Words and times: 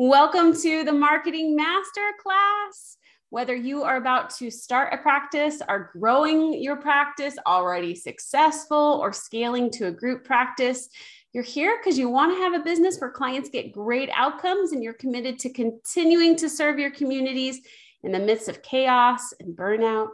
Welcome 0.00 0.54
to 0.62 0.84
the 0.84 0.92
Marketing 0.92 1.58
Masterclass. 1.58 2.98
Whether 3.30 3.56
you 3.56 3.82
are 3.82 3.96
about 3.96 4.30
to 4.36 4.48
start 4.48 4.94
a 4.94 4.98
practice, 4.98 5.60
are 5.60 5.90
growing 5.92 6.62
your 6.62 6.76
practice, 6.76 7.36
already 7.44 7.96
successful, 7.96 9.00
or 9.02 9.12
scaling 9.12 9.72
to 9.72 9.88
a 9.88 9.90
group 9.90 10.22
practice, 10.22 10.88
you're 11.32 11.42
here 11.42 11.76
because 11.80 11.98
you 11.98 12.08
want 12.08 12.32
to 12.32 12.40
have 12.44 12.54
a 12.54 12.62
business 12.62 13.00
where 13.00 13.10
clients 13.10 13.48
get 13.48 13.72
great 13.72 14.08
outcomes 14.14 14.70
and 14.70 14.84
you're 14.84 14.92
committed 14.92 15.40
to 15.40 15.52
continuing 15.52 16.36
to 16.36 16.48
serve 16.48 16.78
your 16.78 16.92
communities 16.92 17.60
in 18.04 18.12
the 18.12 18.20
midst 18.20 18.48
of 18.48 18.62
chaos 18.62 19.34
and 19.40 19.56
burnout. 19.56 20.10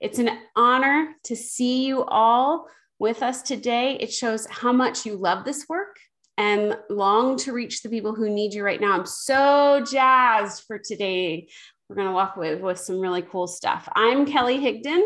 It's 0.00 0.18
an 0.18 0.30
honor 0.56 1.14
to 1.24 1.36
see 1.36 1.84
you 1.84 2.02
all 2.04 2.66
with 2.98 3.22
us 3.22 3.42
today. 3.42 3.98
It 4.00 4.10
shows 4.10 4.46
how 4.46 4.72
much 4.72 5.04
you 5.04 5.16
love 5.16 5.44
this 5.44 5.66
work 5.68 5.98
and 6.38 6.78
long 6.88 7.36
to 7.36 7.52
reach 7.52 7.82
the 7.82 7.88
people 7.88 8.14
who 8.14 8.30
need 8.30 8.54
you 8.54 8.64
right 8.64 8.80
now. 8.80 8.92
I'm 8.92 9.06
so 9.06 9.84
jazzed 9.84 10.62
for 10.68 10.78
today. 10.78 11.48
We're 11.88 11.96
going 11.96 12.06
to 12.06 12.14
walk 12.14 12.36
away 12.36 12.54
with 12.54 12.78
some 12.78 13.00
really 13.00 13.22
cool 13.22 13.48
stuff. 13.48 13.88
I'm 13.96 14.24
Kelly 14.24 14.58
Higdon. 14.58 15.02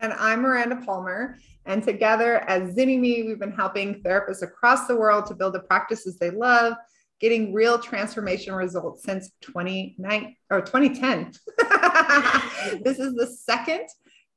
And 0.00 0.14
I'm 0.14 0.40
Miranda 0.40 0.76
Palmer. 0.76 1.36
And 1.66 1.82
together 1.82 2.38
as 2.48 2.74
Zynnyme, 2.74 3.26
we've 3.26 3.38
been 3.38 3.52
helping 3.52 4.02
therapists 4.02 4.40
across 4.40 4.86
the 4.86 4.96
world 4.96 5.26
to 5.26 5.34
build 5.34 5.52
the 5.52 5.60
practices 5.60 6.16
they 6.16 6.30
love, 6.30 6.72
getting 7.20 7.52
real 7.52 7.78
transformation 7.78 8.54
results 8.54 9.04
since 9.04 9.30
29 9.42 10.34
or 10.48 10.62
2010. 10.62 11.32
this 12.82 12.98
is 12.98 13.14
the 13.14 13.26
second 13.26 13.86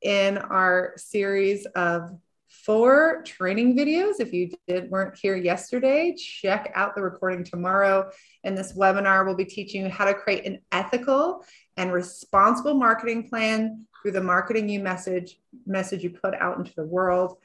in 0.01 0.39
our 0.39 0.91
series 0.97 1.65
of 1.67 2.19
four 2.65 3.23
training 3.25 3.77
videos. 3.77 4.19
If 4.19 4.33
you 4.33 4.51
did 4.67 4.89
weren't 4.89 5.17
here 5.17 5.35
yesterday, 5.35 6.15
check 6.15 6.71
out 6.75 6.95
the 6.95 7.01
recording 7.01 7.43
tomorrow. 7.43 8.09
In 8.43 8.55
this 8.55 8.73
webinar, 8.73 9.25
we'll 9.25 9.35
be 9.35 9.45
teaching 9.45 9.83
you 9.83 9.89
how 9.89 10.05
to 10.05 10.13
create 10.13 10.45
an 10.45 10.59
ethical 10.71 11.43
and 11.75 11.91
responsible 11.91 12.73
marketing 12.73 13.27
plan 13.27 13.85
through 14.01 14.11
the 14.11 14.21
marketing 14.21 14.69
you 14.69 14.79
message 14.79 15.39
message 15.65 16.03
you 16.03 16.09
put 16.09 16.33
out 16.35 16.57
into 16.57 16.73
the 16.75 16.85
world. 16.85 17.37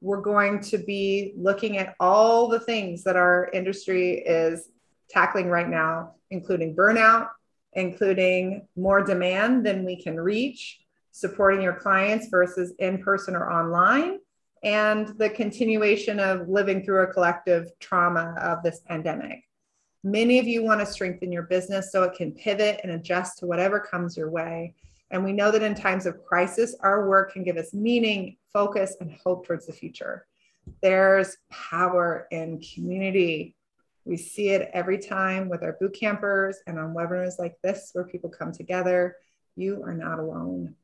We're 0.00 0.20
going 0.20 0.60
to 0.60 0.78
be 0.78 1.34
looking 1.36 1.78
at 1.78 1.94
all 2.00 2.48
the 2.48 2.60
things 2.60 3.04
that 3.04 3.16
our 3.16 3.48
industry 3.52 4.18
is 4.18 4.68
tackling 5.08 5.48
right 5.48 5.68
now, 5.68 6.14
including 6.30 6.74
burnout, 6.74 7.28
including 7.74 8.66
more 8.76 9.02
demand 9.02 9.64
than 9.64 9.84
we 9.84 10.02
can 10.02 10.18
reach, 10.18 10.80
supporting 11.12 11.62
your 11.62 11.74
clients 11.74 12.26
versus 12.28 12.74
in 12.78 13.02
person 13.02 13.34
or 13.34 13.50
online, 13.50 14.18
and 14.64 15.08
the 15.18 15.28
continuation 15.28 16.18
of 16.18 16.48
living 16.48 16.82
through 16.82 17.02
a 17.02 17.12
collective 17.12 17.70
trauma 17.80 18.34
of 18.40 18.62
this 18.62 18.80
pandemic. 18.80 19.44
Many 20.02 20.38
of 20.38 20.46
you 20.46 20.62
want 20.64 20.80
to 20.80 20.86
strengthen 20.86 21.30
your 21.30 21.42
business 21.42 21.92
so 21.92 22.02
it 22.02 22.16
can 22.16 22.32
pivot 22.32 22.80
and 22.82 22.92
adjust 22.92 23.38
to 23.38 23.46
whatever 23.46 23.78
comes 23.78 24.16
your 24.16 24.30
way. 24.30 24.74
And 25.10 25.22
we 25.22 25.32
know 25.32 25.50
that 25.50 25.62
in 25.62 25.74
times 25.74 26.06
of 26.06 26.24
crisis, 26.24 26.74
our 26.80 27.08
work 27.08 27.34
can 27.34 27.44
give 27.44 27.58
us 27.58 27.74
meaning, 27.74 28.38
focus, 28.52 28.96
and 29.00 29.12
hope 29.12 29.46
towards 29.46 29.66
the 29.66 29.72
future. 29.72 30.26
There's 30.82 31.36
power 31.50 32.26
in 32.30 32.60
community. 32.60 33.54
We 34.06 34.16
see 34.16 34.48
it 34.48 34.70
every 34.72 34.98
time 34.98 35.50
with 35.50 35.62
our 35.62 35.76
boot 35.78 35.94
campers 35.94 36.58
and 36.66 36.78
on 36.78 36.94
webinars 36.94 37.38
like 37.38 37.56
this, 37.62 37.90
where 37.92 38.04
people 38.04 38.30
come 38.30 38.52
together. 38.52 39.16
You 39.56 39.82
are 39.84 39.94
not 39.94 40.18
alone. 40.18 40.74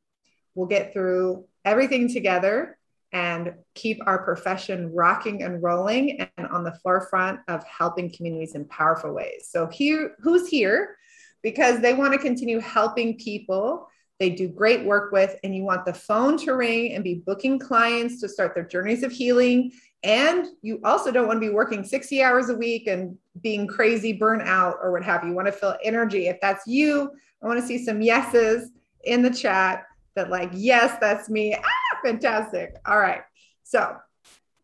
We'll 0.53 0.67
get 0.67 0.93
through 0.93 1.45
everything 1.65 2.11
together 2.11 2.77
and 3.13 3.53
keep 3.75 3.99
our 4.05 4.23
profession 4.23 4.93
rocking 4.93 5.43
and 5.43 5.61
rolling 5.61 6.27
and 6.37 6.47
on 6.47 6.63
the 6.63 6.77
forefront 6.83 7.39
of 7.47 7.63
helping 7.65 8.11
communities 8.11 8.55
in 8.55 8.65
powerful 8.65 9.13
ways. 9.13 9.49
So 9.49 9.67
here 9.67 10.15
who's 10.19 10.47
here 10.47 10.97
because 11.43 11.79
they 11.81 11.93
want 11.93 12.13
to 12.13 12.19
continue 12.19 12.59
helping 12.59 13.17
people 13.17 13.87
they 14.19 14.29
do 14.29 14.47
great 14.47 14.85
work 14.85 15.11
with 15.11 15.35
and 15.43 15.55
you 15.55 15.63
want 15.63 15.83
the 15.83 15.93
phone 15.93 16.37
to 16.37 16.51
ring 16.51 16.93
and 16.93 17.03
be 17.03 17.23
booking 17.25 17.57
clients 17.57 18.21
to 18.21 18.29
start 18.29 18.53
their 18.53 18.63
journeys 18.63 19.01
of 19.01 19.11
healing 19.11 19.71
and 20.03 20.47
you 20.61 20.79
also 20.83 21.11
don't 21.11 21.27
want 21.27 21.37
to 21.41 21.47
be 21.47 21.53
working 21.53 21.83
60 21.83 22.23
hours 22.23 22.49
a 22.49 22.55
week 22.55 22.87
and 22.87 23.17
being 23.41 23.67
crazy 23.67 24.17
burnout 24.17 24.75
or 24.81 24.91
what 24.91 25.03
have 25.03 25.23
you. 25.23 25.29
You 25.29 25.35
want 25.35 25.47
to 25.47 25.51
feel 25.51 25.75
energy. 25.83 26.27
If 26.27 26.41
that's 26.41 26.65
you, 26.65 27.11
I 27.41 27.47
want 27.47 27.59
to 27.59 27.65
see 27.65 27.83
some 27.83 28.01
yeses 28.01 28.71
in 29.03 29.21
the 29.21 29.29
chat 29.29 29.85
that 30.15 30.29
like 30.29 30.51
yes 30.53 30.97
that's 30.99 31.29
me 31.29 31.55
ah, 31.55 31.80
fantastic. 32.03 32.75
All 32.85 32.99
right. 32.99 33.21
So 33.63 33.95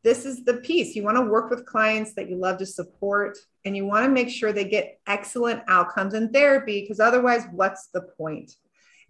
this 0.04 0.26
is 0.26 0.46
the 0.46 0.56
piece. 0.56 0.96
You 0.96 1.04
want 1.04 1.18
to 1.18 1.26
work 1.26 1.50
with 1.50 1.66
clients 1.66 2.14
that 2.14 2.30
you 2.30 2.38
love 2.38 2.58
to 2.60 2.66
support 2.66 3.38
and 3.66 3.76
you 3.76 3.86
want 3.86 4.06
to 4.06 4.12
make 4.12 4.30
sure 4.30 4.54
they 4.54 4.66
get 4.66 5.00
excellent 5.08 5.62
outcomes 5.68 6.14
in 6.14 6.30
therapy 6.32 6.82
because 6.82 7.00
otherwise, 7.00 7.44
what's 7.52 7.88
the 7.88 8.02
point? 8.02 8.54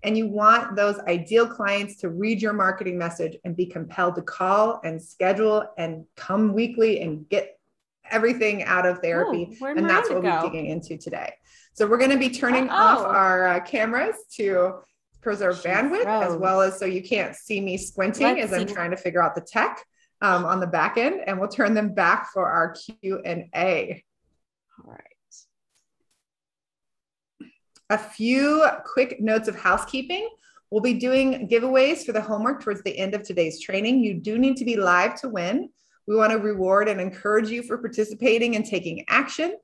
And 0.03 0.17
you 0.17 0.27
want 0.27 0.75
those 0.75 0.99
ideal 1.01 1.47
clients 1.47 1.97
to 1.97 2.09
read 2.09 2.41
your 2.41 2.53
marketing 2.53 2.97
message 2.97 3.38
and 3.43 3.55
be 3.55 3.65
compelled 3.65 4.15
to 4.15 4.21
call 4.21 4.79
and 4.83 5.01
schedule 5.01 5.65
and 5.77 6.05
come 6.15 6.53
weekly 6.53 7.01
and 7.01 7.27
get 7.29 7.59
everything 8.09 8.63
out 8.63 8.85
of 8.85 8.99
therapy. 8.99 9.57
Oh, 9.61 9.65
and 9.65 9.89
that's 9.89 10.09
what 10.09 10.23
we're 10.23 10.41
digging 10.41 10.67
into 10.67 10.97
today. 10.97 11.33
So 11.73 11.85
we're 11.85 11.97
going 11.97 12.11
to 12.11 12.17
be 12.17 12.29
turning 12.29 12.69
oh. 12.69 12.73
off 12.73 13.05
our 13.05 13.47
uh, 13.47 13.59
cameras 13.59 14.15
to 14.35 14.79
preserve 15.22 15.61
bandwidth 15.63 16.03
froze. 16.03 16.31
as 16.31 16.35
well 16.38 16.61
as 16.61 16.79
so 16.79 16.85
you 16.85 17.01
can't 17.01 17.35
see 17.35 17.59
me 17.59 17.78
squinting 17.78 18.38
Let's 18.38 18.51
as 18.51 18.53
I'm 18.53 18.67
trying 18.67 18.91
to 18.91 18.97
figure 18.97 19.22
out 19.22 19.35
the 19.35 19.41
tech 19.41 19.83
um, 20.22 20.45
on 20.45 20.59
the 20.59 20.67
back 20.67 20.97
end 20.97 21.22
and 21.25 21.39
we'll 21.39 21.50
turn 21.50 21.73
them 21.73 21.94
back 21.94 22.31
for 22.31 22.50
our 22.50 22.75
Q&A. 23.01 24.03
All 24.83 24.91
right. 24.91 25.01
A 27.89 27.97
few 27.97 28.66
quick 28.85 29.22
notes 29.22 29.47
of 29.47 29.56
housekeeping. 29.56 30.29
We'll 30.69 30.81
be 30.81 30.95
doing 30.95 31.47
giveaways 31.47 32.06
for 32.06 32.11
the 32.11 32.22
homework 32.22 32.61
towards 32.61 32.83
the 32.83 32.97
end 32.97 33.13
of 33.13 33.23
today's 33.23 33.61
training. 33.61 34.03
You 34.03 34.16
do 34.16 34.38
need 34.38 34.57
to 34.57 34.66
be 34.66 34.75
live 34.75 35.19
to 35.22 35.29
win. 35.29 35.69
We 36.07 36.16
want 36.16 36.31
to 36.31 36.38
reward 36.38 36.89
and 36.89 37.00
encourage 37.00 37.50
you 37.50 37.63
for 37.63 37.77
participating 37.77 38.56
and 38.56 38.66
taking 38.66 39.06
action. 39.07 39.56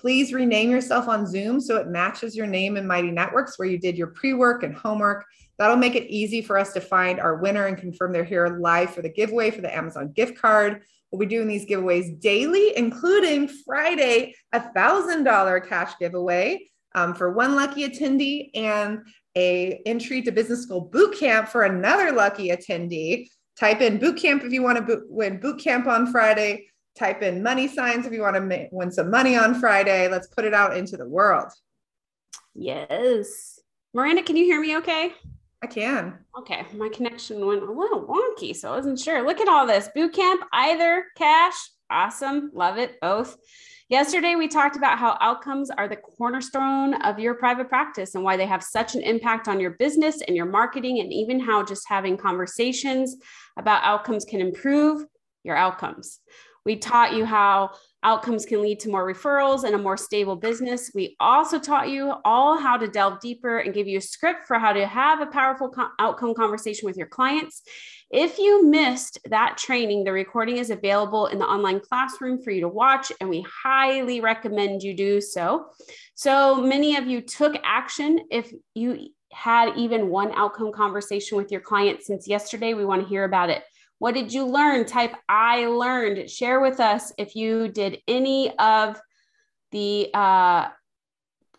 Please 0.00 0.32
rename 0.32 0.70
yourself 0.70 1.08
on 1.08 1.26
Zoom 1.26 1.60
so 1.60 1.76
it 1.76 1.88
matches 1.88 2.34
your 2.34 2.46
name 2.46 2.78
in 2.78 2.86
Mighty 2.86 3.10
Networks 3.10 3.58
where 3.58 3.68
you 3.68 3.78
did 3.78 3.98
your 3.98 4.06
pre 4.06 4.32
work 4.32 4.62
and 4.62 4.74
homework. 4.74 5.26
That'll 5.58 5.76
make 5.76 5.94
it 5.94 6.10
easy 6.10 6.40
for 6.40 6.56
us 6.56 6.72
to 6.72 6.80
find 6.80 7.20
our 7.20 7.36
winner 7.36 7.66
and 7.66 7.76
confirm 7.76 8.14
they're 8.14 8.24
here 8.24 8.58
live 8.62 8.94
for 8.94 9.02
the 9.02 9.10
giveaway 9.10 9.50
for 9.50 9.60
the 9.60 9.76
Amazon 9.76 10.12
gift 10.12 10.40
card. 10.40 10.84
We'll 11.10 11.18
be 11.18 11.26
doing 11.26 11.48
these 11.48 11.66
giveaways 11.66 12.18
daily, 12.18 12.74
including 12.78 13.48
Friday, 13.48 14.34
a 14.54 14.60
$1,000 14.60 15.68
cash 15.68 15.92
giveaway 16.00 16.66
um, 16.94 17.12
for 17.12 17.34
one 17.34 17.54
lucky 17.54 17.86
attendee 17.86 18.52
and 18.54 19.00
a 19.36 19.82
entry 19.84 20.22
to 20.22 20.32
business 20.32 20.62
school 20.62 20.80
boot 20.80 21.18
camp 21.18 21.46
for 21.46 21.64
another 21.64 22.10
lucky 22.10 22.48
attendee. 22.48 23.28
Type 23.58 23.82
in 23.82 23.98
boot 23.98 24.16
camp 24.16 24.44
if 24.44 24.52
you 24.52 24.62
want 24.62 24.78
to 24.86 25.02
win 25.10 25.38
boot 25.40 25.60
camp 25.60 25.86
on 25.86 26.10
Friday 26.10 26.68
type 27.00 27.22
in 27.22 27.42
money 27.42 27.66
signs 27.66 28.06
if 28.06 28.12
you 28.12 28.20
want 28.20 28.36
to 28.36 28.68
win 28.70 28.92
some 28.92 29.10
money 29.10 29.36
on 29.36 29.58
Friday. 29.58 30.06
Let's 30.08 30.28
put 30.28 30.44
it 30.44 30.54
out 30.54 30.76
into 30.76 30.96
the 30.96 31.08
world. 31.08 31.50
Yes. 32.54 33.58
Miranda, 33.94 34.22
can 34.22 34.36
you 34.36 34.44
hear 34.44 34.60
me 34.60 34.76
okay? 34.76 35.14
I 35.62 35.66
can. 35.66 36.18
Okay. 36.38 36.64
My 36.74 36.90
connection 36.90 37.44
went 37.44 37.62
a 37.62 37.72
little 37.72 38.06
wonky, 38.06 38.54
so 38.54 38.72
I 38.72 38.76
wasn't 38.76 39.00
sure. 39.00 39.26
Look 39.26 39.40
at 39.40 39.48
all 39.48 39.66
this 39.66 39.88
boot 39.94 40.12
camp, 40.14 40.42
either 40.52 41.06
cash. 41.16 41.54
Awesome. 41.90 42.50
Love 42.54 42.78
it. 42.78 43.00
Both. 43.00 43.36
Yesterday, 43.88 44.36
we 44.36 44.46
talked 44.46 44.76
about 44.76 44.98
how 44.98 45.18
outcomes 45.20 45.68
are 45.70 45.88
the 45.88 45.96
cornerstone 45.96 46.94
of 47.02 47.18
your 47.18 47.34
private 47.34 47.68
practice 47.68 48.14
and 48.14 48.22
why 48.22 48.36
they 48.36 48.46
have 48.46 48.62
such 48.62 48.94
an 48.94 49.02
impact 49.02 49.48
on 49.48 49.58
your 49.58 49.72
business 49.72 50.22
and 50.22 50.36
your 50.36 50.46
marketing, 50.46 51.00
and 51.00 51.12
even 51.12 51.40
how 51.40 51.64
just 51.64 51.88
having 51.88 52.16
conversations 52.16 53.16
about 53.58 53.82
outcomes 53.82 54.24
can 54.24 54.40
improve 54.40 55.04
your 55.42 55.56
outcomes. 55.56 56.20
We 56.64 56.76
taught 56.76 57.14
you 57.14 57.24
how 57.24 57.70
outcomes 58.02 58.46
can 58.46 58.62
lead 58.62 58.80
to 58.80 58.88
more 58.88 59.06
referrals 59.06 59.64
and 59.64 59.74
a 59.74 59.78
more 59.78 59.96
stable 59.96 60.36
business. 60.36 60.90
We 60.94 61.16
also 61.20 61.58
taught 61.58 61.90
you 61.90 62.14
all 62.24 62.58
how 62.58 62.76
to 62.76 62.88
delve 62.88 63.20
deeper 63.20 63.58
and 63.58 63.74
give 63.74 63.86
you 63.86 63.98
a 63.98 64.02
script 64.02 64.46
for 64.46 64.58
how 64.58 64.72
to 64.72 64.86
have 64.86 65.20
a 65.20 65.26
powerful 65.26 65.68
co- 65.70 65.88
outcome 65.98 66.34
conversation 66.34 66.86
with 66.86 66.96
your 66.96 67.06
clients. 67.06 67.62
If 68.10 68.38
you 68.38 68.66
missed 68.66 69.18
that 69.28 69.56
training, 69.56 70.04
the 70.04 70.12
recording 70.12 70.56
is 70.56 70.70
available 70.70 71.26
in 71.26 71.38
the 71.38 71.44
online 71.44 71.80
classroom 71.80 72.42
for 72.42 72.50
you 72.50 72.62
to 72.62 72.68
watch, 72.68 73.12
and 73.20 73.30
we 73.30 73.44
highly 73.62 74.20
recommend 74.20 74.82
you 74.82 74.96
do 74.96 75.20
so. 75.20 75.66
So 76.14 76.56
many 76.56 76.96
of 76.96 77.06
you 77.06 77.20
took 77.20 77.56
action. 77.62 78.20
If 78.30 78.52
you 78.74 79.10
had 79.32 79.76
even 79.76 80.08
one 80.08 80.32
outcome 80.32 80.72
conversation 80.72 81.36
with 81.36 81.52
your 81.52 81.60
client 81.60 82.02
since 82.02 82.26
yesterday, 82.26 82.74
we 82.74 82.84
want 82.84 83.02
to 83.02 83.08
hear 83.08 83.24
about 83.24 83.50
it. 83.50 83.62
What 84.00 84.14
did 84.14 84.32
you 84.32 84.46
learn? 84.46 84.86
Type 84.86 85.14
I 85.28 85.66
learned. 85.66 86.30
Share 86.30 86.58
with 86.58 86.80
us 86.80 87.12
if 87.18 87.36
you 87.36 87.68
did 87.68 87.98
any 88.08 88.50
of 88.58 88.98
the 89.72 90.08
uh, 90.14 90.68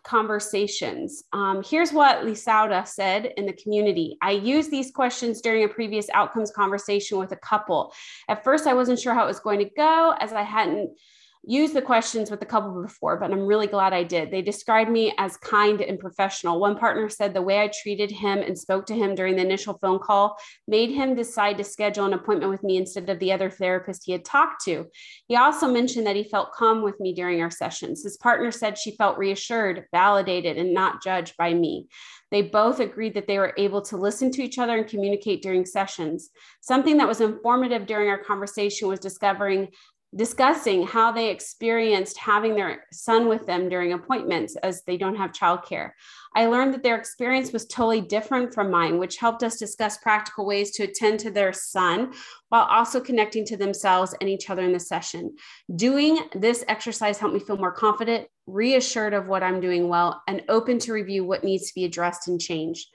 conversations. 0.02 1.22
Um, 1.32 1.62
here's 1.64 1.92
what 1.92 2.26
Lisauda 2.26 2.84
said 2.84 3.32
in 3.36 3.46
the 3.46 3.52
community. 3.52 4.18
I 4.20 4.32
used 4.32 4.72
these 4.72 4.90
questions 4.90 5.40
during 5.40 5.62
a 5.62 5.68
previous 5.68 6.08
outcomes 6.12 6.50
conversation 6.50 7.16
with 7.16 7.30
a 7.30 7.36
couple. 7.36 7.94
At 8.28 8.42
first, 8.42 8.66
I 8.66 8.74
wasn't 8.74 8.98
sure 8.98 9.14
how 9.14 9.22
it 9.22 9.28
was 9.28 9.38
going 9.38 9.60
to 9.60 9.70
go 9.76 10.14
as 10.18 10.32
I 10.32 10.42
hadn't 10.42 10.98
used 11.44 11.74
the 11.74 11.82
questions 11.82 12.30
with 12.30 12.40
a 12.42 12.46
couple 12.46 12.82
before, 12.82 13.16
but 13.16 13.32
I'm 13.32 13.46
really 13.46 13.66
glad 13.66 13.92
I 13.92 14.04
did. 14.04 14.30
They 14.30 14.42
described 14.42 14.90
me 14.90 15.12
as 15.18 15.36
kind 15.38 15.80
and 15.80 15.98
professional. 15.98 16.60
One 16.60 16.78
partner 16.78 17.08
said 17.08 17.34
the 17.34 17.42
way 17.42 17.60
I 17.60 17.68
treated 17.82 18.12
him 18.12 18.38
and 18.38 18.56
spoke 18.56 18.86
to 18.86 18.94
him 18.94 19.14
during 19.14 19.34
the 19.34 19.42
initial 19.42 19.76
phone 19.78 19.98
call 19.98 20.36
made 20.68 20.90
him 20.90 21.16
decide 21.16 21.58
to 21.58 21.64
schedule 21.64 22.04
an 22.04 22.12
appointment 22.12 22.50
with 22.50 22.62
me 22.62 22.76
instead 22.76 23.10
of 23.10 23.18
the 23.18 23.32
other 23.32 23.50
therapist 23.50 24.02
he 24.04 24.12
had 24.12 24.24
talked 24.24 24.64
to. 24.64 24.86
He 25.26 25.34
also 25.34 25.66
mentioned 25.66 26.06
that 26.06 26.16
he 26.16 26.24
felt 26.24 26.52
calm 26.52 26.82
with 26.82 27.00
me 27.00 27.12
during 27.12 27.42
our 27.42 27.50
sessions. 27.50 28.04
His 28.04 28.16
partner 28.16 28.52
said 28.52 28.78
she 28.78 28.96
felt 28.96 29.18
reassured, 29.18 29.86
validated, 29.90 30.58
and 30.58 30.72
not 30.72 31.02
judged 31.02 31.36
by 31.36 31.54
me. 31.54 31.88
They 32.30 32.40
both 32.40 32.80
agreed 32.80 33.12
that 33.14 33.26
they 33.26 33.38
were 33.38 33.52
able 33.58 33.82
to 33.82 33.98
listen 33.98 34.30
to 34.32 34.42
each 34.42 34.58
other 34.58 34.78
and 34.78 34.88
communicate 34.88 35.42
during 35.42 35.66
sessions. 35.66 36.30
Something 36.62 36.96
that 36.96 37.06
was 37.06 37.20
informative 37.20 37.84
during 37.84 38.08
our 38.08 38.24
conversation 38.24 38.88
was 38.88 39.00
discovering 39.00 39.68
discussing 40.14 40.86
how 40.86 41.10
they 41.10 41.30
experienced 41.30 42.18
having 42.18 42.54
their 42.54 42.84
son 42.92 43.28
with 43.28 43.46
them 43.46 43.68
during 43.68 43.92
appointments 43.92 44.56
as 44.56 44.82
they 44.82 44.96
don't 44.96 45.16
have 45.16 45.32
childcare. 45.32 45.92
I 46.34 46.46
learned 46.46 46.74
that 46.74 46.82
their 46.82 46.96
experience 46.96 47.52
was 47.52 47.66
totally 47.66 48.02
different 48.02 48.52
from 48.52 48.70
mine, 48.70 48.98
which 48.98 49.16
helped 49.16 49.42
us 49.42 49.58
discuss 49.58 49.98
practical 49.98 50.44
ways 50.44 50.72
to 50.72 50.84
attend 50.84 51.20
to 51.20 51.30
their 51.30 51.52
son 51.52 52.12
while 52.50 52.64
also 52.64 53.00
connecting 53.00 53.44
to 53.46 53.56
themselves 53.56 54.14
and 54.20 54.28
each 54.28 54.50
other 54.50 54.62
in 54.62 54.72
the 54.72 54.80
session. 54.80 55.34
Doing 55.76 56.18
this 56.34 56.64
exercise 56.68 57.18
helped 57.18 57.34
me 57.34 57.40
feel 57.40 57.56
more 57.56 57.72
confident, 57.72 58.28
reassured 58.46 59.14
of 59.14 59.28
what 59.28 59.42
I'm 59.42 59.60
doing 59.60 59.88
well, 59.88 60.22
and 60.28 60.42
open 60.48 60.78
to 60.80 60.92
review 60.92 61.24
what 61.24 61.44
needs 61.44 61.68
to 61.68 61.74
be 61.74 61.84
addressed 61.84 62.28
and 62.28 62.40
changed. 62.40 62.88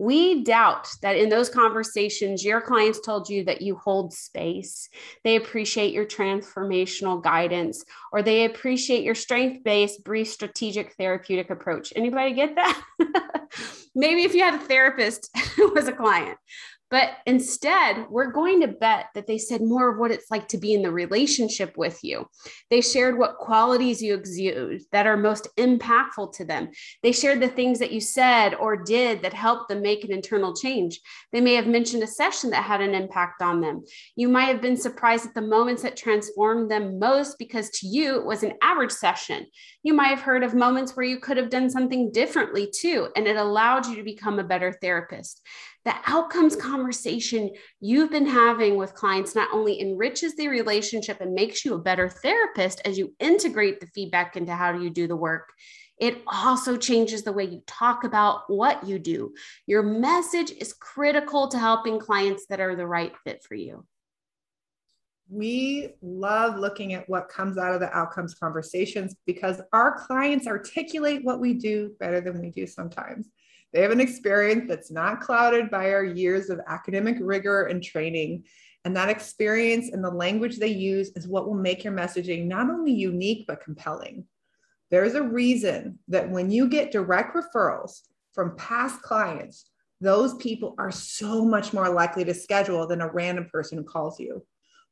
We 0.00 0.44
doubt 0.44 0.88
that 1.02 1.18
in 1.18 1.28
those 1.28 1.50
conversations, 1.50 2.42
your 2.42 2.62
clients 2.62 3.00
told 3.00 3.28
you 3.28 3.44
that 3.44 3.60
you 3.60 3.76
hold 3.76 4.14
space. 4.14 4.88
They 5.24 5.36
appreciate 5.36 5.92
your 5.92 6.06
transformational 6.06 7.22
guidance, 7.22 7.84
or 8.10 8.22
they 8.22 8.46
appreciate 8.46 9.04
your 9.04 9.14
strength 9.14 9.62
based, 9.62 10.02
brief, 10.02 10.28
strategic, 10.28 10.94
therapeutic 10.94 11.50
approach. 11.50 11.92
Anybody 11.94 12.32
get 12.32 12.54
that? 12.54 12.82
Maybe 13.94 14.22
if 14.22 14.34
you 14.34 14.42
had 14.42 14.54
a 14.54 14.64
therapist 14.64 15.28
who 15.56 15.68
was 15.74 15.86
a 15.86 15.92
client, 15.92 16.38
but 16.90 17.10
instead, 17.24 18.06
we're 18.10 18.32
going 18.32 18.60
to 18.60 18.68
bet 18.68 19.06
that 19.14 19.26
they 19.26 19.38
said 19.38 19.62
more 19.62 19.92
of 19.92 19.98
what 19.98 20.10
it's 20.10 20.30
like 20.30 20.48
to 20.48 20.58
be 20.58 20.74
in 20.74 20.82
the 20.82 20.90
relationship 20.90 21.76
with 21.76 22.02
you. 22.02 22.26
They 22.68 22.80
shared 22.80 23.16
what 23.16 23.38
qualities 23.38 24.02
you 24.02 24.14
exude 24.14 24.82
that 24.90 25.06
are 25.06 25.16
most 25.16 25.48
impactful 25.56 26.34
to 26.34 26.44
them. 26.44 26.70
They 27.02 27.12
shared 27.12 27.40
the 27.40 27.48
things 27.48 27.78
that 27.78 27.92
you 27.92 28.00
said 28.00 28.54
or 28.54 28.76
did 28.76 29.22
that 29.22 29.32
helped 29.32 29.68
them 29.68 29.82
make 29.82 30.04
an 30.04 30.12
internal 30.12 30.54
change. 30.54 31.00
They 31.32 31.40
may 31.40 31.54
have 31.54 31.68
mentioned 31.68 32.02
a 32.02 32.08
session 32.08 32.50
that 32.50 32.64
had 32.64 32.80
an 32.80 32.94
impact 32.94 33.40
on 33.40 33.60
them. 33.60 33.84
You 34.16 34.28
might 34.28 34.46
have 34.46 34.60
been 34.60 34.76
surprised 34.76 35.26
at 35.26 35.34
the 35.34 35.42
moments 35.42 35.82
that 35.82 35.96
transformed 35.96 36.70
them 36.70 36.98
most 36.98 37.38
because 37.38 37.70
to 37.70 37.86
you 37.86 38.16
it 38.16 38.26
was 38.26 38.42
an 38.42 38.54
average 38.62 38.90
session. 38.90 39.46
You 39.84 39.94
might 39.94 40.08
have 40.08 40.20
heard 40.20 40.42
of 40.42 40.54
moments 40.54 40.96
where 40.96 41.06
you 41.06 41.20
could 41.20 41.36
have 41.36 41.50
done 41.50 41.70
something 41.70 42.10
differently 42.10 42.68
too, 42.74 43.08
and 43.14 43.26
it 43.26 43.36
allowed 43.36 43.86
you 43.86 43.94
to 43.96 44.02
become 44.02 44.38
a 44.38 44.44
better 44.44 44.72
therapist 44.72 45.40
the 45.84 45.94
outcomes 46.06 46.56
conversation 46.56 47.50
you've 47.80 48.10
been 48.10 48.26
having 48.26 48.76
with 48.76 48.94
clients 48.94 49.34
not 49.34 49.48
only 49.52 49.80
enriches 49.80 50.36
the 50.36 50.48
relationship 50.48 51.20
and 51.20 51.34
makes 51.34 51.64
you 51.64 51.74
a 51.74 51.78
better 51.78 52.08
therapist 52.08 52.80
as 52.84 52.98
you 52.98 53.14
integrate 53.20 53.80
the 53.80 53.86
feedback 53.88 54.36
into 54.36 54.54
how 54.54 54.72
you 54.72 54.90
do 54.90 55.06
the 55.06 55.16
work 55.16 55.48
it 55.98 56.22
also 56.26 56.76
changes 56.76 57.22
the 57.22 57.32
way 57.32 57.44
you 57.44 57.62
talk 57.66 58.04
about 58.04 58.42
what 58.48 58.86
you 58.86 58.98
do 58.98 59.32
your 59.66 59.82
message 59.82 60.50
is 60.50 60.72
critical 60.72 61.48
to 61.48 61.58
helping 61.58 61.98
clients 61.98 62.46
that 62.48 62.60
are 62.60 62.76
the 62.76 62.86
right 62.86 63.12
fit 63.24 63.42
for 63.42 63.54
you 63.54 63.84
we 65.30 65.90
love 66.02 66.58
looking 66.58 66.92
at 66.92 67.08
what 67.08 67.28
comes 67.28 67.56
out 67.56 67.72
of 67.72 67.80
the 67.80 67.96
outcomes 67.96 68.34
conversations 68.34 69.14
because 69.26 69.60
our 69.72 70.04
clients 70.06 70.48
articulate 70.48 71.24
what 71.24 71.38
we 71.38 71.54
do 71.54 71.94
better 72.00 72.20
than 72.20 72.40
we 72.40 72.50
do 72.50 72.66
sometimes. 72.66 73.28
They 73.72 73.82
have 73.82 73.90
an 73.90 74.00
experience 74.00 74.64
that's 74.68 74.90
not 74.90 75.20
clouded 75.20 75.70
by 75.70 75.92
our 75.92 76.04
years 76.04 76.50
of 76.50 76.60
academic 76.66 77.16
rigor 77.20 77.64
and 77.64 77.82
training. 77.82 78.44
And 78.84 78.96
that 78.96 79.10
experience 79.10 79.90
and 79.90 80.02
the 80.02 80.10
language 80.10 80.58
they 80.58 80.68
use 80.68 81.10
is 81.14 81.28
what 81.28 81.46
will 81.46 81.54
make 81.54 81.84
your 81.84 81.92
messaging 81.92 82.46
not 82.46 82.70
only 82.70 82.92
unique, 82.92 83.46
but 83.46 83.62
compelling. 83.62 84.24
There's 84.90 85.14
a 85.14 85.22
reason 85.22 85.98
that 86.08 86.30
when 86.30 86.50
you 86.50 86.68
get 86.68 86.90
direct 86.90 87.36
referrals 87.36 88.00
from 88.32 88.56
past 88.56 89.02
clients, 89.02 89.66
those 90.00 90.34
people 90.34 90.74
are 90.78 90.90
so 90.90 91.44
much 91.44 91.72
more 91.72 91.90
likely 91.90 92.24
to 92.24 92.34
schedule 92.34 92.86
than 92.86 93.02
a 93.02 93.12
random 93.12 93.48
person 93.52 93.78
who 93.78 93.84
calls 93.84 94.18
you. 94.18 94.44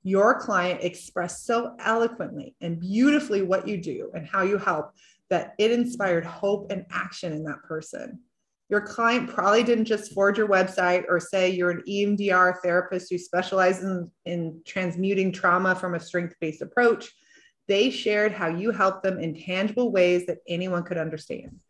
Your 0.05 0.39
client 0.39 0.85
expressed 0.85 1.47
so 1.47 1.75
eloquently 1.81 2.55
and 2.61 2.79
beautifully 2.79 3.43
what 3.43 3.67
you 3.67 3.79
do 3.79 4.11
and 4.15 4.27
how 4.27 4.43
you 4.43 4.59
help 4.59 4.93
that 5.31 5.55
it 5.59 5.73
inspired 5.73 6.25
hope 6.25 6.71
and 6.71 6.87
action 6.91 7.33
in 7.33 7.45
that 7.45 7.63
person. 7.65 8.21
Your 8.71 8.83
client 8.83 9.31
probably 9.31 9.63
didn't 9.63 9.87
just 9.87 10.13
forge 10.13 10.37
your 10.37 10.49
website 10.49 11.05
or 11.09 11.19
say 11.21 11.51
you're 11.51 11.71
an 11.71 11.83
EMDR 11.89 12.61
therapist 12.63 13.11
who 13.11 13.17
specializes 13.17 13.85
in, 13.85 14.11
in 14.27 14.61
transmuting 14.67 15.33
trauma 15.33 15.75
from 15.75 15.95
a 15.95 16.01
strength 16.01 16.35
based 16.39 16.61
approach. 16.61 17.11
They 17.67 17.91
shared 17.91 18.33
how 18.33 18.49
you 18.49 18.71
helped 18.71 19.03
them 19.03 19.19
in 19.19 19.35
tangible 19.35 19.91
ways 19.91 20.27
that 20.27 20.39
anyone 20.47 20.83
could 20.83 20.99
understand. 20.99 21.61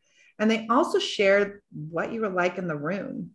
And 0.40 0.50
they 0.50 0.66
also 0.68 0.98
shared 0.98 1.62
what 1.72 2.12
you 2.12 2.20
were 2.22 2.28
like 2.28 2.58
in 2.58 2.66
the 2.66 2.76
room. 2.76 3.30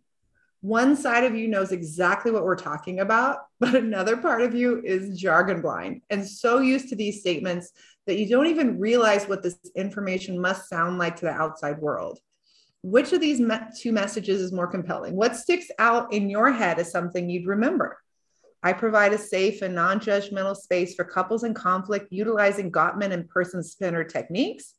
One 0.60 0.96
side 0.96 1.24
of 1.24 1.34
you 1.34 1.48
knows 1.48 1.72
exactly 1.72 2.32
what 2.32 2.44
we're 2.44 2.56
talking 2.56 3.00
about, 3.00 3.38
but 3.60 3.74
another 3.74 4.18
part 4.18 4.42
of 4.42 4.54
you 4.54 4.82
is 4.84 5.18
jargon 5.18 5.62
blind 5.62 6.02
and 6.10 6.26
so 6.26 6.58
used 6.58 6.90
to 6.90 6.96
these 6.96 7.20
statements 7.20 7.70
that 8.06 8.18
you 8.18 8.28
don't 8.28 8.48
even 8.48 8.78
realize 8.78 9.26
what 9.26 9.42
this 9.42 9.56
information 9.74 10.38
must 10.38 10.68
sound 10.68 10.98
like 10.98 11.16
to 11.16 11.24
the 11.24 11.30
outside 11.30 11.78
world 11.78 12.18
which 12.84 13.14
of 13.14 13.20
these 13.22 13.40
two 13.80 13.92
messages 13.92 14.42
is 14.42 14.52
more 14.52 14.66
compelling? 14.66 15.16
What 15.16 15.36
sticks 15.36 15.70
out 15.78 16.12
in 16.12 16.28
your 16.28 16.52
head 16.52 16.78
as 16.78 16.90
something 16.90 17.30
you'd 17.30 17.46
remember? 17.46 17.98
I 18.62 18.74
provide 18.74 19.14
a 19.14 19.18
safe 19.18 19.62
and 19.62 19.74
non 19.74 20.00
judgmental 20.00 20.54
space 20.54 20.94
for 20.94 21.04
couples 21.04 21.44
in 21.44 21.54
conflict 21.54 22.12
utilizing 22.12 22.70
Gottman 22.70 23.12
and 23.12 23.26
person 23.26 23.62
centered 23.62 24.10
techniques. 24.10 24.74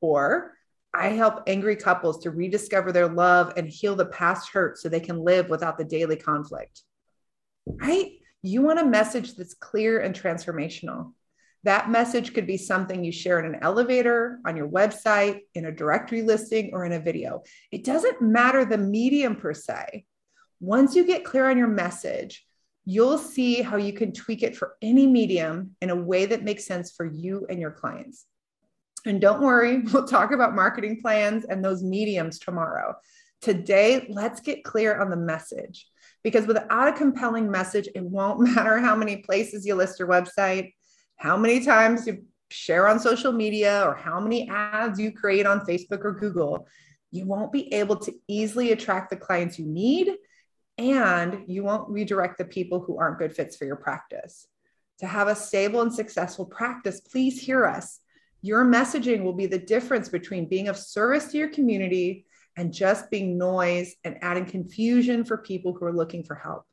Or 0.00 0.52
I 0.94 1.08
help 1.08 1.42
angry 1.46 1.76
couples 1.76 2.22
to 2.22 2.30
rediscover 2.30 2.90
their 2.90 3.08
love 3.08 3.52
and 3.58 3.68
heal 3.68 3.96
the 3.96 4.06
past 4.06 4.48
hurt 4.48 4.78
so 4.78 4.88
they 4.88 5.00
can 5.00 5.22
live 5.22 5.50
without 5.50 5.76
the 5.76 5.84
daily 5.84 6.16
conflict. 6.16 6.80
Right? 7.66 8.12
You 8.40 8.62
want 8.62 8.80
a 8.80 8.84
message 8.86 9.34
that's 9.34 9.52
clear 9.52 10.00
and 10.00 10.14
transformational. 10.14 11.12
That 11.64 11.90
message 11.90 12.34
could 12.34 12.46
be 12.46 12.56
something 12.56 13.04
you 13.04 13.12
share 13.12 13.38
in 13.38 13.54
an 13.54 13.60
elevator, 13.62 14.40
on 14.44 14.56
your 14.56 14.68
website, 14.68 15.40
in 15.54 15.66
a 15.66 15.72
directory 15.72 16.22
listing, 16.22 16.70
or 16.72 16.84
in 16.84 16.92
a 16.92 17.00
video. 17.00 17.44
It 17.70 17.84
doesn't 17.84 18.20
matter 18.20 18.64
the 18.64 18.78
medium 18.78 19.36
per 19.36 19.54
se. 19.54 20.04
Once 20.60 20.96
you 20.96 21.04
get 21.04 21.24
clear 21.24 21.48
on 21.48 21.58
your 21.58 21.68
message, 21.68 22.44
you'll 22.84 23.18
see 23.18 23.62
how 23.62 23.76
you 23.76 23.92
can 23.92 24.12
tweak 24.12 24.42
it 24.42 24.56
for 24.56 24.74
any 24.82 25.06
medium 25.06 25.76
in 25.80 25.90
a 25.90 25.96
way 25.96 26.26
that 26.26 26.42
makes 26.42 26.66
sense 26.66 26.90
for 26.90 27.06
you 27.06 27.46
and 27.48 27.60
your 27.60 27.70
clients. 27.70 28.26
And 29.06 29.20
don't 29.20 29.40
worry, 29.40 29.78
we'll 29.92 30.06
talk 30.06 30.32
about 30.32 30.54
marketing 30.56 31.00
plans 31.00 31.44
and 31.44 31.64
those 31.64 31.84
mediums 31.84 32.40
tomorrow. 32.40 32.96
Today, 33.40 34.06
let's 34.08 34.40
get 34.40 34.64
clear 34.64 35.00
on 35.00 35.10
the 35.10 35.16
message 35.16 35.86
because 36.24 36.46
without 36.46 36.88
a 36.88 36.92
compelling 36.92 37.50
message, 37.50 37.88
it 37.94 38.02
won't 38.02 38.40
matter 38.54 38.78
how 38.78 38.96
many 38.96 39.18
places 39.18 39.64
you 39.64 39.76
list 39.76 40.00
your 40.00 40.08
website 40.08 40.72
how 41.16 41.36
many 41.36 41.64
times 41.64 42.06
you 42.06 42.24
share 42.50 42.88
on 42.88 42.98
social 42.98 43.32
media 43.32 43.84
or 43.86 43.94
how 43.94 44.20
many 44.20 44.48
ads 44.48 45.00
you 45.00 45.12
create 45.12 45.46
on 45.46 45.60
Facebook 45.60 46.04
or 46.04 46.12
Google, 46.12 46.66
you 47.10 47.26
won't 47.26 47.52
be 47.52 47.72
able 47.72 47.96
to 47.96 48.12
easily 48.28 48.72
attract 48.72 49.10
the 49.10 49.16
clients 49.16 49.58
you 49.58 49.66
need 49.66 50.12
and 50.78 51.44
you 51.46 51.62
won't 51.62 51.88
redirect 51.88 52.38
the 52.38 52.44
people 52.44 52.80
who 52.80 52.98
aren't 52.98 53.18
good 53.18 53.34
fits 53.34 53.56
for 53.56 53.64
your 53.64 53.76
practice. 53.76 54.46
To 55.00 55.06
have 55.06 55.28
a 55.28 55.34
stable 55.34 55.82
and 55.82 55.92
successful 55.92 56.46
practice, 56.46 57.00
please 57.00 57.40
hear 57.40 57.66
us. 57.66 58.00
Your 58.40 58.64
messaging 58.64 59.22
will 59.22 59.32
be 59.32 59.46
the 59.46 59.58
difference 59.58 60.08
between 60.08 60.48
being 60.48 60.68
of 60.68 60.76
service 60.76 61.30
to 61.32 61.38
your 61.38 61.48
community 61.48 62.26
and 62.56 62.72
just 62.72 63.10
being 63.10 63.38
noise 63.38 63.94
and 64.04 64.18
adding 64.22 64.44
confusion 64.44 65.24
for 65.24 65.38
people 65.38 65.72
who 65.72 65.84
are 65.84 65.92
looking 65.92 66.24
for 66.24 66.34
help. 66.34 66.64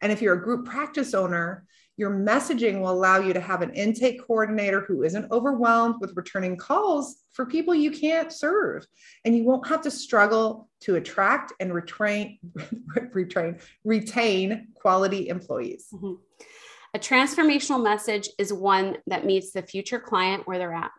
And 0.00 0.10
if 0.10 0.20
you're 0.20 0.34
a 0.34 0.42
group 0.42 0.66
practice 0.66 1.14
owner, 1.14 1.64
your 1.96 2.10
messaging 2.10 2.80
will 2.80 2.90
allow 2.90 3.18
you 3.18 3.32
to 3.32 3.40
have 3.40 3.62
an 3.62 3.72
intake 3.74 4.24
coordinator 4.26 4.80
who 4.80 5.02
isn't 5.02 5.30
overwhelmed 5.30 5.96
with 6.00 6.16
returning 6.16 6.56
calls 6.56 7.16
for 7.32 7.44
people 7.44 7.74
you 7.74 7.90
can't 7.90 8.32
serve. 8.32 8.86
And 9.24 9.36
you 9.36 9.44
won't 9.44 9.66
have 9.68 9.82
to 9.82 9.90
struggle 9.90 10.68
to 10.80 10.96
attract 10.96 11.52
and 11.60 11.70
retrain, 11.70 12.38
retrain, 13.14 13.62
retain 13.84 14.68
quality 14.74 15.28
employees. 15.28 15.88
Mm-hmm. 15.92 16.14
A 16.94 16.98
transformational 16.98 17.82
message 17.82 18.28
is 18.38 18.52
one 18.52 18.98
that 19.06 19.24
meets 19.24 19.52
the 19.52 19.62
future 19.62 20.00
client 20.00 20.46
where 20.46 20.58
they're 20.58 20.74
at. 20.74 20.90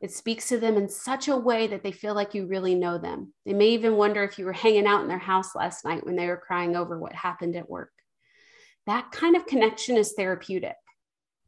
It 0.00 0.10
speaks 0.10 0.48
to 0.48 0.58
them 0.58 0.76
in 0.76 0.88
such 0.88 1.28
a 1.28 1.36
way 1.36 1.68
that 1.68 1.84
they 1.84 1.92
feel 1.92 2.14
like 2.14 2.34
you 2.34 2.46
really 2.46 2.74
know 2.74 2.98
them. 2.98 3.32
They 3.46 3.52
may 3.52 3.68
even 3.68 3.96
wonder 3.96 4.24
if 4.24 4.38
you 4.38 4.44
were 4.44 4.52
hanging 4.52 4.86
out 4.86 5.02
in 5.02 5.08
their 5.08 5.18
house 5.18 5.54
last 5.54 5.84
night 5.84 6.04
when 6.04 6.16
they 6.16 6.26
were 6.26 6.36
crying 6.36 6.74
over 6.74 6.98
what 6.98 7.12
happened 7.12 7.54
at 7.54 7.70
work 7.70 7.92
that 8.86 9.10
kind 9.12 9.36
of 9.36 9.46
connection 9.46 9.96
is 9.96 10.12
therapeutic. 10.12 10.76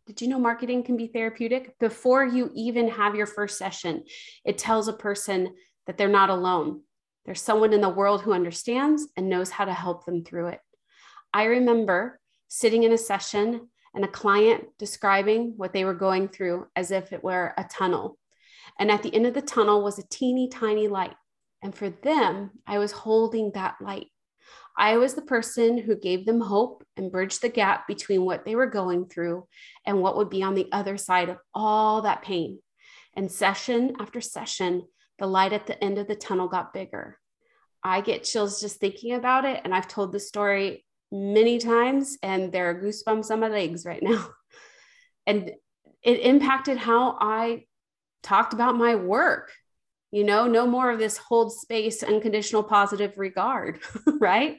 Did 0.07 0.21
you 0.21 0.29
know 0.29 0.39
marketing 0.39 0.83
can 0.83 0.97
be 0.97 1.07
therapeutic? 1.07 1.79
Before 1.79 2.25
you 2.25 2.51
even 2.55 2.89
have 2.89 3.15
your 3.15 3.27
first 3.27 3.59
session, 3.59 4.05
it 4.45 4.59
tells 4.59 4.87
a 4.87 4.93
person 4.93 5.55
that 5.87 5.97
they're 5.97 6.09
not 6.09 6.31
alone. 6.31 6.83
There's 7.25 7.41
someone 7.41 7.73
in 7.73 7.81
the 7.81 7.89
world 7.89 8.21
who 8.21 8.35
understands 8.35 9.09
and 9.17 9.31
knows 9.31 9.51
how 9.51 9.65
to 9.65 9.73
help 9.73 10.05
them 10.05 10.23
through 10.23 10.49
it. 10.49 10.61
I 11.33 11.45
remember 11.45 12.21
sitting 12.49 12.83
in 12.83 12.93
a 12.93 12.99
session 12.99 13.69
and 13.95 14.05
a 14.05 14.09
client 14.09 14.65
describing 14.79 15.55
what 15.57 15.73
they 15.73 15.85
were 15.85 15.95
going 15.95 16.29
through 16.29 16.67
as 16.77 16.91
if 16.91 17.13
it 17.13 17.25
were 17.25 17.55
a 17.57 17.65
tunnel. 17.65 18.19
And 18.79 18.91
at 18.91 19.03
the 19.03 19.15
end 19.15 19.27
of 19.27 19.35
the 19.35 19.43
tunnel 19.43 19.83
was 19.83 19.99
a 19.99 20.09
teeny 20.09 20.49
tiny 20.49 20.89
light. 20.89 21.15
And 21.63 21.75
for 21.75 21.89
them, 21.89 22.51
I 22.67 22.79
was 22.79 22.93
holding 22.93 23.53
that 23.53 23.77
light. 23.81 24.09
I 24.77 24.97
was 24.97 25.15
the 25.15 25.23
person 25.23 25.79
who 25.79 25.97
gave 25.97 26.27
them 26.27 26.41
hope 26.41 26.85
and 26.97 27.13
bridged 27.13 27.43
the 27.43 27.49
gap 27.49 27.87
between 27.87 28.25
what 28.25 28.45
they 28.45 28.57
were 28.57 28.67
going 28.67 29.07
through 29.07 29.47
and 29.87 30.01
what 30.01 30.17
would 30.17 30.31
be 30.31 30.43
on 30.43 30.55
the 30.55 30.69
other 30.73 30.97
side 30.97 31.29
of 31.29 31.39
all 31.55 32.03
that 32.03 32.23
pain. 32.23 32.59
And 33.15 33.31
session 33.31 33.95
after 34.01 34.21
session, 34.21 34.83
the 35.19 35.27
light 35.27 35.53
at 35.53 35.67
the 35.67 35.83
end 35.83 35.99
of 35.99 36.09
the 36.09 36.17
tunnel 36.17 36.49
got 36.49 36.73
bigger. 36.73 37.19
I 37.83 38.01
get 38.01 38.25
chills 38.25 38.61
just 38.61 38.81
thinking 38.81 39.15
about 39.15 39.45
it. 39.45 39.61
And 39.65 39.75
I've 39.75 39.87
told 39.87 40.11
the 40.11 40.19
story 40.19 40.85
many 41.13 41.59
times, 41.59 42.19
and 42.23 42.51
there 42.51 42.71
are 42.71 42.83
goosebumps 42.83 43.31
on 43.31 43.41
my 43.41 43.49
legs 43.49 43.85
right 43.85 44.03
now. 44.03 44.29
And 45.27 45.53
it 46.03 46.21
impacted 46.21 46.77
how 46.77 47.17
I 47.19 47.65
talked 48.23 48.53
about 48.53 48.77
my 48.77 48.95
work. 48.95 49.51
You 50.11 50.23
know, 50.23 50.47
no 50.47 50.67
more 50.67 50.91
of 50.91 50.99
this 50.99 51.17
hold 51.17 51.51
space, 51.51 52.03
unconditional 52.03 52.63
positive 52.63 53.17
regard, 53.17 53.81
right? 54.21 54.59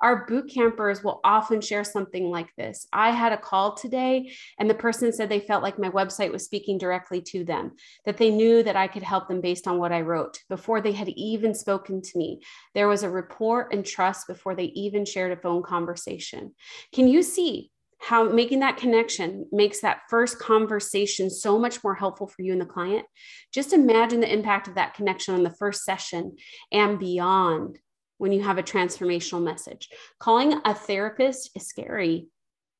Our 0.00 0.26
boot 0.26 0.50
campers 0.52 1.04
will 1.04 1.20
often 1.24 1.60
share 1.60 1.84
something 1.84 2.30
like 2.30 2.54
this. 2.56 2.86
I 2.92 3.10
had 3.10 3.32
a 3.32 3.38
call 3.38 3.74
today, 3.74 4.32
and 4.58 4.68
the 4.68 4.74
person 4.74 5.12
said 5.12 5.28
they 5.28 5.40
felt 5.40 5.62
like 5.62 5.78
my 5.78 5.90
website 5.90 6.32
was 6.32 6.44
speaking 6.44 6.78
directly 6.78 7.20
to 7.22 7.44
them, 7.44 7.72
that 8.04 8.16
they 8.16 8.30
knew 8.30 8.62
that 8.62 8.76
I 8.76 8.88
could 8.88 9.02
help 9.02 9.28
them 9.28 9.40
based 9.40 9.66
on 9.66 9.78
what 9.78 9.92
I 9.92 10.00
wrote 10.00 10.38
before 10.48 10.80
they 10.80 10.92
had 10.92 11.08
even 11.10 11.54
spoken 11.54 12.02
to 12.02 12.18
me. 12.18 12.40
There 12.74 12.88
was 12.88 13.02
a 13.02 13.10
rapport 13.10 13.68
and 13.72 13.84
trust 13.84 14.26
before 14.26 14.54
they 14.54 14.64
even 14.64 15.04
shared 15.04 15.32
a 15.32 15.40
phone 15.40 15.62
conversation. 15.62 16.54
Can 16.92 17.08
you 17.08 17.22
see 17.22 17.70
how 18.00 18.24
making 18.24 18.60
that 18.60 18.78
connection 18.78 19.46
makes 19.52 19.80
that 19.80 20.00
first 20.08 20.38
conversation 20.38 21.28
so 21.28 21.58
much 21.58 21.84
more 21.84 21.94
helpful 21.94 22.26
for 22.26 22.40
you 22.40 22.52
and 22.52 22.60
the 22.60 22.66
client. 22.66 23.04
Just 23.52 23.74
imagine 23.74 24.20
the 24.20 24.32
impact 24.32 24.68
of 24.68 24.74
that 24.76 24.94
connection 24.94 25.34
on 25.34 25.42
the 25.42 25.54
first 25.58 25.84
session 25.84 26.36
and 26.72 26.98
beyond 26.98 27.78
when 28.20 28.32
you 28.32 28.42
have 28.42 28.58
a 28.58 28.62
transformational 28.62 29.42
message. 29.42 29.88
Calling 30.18 30.60
a 30.66 30.74
therapist 30.74 31.50
is 31.56 31.66
scary. 31.66 32.28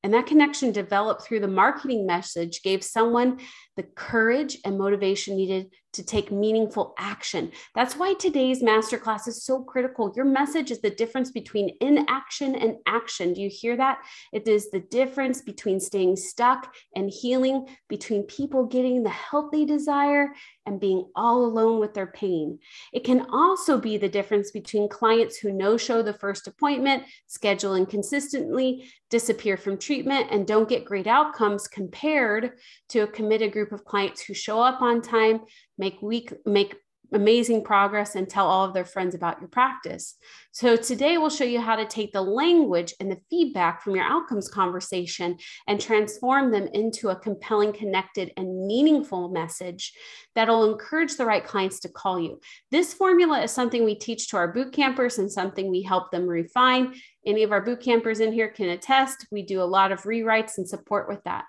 And 0.03 0.13
that 0.13 0.27
connection 0.27 0.71
developed 0.71 1.23
through 1.23 1.39
the 1.39 1.47
marketing 1.47 2.05
message 2.05 2.61
gave 2.61 2.83
someone 2.83 3.39
the 3.75 3.83
courage 3.83 4.59
and 4.63 4.77
motivation 4.77 5.35
needed 5.35 5.73
to 5.93 6.03
take 6.03 6.31
meaningful 6.31 6.93
action. 6.97 7.51
That's 7.75 7.95
why 7.95 8.13
today's 8.13 8.63
masterclass 8.63 9.27
is 9.27 9.43
so 9.43 9.63
critical. 9.63 10.13
Your 10.15 10.25
message 10.25 10.71
is 10.71 10.81
the 10.81 10.89
difference 10.89 11.31
between 11.31 11.75
inaction 11.81 12.55
and 12.55 12.77
action. 12.85 13.33
Do 13.33 13.41
you 13.41 13.49
hear 13.49 13.75
that? 13.77 13.99
It 14.31 14.47
is 14.47 14.71
the 14.71 14.79
difference 14.79 15.41
between 15.41 15.79
staying 15.79 16.15
stuck 16.15 16.73
and 16.95 17.09
healing, 17.09 17.67
between 17.89 18.23
people 18.23 18.65
getting 18.65 19.03
the 19.03 19.09
help 19.09 19.51
they 19.51 19.65
desire 19.65 20.29
and 20.65 20.79
being 20.79 21.05
all 21.15 21.43
alone 21.43 21.79
with 21.79 21.93
their 21.93 22.07
pain. 22.07 22.59
It 22.93 23.03
can 23.03 23.27
also 23.31 23.79
be 23.79 23.97
the 23.97 24.09
difference 24.09 24.51
between 24.51 24.89
clients 24.89 25.37
who 25.37 25.51
no 25.51 25.77
show 25.77 26.01
the 26.01 26.13
first 26.13 26.47
appointment, 26.47 27.03
schedule 27.27 27.75
inconsistently, 27.75 28.89
disappear 29.09 29.57
from 29.57 29.77
treatment, 29.77 30.27
and 30.31 30.47
don't 30.47 30.69
get 30.69 30.85
great 30.85 31.07
outcomes 31.07 31.67
compared 31.67 32.51
to 32.89 32.99
a 32.99 33.07
committed 33.07 33.51
group 33.51 33.71
of 33.71 33.83
clients 33.83 34.21
who 34.21 34.33
show 34.33 34.61
up 34.61 34.81
on 34.81 35.01
time, 35.01 35.41
make 35.81 36.01
week 36.01 36.31
make 36.45 36.75
amazing 37.13 37.63
progress 37.63 38.15
and 38.15 38.29
tell 38.29 38.47
all 38.47 38.63
of 38.63 38.73
their 38.73 38.85
friends 38.85 39.15
about 39.15 39.39
your 39.39 39.49
practice. 39.49 40.15
So 40.53 40.75
today 40.75 41.17
we'll 41.17 41.29
show 41.29 41.43
you 41.43 41.59
how 41.59 41.75
to 41.75 41.85
take 41.85 42.13
the 42.13 42.21
language 42.21 42.93
and 42.99 43.11
the 43.11 43.19
feedback 43.29 43.81
from 43.81 43.95
your 43.95 44.05
outcomes 44.05 44.47
conversation 44.47 45.37
and 45.67 45.79
transform 45.79 46.51
them 46.51 46.67
into 46.73 47.09
a 47.09 47.15
compelling, 47.19 47.73
connected, 47.73 48.31
and 48.37 48.65
meaningful 48.65 49.29
message 49.29 49.93
that'll 50.35 50.71
encourage 50.71 51.17
the 51.17 51.25
right 51.25 51.45
clients 51.45 51.79
to 51.81 51.89
call 51.89 52.19
you. 52.19 52.39
This 52.69 52.93
formula 52.93 53.41
is 53.41 53.51
something 53.51 53.83
we 53.83 53.95
teach 53.95 54.29
to 54.29 54.37
our 54.37 54.53
boot 54.53 54.71
campers 54.71 55.17
and 55.17 55.29
something 55.29 55.69
we 55.69 55.81
help 55.81 56.11
them 56.11 56.27
refine. 56.27 56.93
Any 57.25 57.43
of 57.43 57.51
our 57.51 57.61
boot 57.61 57.81
campers 57.81 58.21
in 58.21 58.31
here 58.31 58.47
can 58.47 58.69
attest. 58.69 59.27
We 59.31 59.43
do 59.43 59.61
a 59.61 59.63
lot 59.63 59.91
of 59.91 60.03
rewrites 60.03 60.57
and 60.57 60.67
support 60.67 61.09
with 61.09 61.23
that. 61.25 61.45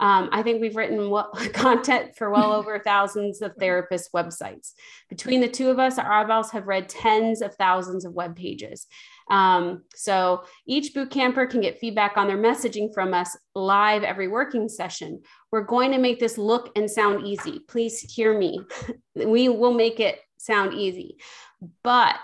Um, 0.00 0.28
I 0.32 0.42
think 0.42 0.60
we've 0.60 0.76
written 0.76 1.10
content 1.52 2.16
for 2.16 2.30
well 2.30 2.52
over 2.52 2.78
thousands 2.78 3.42
of 3.42 3.56
therapists' 3.56 4.10
websites. 4.14 4.72
Between 5.08 5.40
the 5.40 5.48
two 5.48 5.70
of 5.70 5.78
us, 5.78 5.98
our 5.98 6.10
eyeballs 6.10 6.50
have 6.52 6.66
read 6.66 6.88
tens 6.88 7.42
of 7.42 7.54
thousands 7.54 8.04
of 8.04 8.14
web 8.14 8.36
pages. 8.36 8.86
Um, 9.30 9.82
so 9.94 10.44
each 10.66 10.94
boot 10.94 11.10
camper 11.10 11.46
can 11.46 11.60
get 11.60 11.78
feedback 11.78 12.16
on 12.16 12.28
their 12.28 12.38
messaging 12.38 12.92
from 12.94 13.12
us 13.12 13.36
live 13.54 14.02
every 14.02 14.28
working 14.28 14.68
session. 14.68 15.22
We're 15.50 15.64
going 15.64 15.92
to 15.92 15.98
make 15.98 16.20
this 16.20 16.38
look 16.38 16.70
and 16.76 16.90
sound 16.90 17.26
easy. 17.26 17.60
Please 17.68 18.00
hear 18.00 18.38
me. 18.38 18.60
we 19.14 19.48
will 19.48 19.74
make 19.74 20.00
it 20.00 20.20
sound 20.38 20.74
easy. 20.74 21.18
But 21.82 22.16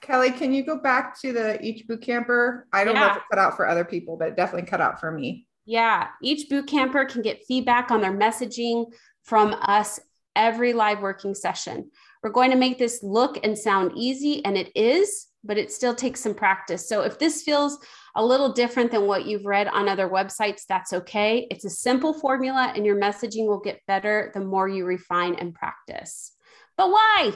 Kelly, 0.00 0.30
can 0.30 0.54
you 0.54 0.64
go 0.64 0.78
back 0.78 1.20
to 1.20 1.32
the 1.32 1.62
each 1.62 1.86
boot 1.86 2.00
camper? 2.00 2.66
I 2.72 2.84
don't 2.84 2.94
yeah. 2.94 3.00
know 3.00 3.10
if 3.10 3.16
it 3.18 3.22
cut 3.30 3.38
out 3.38 3.56
for 3.56 3.68
other 3.68 3.84
people, 3.84 4.16
but 4.16 4.28
it 4.28 4.36
definitely 4.36 4.68
cut 4.68 4.80
out 4.80 4.98
for 4.98 5.12
me. 5.12 5.45
Yeah, 5.66 6.08
each 6.22 6.48
boot 6.48 6.68
camper 6.68 7.04
can 7.04 7.22
get 7.22 7.44
feedback 7.46 7.90
on 7.90 8.00
their 8.00 8.16
messaging 8.16 8.92
from 9.24 9.52
us 9.60 9.98
every 10.36 10.72
live 10.72 11.00
working 11.00 11.34
session. 11.34 11.90
We're 12.22 12.30
going 12.30 12.52
to 12.52 12.56
make 12.56 12.78
this 12.78 13.02
look 13.02 13.40
and 13.42 13.58
sound 13.58 13.92
easy, 13.96 14.44
and 14.44 14.56
it 14.56 14.70
is, 14.76 15.26
but 15.42 15.58
it 15.58 15.72
still 15.72 15.94
takes 15.94 16.20
some 16.20 16.34
practice. 16.34 16.88
So 16.88 17.02
if 17.02 17.18
this 17.18 17.42
feels 17.42 17.78
a 18.14 18.24
little 18.24 18.52
different 18.52 18.92
than 18.92 19.08
what 19.08 19.26
you've 19.26 19.44
read 19.44 19.66
on 19.66 19.88
other 19.88 20.08
websites, 20.08 20.62
that's 20.68 20.92
okay. 20.92 21.48
It's 21.50 21.64
a 21.64 21.70
simple 21.70 22.14
formula, 22.14 22.72
and 22.74 22.86
your 22.86 23.00
messaging 23.00 23.48
will 23.48 23.60
get 23.60 23.84
better 23.88 24.30
the 24.34 24.40
more 24.40 24.68
you 24.68 24.84
refine 24.84 25.34
and 25.34 25.52
practice. 25.52 26.32
But 26.76 26.90
why? 26.90 27.32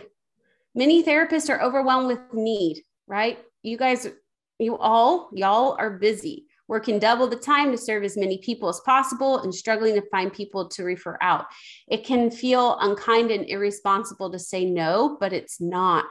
Many 0.73 1.03
therapists 1.03 1.51
are 1.51 1.61
overwhelmed 1.61 2.07
with 2.07 2.21
need, 2.33 2.85
right? 3.09 3.41
You 3.63 3.77
guys, 3.77 4.07
you 4.61 4.77
all, 4.77 5.31
y'all 5.33 5.75
are 5.81 5.99
busy 5.99 6.47
working 6.71 7.01
double 7.01 7.27
the 7.27 7.35
time 7.35 7.73
to 7.73 7.77
serve 7.77 8.05
as 8.05 8.17
many 8.17 8.39
people 8.39 8.69
as 8.69 8.81
possible 8.87 9.41
and 9.41 9.53
struggling 9.53 9.97
to 9.97 10.09
find 10.11 10.33
people 10.33 10.69
to 10.69 10.85
refer 10.85 11.19
out. 11.21 11.47
It 11.89 12.05
can 12.05 12.31
feel 12.31 12.79
unkind 12.79 13.33
and 13.33 13.45
irresponsible 13.45 14.31
to 14.31 14.39
say 14.39 14.65
no, 14.65 15.19
but 15.21 15.33
it's 15.33 15.61
not 15.61 16.07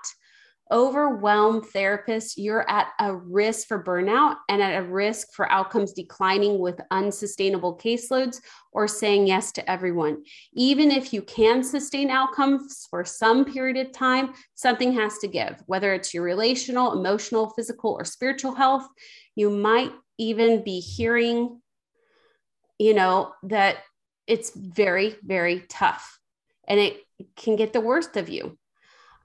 overwhelmed 0.71 1.63
therapists, 1.63 2.33
you're 2.37 2.69
at 2.69 2.89
a 2.99 3.15
risk 3.15 3.67
for 3.67 3.83
burnout 3.83 4.35
and 4.49 4.61
at 4.61 4.77
a 4.77 4.85
risk 4.85 5.29
for 5.33 5.51
outcomes 5.51 5.93
declining 5.93 6.59
with 6.59 6.79
unsustainable 6.91 7.77
caseloads 7.77 8.39
or 8.71 8.87
saying 8.87 9.25
yes 9.25 9.51
to 9.51 9.71
everyone. 9.71 10.23
Even 10.53 10.91
if 10.91 11.11
you 11.11 11.21
can 11.23 11.63
sustain 11.63 12.11
outcomes 12.11 12.85
for 12.89 13.03
some 13.03 13.45
period 13.45 13.77
of 13.77 13.91
time, 13.91 14.33
something 14.53 14.93
has 14.93 15.17
to 15.19 15.27
give, 15.27 15.63
whether 15.65 15.93
it's 15.93 16.13
your 16.13 16.23
relational, 16.23 16.93
emotional, 16.93 17.49
physical, 17.55 17.93
or 17.97 18.05
spiritual 18.05 18.53
health. 18.53 18.87
You 19.35 19.49
might 19.49 19.91
even 20.19 20.63
be 20.63 20.79
hearing, 20.79 21.61
you 22.77 22.93
know, 22.93 23.33
that 23.43 23.77
it's 24.27 24.51
very, 24.51 25.15
very 25.23 25.65
tough 25.69 26.19
and 26.67 26.79
it 26.79 26.97
can 27.35 27.55
get 27.55 27.73
the 27.73 27.81
worst 27.81 28.15
of 28.15 28.29
you. 28.29 28.57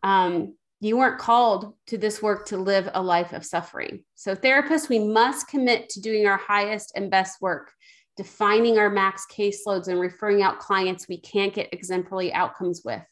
Um, 0.03 0.55
you 0.81 0.97
weren't 0.97 1.19
called 1.19 1.75
to 1.89 1.99
this 1.99 2.23
work 2.23 2.47
to 2.47 2.57
live 2.57 2.91
a 2.95 3.03
life 3.03 3.33
of 3.33 3.45
suffering. 3.45 4.05
So, 4.15 4.35
therapists, 4.35 4.89
we 4.89 4.99
must 4.99 5.49
commit 5.49 5.89
to 5.91 6.01
doing 6.01 6.27
our 6.27 6.37
highest 6.37 6.93
and 6.95 7.11
best 7.11 7.41
work, 7.41 7.73
defining 8.17 8.79
our 8.79 8.91
max 8.91 9.27
caseloads 9.31 9.89
and 9.89 9.99
referring 9.99 10.43
out 10.43 10.59
clients 10.59 11.09
we 11.09 11.19
can't 11.21 11.55
get 11.55 11.73
exemplary 11.73 12.33
outcomes 12.33 12.83
with. 12.85 13.03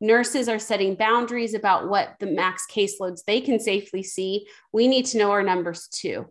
Nurses 0.00 0.48
are 0.48 0.58
setting 0.58 0.94
boundaries 0.94 1.52
about 1.52 1.90
what 1.90 2.14
the 2.20 2.26
max 2.26 2.64
caseloads 2.70 3.22
they 3.26 3.40
can 3.40 3.60
safely 3.60 4.02
see. 4.02 4.46
We 4.72 4.88
need 4.88 5.04
to 5.06 5.18
know 5.18 5.30
our 5.30 5.42
numbers 5.42 5.88
too. 5.88 6.26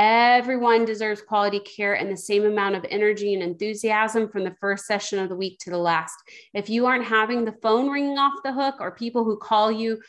Everyone 0.00 0.84
deserves 0.84 1.20
quality 1.20 1.58
care 1.58 1.94
and 1.94 2.08
the 2.08 2.16
same 2.16 2.44
amount 2.44 2.76
of 2.76 2.86
energy 2.88 3.34
and 3.34 3.42
enthusiasm 3.42 4.28
from 4.28 4.44
the 4.44 4.54
first 4.60 4.86
session 4.86 5.18
of 5.18 5.28
the 5.28 5.34
week 5.34 5.58
to 5.58 5.70
the 5.70 5.76
last. 5.76 6.14
If 6.54 6.70
you 6.70 6.86
aren't 6.86 7.04
having 7.04 7.44
the 7.44 7.56
phone 7.62 7.90
ringing 7.90 8.16
off 8.16 8.34
the 8.44 8.52
hook 8.52 8.76
or 8.78 8.92
people 8.92 9.24
who 9.24 9.36
call 9.36 9.72
you 9.72 10.00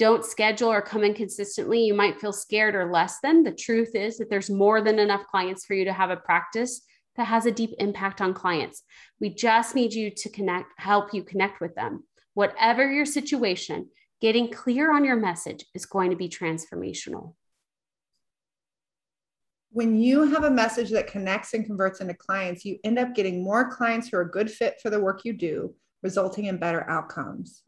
don't 0.00 0.24
schedule 0.24 0.68
or 0.68 0.82
come 0.82 1.04
in 1.04 1.14
consistently, 1.14 1.84
you 1.84 1.94
might 1.94 2.20
feel 2.20 2.32
scared 2.32 2.74
or 2.74 2.90
less 2.90 3.20
than. 3.22 3.44
The 3.44 3.52
truth 3.52 3.94
is 3.94 4.18
that 4.18 4.30
there's 4.30 4.50
more 4.50 4.80
than 4.80 4.98
enough 4.98 5.24
clients 5.30 5.64
for 5.64 5.74
you 5.74 5.84
to 5.84 5.92
have 5.92 6.10
a 6.10 6.16
practice 6.16 6.82
that 7.14 7.28
has 7.28 7.46
a 7.46 7.52
deep 7.52 7.70
impact 7.78 8.20
on 8.20 8.34
clients. 8.34 8.82
We 9.20 9.28
just 9.30 9.76
need 9.76 9.94
you 9.94 10.10
to 10.10 10.28
connect, 10.28 10.72
help 10.76 11.14
you 11.14 11.22
connect 11.22 11.60
with 11.60 11.76
them. 11.76 12.02
Whatever 12.34 12.90
your 12.90 13.06
situation, 13.06 13.90
getting 14.20 14.50
clear 14.50 14.92
on 14.92 15.04
your 15.04 15.14
message 15.14 15.64
is 15.72 15.86
going 15.86 16.10
to 16.10 16.16
be 16.16 16.28
transformational. 16.28 17.34
When 19.76 20.00
you 20.00 20.22
have 20.22 20.44
a 20.44 20.50
message 20.50 20.88
that 20.88 21.06
connects 21.06 21.52
and 21.52 21.66
converts 21.66 22.00
into 22.00 22.14
clients, 22.14 22.64
you 22.64 22.78
end 22.82 22.98
up 22.98 23.14
getting 23.14 23.44
more 23.44 23.70
clients 23.70 24.08
who 24.08 24.16
are 24.16 24.22
a 24.22 24.30
good 24.30 24.50
fit 24.50 24.80
for 24.80 24.88
the 24.88 24.98
work 24.98 25.20
you 25.22 25.34
do, 25.34 25.74
resulting 26.02 26.46
in 26.46 26.56
better 26.56 26.88
outcomes. 26.88 27.62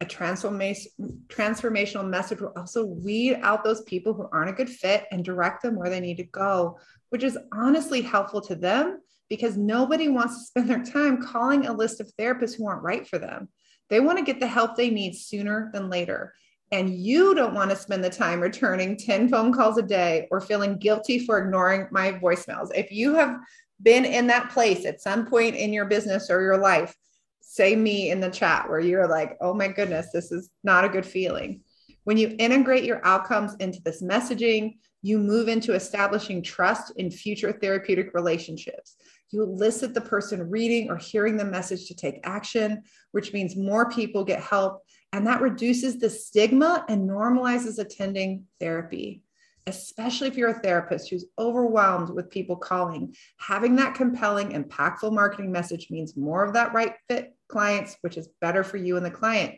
A 0.00 0.04
transformation, 0.04 0.90
transformational 1.28 2.04
message 2.04 2.40
will 2.40 2.52
also 2.56 2.84
weed 2.84 3.38
out 3.42 3.62
those 3.62 3.82
people 3.82 4.12
who 4.12 4.26
aren't 4.32 4.50
a 4.50 4.54
good 4.54 4.68
fit 4.68 5.04
and 5.12 5.24
direct 5.24 5.62
them 5.62 5.76
where 5.76 5.88
they 5.88 6.00
need 6.00 6.16
to 6.16 6.24
go, 6.24 6.80
which 7.10 7.22
is 7.22 7.38
honestly 7.52 8.02
helpful 8.02 8.40
to 8.40 8.56
them 8.56 8.98
because 9.30 9.56
nobody 9.56 10.08
wants 10.08 10.38
to 10.38 10.44
spend 10.46 10.68
their 10.68 10.82
time 10.82 11.22
calling 11.22 11.66
a 11.66 11.72
list 11.72 12.00
of 12.00 12.10
therapists 12.18 12.56
who 12.56 12.66
aren't 12.66 12.82
right 12.82 13.06
for 13.06 13.20
them. 13.20 13.48
They 13.88 14.00
want 14.00 14.18
to 14.18 14.24
get 14.24 14.40
the 14.40 14.48
help 14.48 14.74
they 14.74 14.90
need 14.90 15.14
sooner 15.14 15.70
than 15.72 15.88
later 15.90 16.34
and 16.72 16.94
you 16.94 17.34
don't 17.34 17.54
want 17.54 17.70
to 17.70 17.76
spend 17.76 18.02
the 18.02 18.10
time 18.10 18.40
returning 18.40 18.96
10 18.96 19.28
phone 19.28 19.52
calls 19.52 19.76
a 19.76 19.82
day 19.82 20.26
or 20.30 20.40
feeling 20.40 20.78
guilty 20.78 21.18
for 21.18 21.38
ignoring 21.38 21.86
my 21.90 22.12
voicemails. 22.12 22.70
If 22.74 22.90
you 22.90 23.14
have 23.14 23.38
been 23.82 24.06
in 24.06 24.26
that 24.28 24.50
place 24.50 24.86
at 24.86 25.02
some 25.02 25.26
point 25.26 25.54
in 25.54 25.72
your 25.72 25.84
business 25.84 26.30
or 26.30 26.40
your 26.40 26.56
life, 26.56 26.96
say 27.42 27.76
me 27.76 28.10
in 28.10 28.20
the 28.20 28.30
chat 28.30 28.68
where 28.70 28.80
you're 28.80 29.06
like, 29.06 29.36
oh 29.42 29.52
my 29.52 29.68
goodness, 29.68 30.08
this 30.12 30.32
is 30.32 30.48
not 30.64 30.86
a 30.86 30.88
good 30.88 31.04
feeling. 31.04 31.60
When 32.04 32.16
you 32.16 32.34
integrate 32.38 32.84
your 32.84 33.04
outcomes 33.06 33.54
into 33.60 33.82
this 33.82 34.02
messaging, 34.02 34.78
you 35.02 35.18
move 35.18 35.48
into 35.48 35.74
establishing 35.74 36.42
trust 36.42 36.92
in 36.96 37.10
future 37.10 37.52
therapeutic 37.52 38.14
relationships. 38.14 38.96
You 39.30 39.42
elicit 39.42 39.92
the 39.92 40.00
person 40.00 40.48
reading 40.48 40.90
or 40.90 40.96
hearing 40.96 41.36
the 41.36 41.44
message 41.44 41.86
to 41.88 41.94
take 41.94 42.20
action, 42.24 42.82
which 43.10 43.32
means 43.32 43.56
more 43.56 43.90
people 43.90 44.24
get 44.24 44.40
help 44.40 44.82
and 45.12 45.26
that 45.26 45.42
reduces 45.42 45.98
the 45.98 46.08
stigma 46.08 46.84
and 46.88 47.08
normalizes 47.08 47.78
attending 47.78 48.44
therapy, 48.58 49.22
especially 49.66 50.28
if 50.28 50.36
you're 50.36 50.48
a 50.48 50.60
therapist 50.60 51.10
who's 51.10 51.26
overwhelmed 51.38 52.10
with 52.10 52.30
people 52.30 52.56
calling. 52.56 53.14
Having 53.38 53.76
that 53.76 53.94
compelling, 53.94 54.50
impactful 54.50 55.12
marketing 55.12 55.52
message 55.52 55.88
means 55.90 56.16
more 56.16 56.44
of 56.44 56.54
that 56.54 56.72
right 56.72 56.94
fit 57.08 57.36
clients, 57.48 57.96
which 58.00 58.16
is 58.16 58.28
better 58.40 58.64
for 58.64 58.78
you 58.78 58.96
and 58.96 59.04
the 59.04 59.10
client. 59.10 59.54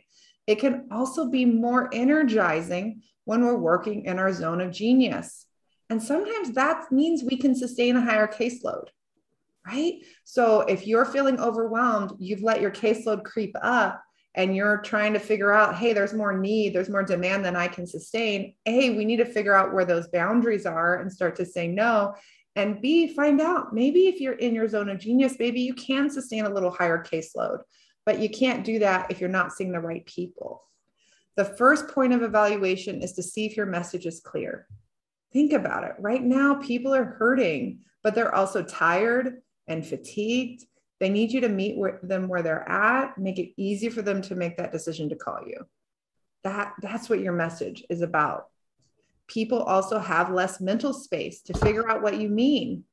It 0.46 0.56
can 0.56 0.88
also 0.90 1.30
be 1.30 1.44
more 1.44 1.88
energizing 1.92 3.02
when 3.24 3.44
we're 3.44 3.56
working 3.56 4.04
in 4.04 4.18
our 4.18 4.32
zone 4.32 4.60
of 4.60 4.72
genius. 4.72 5.46
And 5.88 6.02
sometimes 6.02 6.50
that 6.52 6.90
means 6.90 7.22
we 7.22 7.36
can 7.36 7.54
sustain 7.54 7.96
a 7.96 8.00
higher 8.00 8.26
caseload, 8.26 8.88
right? 9.66 9.94
So 10.24 10.62
if 10.62 10.86
you're 10.86 11.04
feeling 11.04 11.38
overwhelmed, 11.38 12.12
you've 12.18 12.42
let 12.42 12.60
your 12.60 12.70
caseload 12.70 13.24
creep 13.24 13.54
up 13.62 14.03
and 14.34 14.56
you're 14.56 14.78
trying 14.78 15.12
to 15.12 15.20
figure 15.20 15.52
out, 15.52 15.76
hey, 15.76 15.92
there's 15.92 16.12
more 16.12 16.36
need, 16.36 16.74
there's 16.74 16.88
more 16.88 17.04
demand 17.04 17.44
than 17.44 17.54
I 17.54 17.68
can 17.68 17.86
sustain. 17.86 18.54
Hey, 18.64 18.90
we 18.90 19.04
need 19.04 19.18
to 19.18 19.24
figure 19.24 19.54
out 19.54 19.72
where 19.72 19.84
those 19.84 20.08
boundaries 20.08 20.66
are 20.66 21.00
and 21.00 21.12
start 21.12 21.36
to 21.36 21.46
say 21.46 21.68
no. 21.68 22.14
And 22.56 22.80
B, 22.80 23.08
find 23.08 23.40
out 23.40 23.72
maybe 23.72 24.06
if 24.06 24.20
you're 24.20 24.34
in 24.34 24.54
your 24.54 24.68
zone 24.68 24.88
of 24.88 24.98
genius, 24.98 25.36
maybe 25.38 25.60
you 25.60 25.74
can 25.74 26.10
sustain 26.10 26.46
a 26.46 26.52
little 26.52 26.70
higher 26.70 27.02
caseload, 27.02 27.58
but 28.06 28.20
you 28.20 28.28
can't 28.28 28.64
do 28.64 28.80
that 28.80 29.10
if 29.10 29.20
you're 29.20 29.28
not 29.30 29.52
seeing 29.52 29.72
the 29.72 29.80
right 29.80 30.04
people. 30.06 30.62
The 31.36 31.44
first 31.44 31.88
point 31.88 32.12
of 32.12 32.22
evaluation 32.22 33.02
is 33.02 33.12
to 33.12 33.22
see 33.22 33.46
if 33.46 33.56
your 33.56 33.66
message 33.66 34.06
is 34.06 34.20
clear. 34.20 34.66
Think 35.32 35.52
about 35.52 35.82
it. 35.82 35.94
Right 35.98 36.22
now, 36.22 36.54
people 36.54 36.94
are 36.94 37.04
hurting, 37.04 37.80
but 38.04 38.14
they're 38.14 38.34
also 38.34 38.62
tired 38.62 39.42
and 39.66 39.84
fatigued 39.84 40.64
they 41.04 41.10
need 41.10 41.32
you 41.32 41.42
to 41.42 41.50
meet 41.50 41.76
them 42.02 42.28
where 42.28 42.42
they're 42.42 42.66
at, 42.66 43.18
make 43.18 43.38
it 43.38 43.52
easy 43.58 43.90
for 43.90 44.00
them 44.00 44.22
to 44.22 44.34
make 44.34 44.56
that 44.56 44.72
decision 44.72 45.10
to 45.10 45.14
call 45.14 45.40
you. 45.46 45.66
That, 46.44 46.72
that's 46.80 47.10
what 47.10 47.20
your 47.20 47.34
message 47.34 47.84
is 47.90 48.00
about. 48.00 48.46
People 49.26 49.62
also 49.62 49.98
have 49.98 50.32
less 50.32 50.62
mental 50.62 50.94
space 50.94 51.42
to 51.42 51.58
figure 51.58 51.90
out 51.90 52.00
what 52.00 52.16
you 52.16 52.30
mean. 52.30 52.84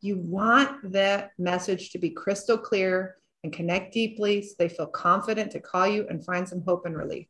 You 0.00 0.16
want 0.16 0.92
that 0.92 1.32
message 1.38 1.90
to 1.90 1.98
be 1.98 2.08
crystal 2.08 2.56
clear 2.56 3.16
and 3.44 3.52
connect 3.52 3.92
deeply 3.92 4.40
so 4.40 4.54
they 4.58 4.70
feel 4.70 4.86
confident 4.86 5.52
to 5.52 5.60
call 5.60 5.86
you 5.86 6.06
and 6.08 6.24
find 6.24 6.48
some 6.48 6.62
hope 6.62 6.86
and 6.86 6.96
relief. 6.96 7.28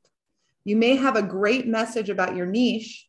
You 0.63 0.77
may 0.77 0.95
have 0.95 1.17
a 1.17 1.23
great 1.23 1.67
message 1.67 2.09
about 2.09 2.37
your 2.37 2.47
niche 2.47 3.09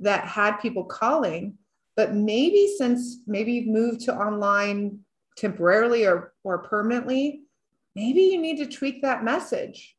that 0.00 0.24
had 0.24 0.56
people 0.56 0.82
calling, 0.82 1.58
but 1.94 2.12
maybe 2.12 2.74
since 2.76 3.18
maybe 3.24 3.52
you've 3.52 3.68
moved 3.68 4.00
to 4.06 4.16
online 4.16 4.98
temporarily 5.36 6.06
or, 6.06 6.32
or 6.46 6.58
permanently, 6.58 7.42
maybe 7.96 8.22
you 8.22 8.40
need 8.40 8.58
to 8.58 8.66
tweak 8.66 9.02
that 9.02 9.24
message, 9.24 9.96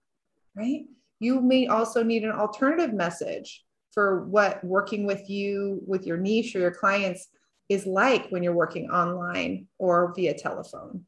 right? 0.56 0.86
You 1.20 1.42
may 1.42 1.68
also 1.68 2.04
need 2.04 2.24
an 2.24 2.32
alternative 2.32 2.94
message 2.94 3.66
for 3.92 4.26
what 4.28 4.64
working 4.64 5.06
with 5.06 5.30
you, 5.30 5.82
with 5.86 6.08
your 6.08 6.16
niche 6.16 6.56
or 6.56 6.60
your 6.60 6.72
clients 6.72 7.28
is 7.68 7.86
like 7.86 8.30
when 8.30 8.44
you're 8.44 8.54
working 8.54 8.90
online 8.90 9.68
or 9.78 10.14
via 10.16 10.34
telephone. 10.34 11.04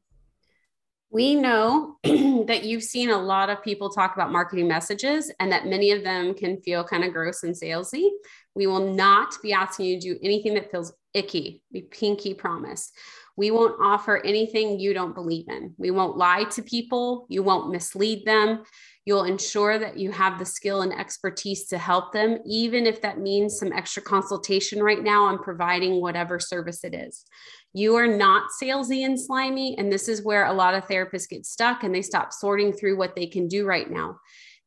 We 1.09 1.35
know 1.35 1.95
that 2.03 2.65
you've 2.65 2.83
seen 2.83 3.09
a 3.09 3.17
lot 3.17 3.49
of 3.49 3.63
people 3.63 3.89
talk 3.89 4.15
about 4.15 4.33
marketing 4.33 4.67
messages 4.67 5.31
and 5.39 5.53
that 5.53 5.67
many 5.67 5.91
of 5.91 6.03
them 6.03 6.33
can 6.33 6.61
feel 6.61 6.83
kind 6.83 7.05
of 7.05 7.13
gross 7.13 7.43
and 7.43 7.55
salesy. 7.55 8.09
We 8.55 8.67
will 8.67 8.93
not 8.93 9.35
be 9.41 9.53
asking 9.53 9.85
you 9.85 10.01
to 10.01 10.13
do 10.15 10.19
anything 10.21 10.53
that 10.55 10.69
feels 10.69 10.91
icky. 11.13 11.63
We 11.71 11.83
pinky 11.83 12.33
promise. 12.33 12.91
We 13.37 13.51
won't 13.51 13.75
offer 13.81 14.23
anything 14.25 14.79
you 14.79 14.93
don't 14.93 15.15
believe 15.15 15.47
in. 15.47 15.73
We 15.77 15.91
won't 15.91 16.17
lie 16.17 16.43
to 16.51 16.61
people. 16.61 17.25
You 17.29 17.43
won't 17.43 17.71
mislead 17.71 18.25
them. 18.25 18.63
You'll 19.05 19.23
ensure 19.23 19.79
that 19.79 19.97
you 19.97 20.11
have 20.11 20.37
the 20.37 20.45
skill 20.45 20.81
and 20.81 20.93
expertise 20.93 21.67
to 21.67 21.77
help 21.77 22.11
them, 22.13 22.37
even 22.45 22.85
if 22.85 23.01
that 23.01 23.19
means 23.19 23.57
some 23.57 23.71
extra 23.71 24.03
consultation 24.03 24.83
right 24.83 25.01
now 25.01 25.23
on 25.25 25.39
providing 25.39 26.01
whatever 26.01 26.39
service 26.39 26.83
it 26.83 26.93
is. 26.93 27.25
You 27.73 27.95
are 27.95 28.07
not 28.07 28.49
salesy 28.61 29.05
and 29.05 29.19
slimy. 29.19 29.77
And 29.77 29.91
this 29.91 30.07
is 30.07 30.23
where 30.23 30.45
a 30.45 30.53
lot 30.53 30.73
of 30.73 30.85
therapists 30.87 31.29
get 31.29 31.45
stuck 31.45 31.83
and 31.83 31.93
they 31.93 32.01
stop 32.01 32.33
sorting 32.33 32.73
through 32.73 32.97
what 32.97 33.15
they 33.15 33.25
can 33.25 33.47
do 33.47 33.65
right 33.65 33.89
now. 33.89 34.19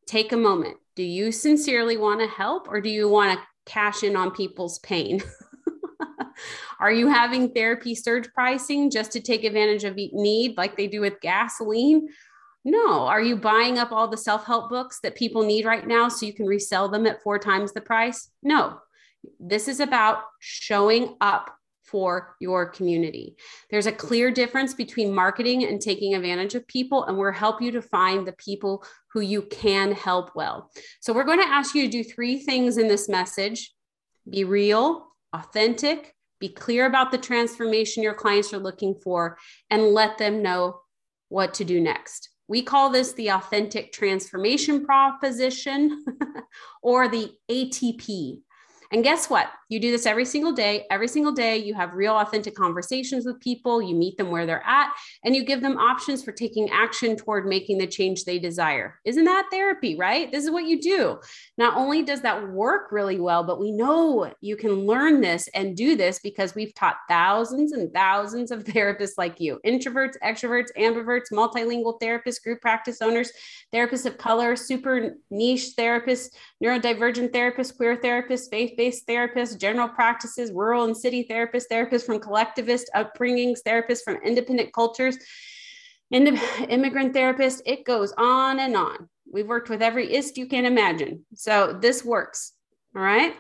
Take 0.07 0.33
a 0.33 0.37
moment. 0.37 0.77
Do 0.97 1.03
you 1.03 1.33
sincerely 1.33 1.97
want 1.97 2.21
to 2.21 2.27
help 2.27 2.69
or 2.69 2.81
do 2.81 2.91
you 2.91 3.09
want 3.09 3.39
to 3.39 3.47
cash 3.67 4.03
in 4.03 4.17
on 4.17 4.31
people's 4.31 4.79
pain? 4.81 5.23
Are 6.83 6.91
you 6.91 7.07
having 7.07 7.53
therapy 7.53 7.95
surge 7.95 8.29
pricing 8.35 8.91
just 8.91 9.13
to 9.13 9.21
take 9.21 9.45
advantage 9.45 9.85
of 9.85 9.95
need 9.95 10.57
like 10.57 10.77
they 10.77 10.89
do 10.89 11.01
with 11.01 11.21
gasoline? 11.21 12.09
No. 12.65 13.03
Are 13.07 13.23
you 13.23 13.37
buying 13.37 13.79
up 13.79 13.93
all 13.93 14.09
the 14.09 14.17
self 14.17 14.45
help 14.45 14.69
books 14.69 14.99
that 15.05 15.15
people 15.15 15.45
need 15.45 15.65
right 15.65 15.87
now 15.87 16.09
so 16.09 16.27
you 16.27 16.33
can 16.33 16.47
resell 16.47 16.89
them 16.89 17.07
at 17.07 17.23
four 17.23 17.39
times 17.39 17.73
the 17.73 17.81
price? 17.81 18.29
No. 18.43 18.81
This 19.39 19.69
is 19.69 19.79
about 19.79 20.25
showing 20.41 21.17
up 21.21 21.57
for 21.85 22.35
your 22.41 22.67
community. 22.67 23.37
There's 23.71 23.87
a 23.87 23.93
clear 23.93 24.33
difference 24.33 24.75
between 24.75 25.15
marketing 25.15 25.63
and 25.63 25.81
taking 25.81 26.17
advantage 26.17 26.57
of 26.57 26.67
people, 26.67 27.05
and 27.05 27.17
we'll 27.17 27.31
help 27.31 27.63
you 27.63 27.71
to 27.73 27.83
find 27.83 28.27
the 28.27 28.33
people 28.33 28.85
who 29.13 29.21
you 29.21 29.43
can 29.43 29.93
help 29.93 30.35
well. 30.35 30.69
So, 31.01 31.13
we're 31.13 31.23
going 31.23 31.43
to 31.43 31.47
ask 31.49 31.77
you 31.77 31.85
to 31.85 31.89
do 31.89 32.03
three 32.03 32.41
things 32.41 32.77
in 32.77 32.89
this 32.89 33.09
message 33.09 33.73
be 34.29 34.43
real, 34.43 35.07
authentic, 35.33 36.15
be 36.43 36.49
clear 36.49 36.87
about 36.87 37.13
the 37.13 37.19
transformation 37.19 38.03
your 38.03 38.15
clients 38.15 38.53
are 38.53 38.59
looking 38.59 38.97
for, 38.97 39.39
and 39.71 39.95
let 39.95 40.19
them 40.19 40.43
know 40.43 40.81
what 41.29 41.55
to 41.55 41.65
do 41.65 41.81
next. 41.81 42.31
We 42.49 42.63
call 42.63 42.91
this 42.91 43.13
the 43.13 43.31
authentic 43.31 43.93
transformation 43.93 44.85
proposition 44.85 46.05
or 46.83 47.09
the 47.09 47.33
ATP. 47.49 48.41
And 48.93 49.03
guess 49.03 49.31
what? 49.31 49.49
You 49.71 49.81
do 49.81 49.91
this 49.91 50.05
every 50.05 50.27
single 50.27 50.53
day. 50.53 50.85
Every 50.91 51.09
single 51.09 51.33
day, 51.33 51.57
you 51.57 51.73
have 51.73 51.95
real, 51.95 52.13
authentic 52.13 52.55
conversations 52.55 53.25
with 53.25 53.41
people. 53.41 53.81
You 53.81 53.95
meet 53.95 54.19
them 54.19 54.31
where 54.31 54.45
they're 54.45 54.63
at, 54.67 54.91
and 55.25 55.35
you 55.35 55.47
give 55.47 55.63
them 55.63 55.79
options 55.79 56.23
for 56.23 56.31
taking 56.31 56.69
action 56.69 57.17
toward 57.17 57.47
making 57.47 57.79
the 57.79 57.87
change 57.87 58.25
they 58.25 58.39
desire. 58.39 59.01
Isn't 59.07 59.25
that 59.25 59.47
therapy, 59.51 59.97
right? 59.97 60.31
This 60.31 60.45
is 60.45 60.51
what 60.51 60.67
you 60.67 60.79
do. 60.79 61.19
Not 61.57 61.75
only 61.75 62.03
does 62.03 62.21
that 62.21 62.51
work 62.51 62.93
really 62.93 63.19
well, 63.19 63.45
but 63.45 63.59
we 63.59 63.73
know 63.73 64.31
you 64.43 64.57
can 64.57 64.87
learn 64.87 65.23
this 65.23 65.49
and 65.55 65.75
do 65.75 65.97
this 65.97 66.21
because 66.23 66.55
we've 66.55 66.75
taught 66.75 66.97
thousands 67.09 67.73
and 67.73 67.91
thousands 67.95 68.51
of 68.51 68.65
therapists 68.65 69.17
like 69.17 69.41
you 69.41 69.59
introverts, 69.65 70.19
extroverts, 70.23 70.69
ambiverts, 70.77 71.33
multilingual 71.33 71.99
therapists, 71.99 72.43
group 72.43 72.61
practice 72.61 73.01
owners, 73.01 73.33
therapists 73.73 74.05
of 74.05 74.19
color, 74.19 74.55
super 74.55 75.17
niche 75.31 75.71
therapists, 75.79 76.29
neurodivergent 76.63 77.31
therapists, 77.31 77.75
queer 77.75 77.97
therapists, 77.97 78.51
faith 78.51 78.75
based 78.77 78.82
therapists 78.91 79.59
general 79.59 79.89
practices, 79.89 80.53
rural 80.53 80.85
and 80.85 80.97
city 80.97 81.27
therapists, 81.29 81.65
therapists 81.71 82.05
from 82.05 82.21
collectivist 82.21 82.91
upbringings, 82.95 83.59
therapists 83.67 84.03
from 84.03 84.17
independent 84.25 84.73
cultures, 84.73 85.17
immigrant 86.11 87.15
therapists. 87.15 87.61
It 87.65 87.85
goes 87.85 88.13
on 88.19 88.59
and 88.59 88.77
on. 88.77 89.09
We've 89.33 89.49
worked 89.49 89.71
with 89.71 89.83
every 89.83 90.15
IST 90.15 90.37
you 90.37 90.47
can 90.47 90.67
imagine. 90.67 91.25
So 91.35 91.79
this 91.81 92.05
works. 92.05 92.53
All 92.95 93.01
right. 93.01 93.35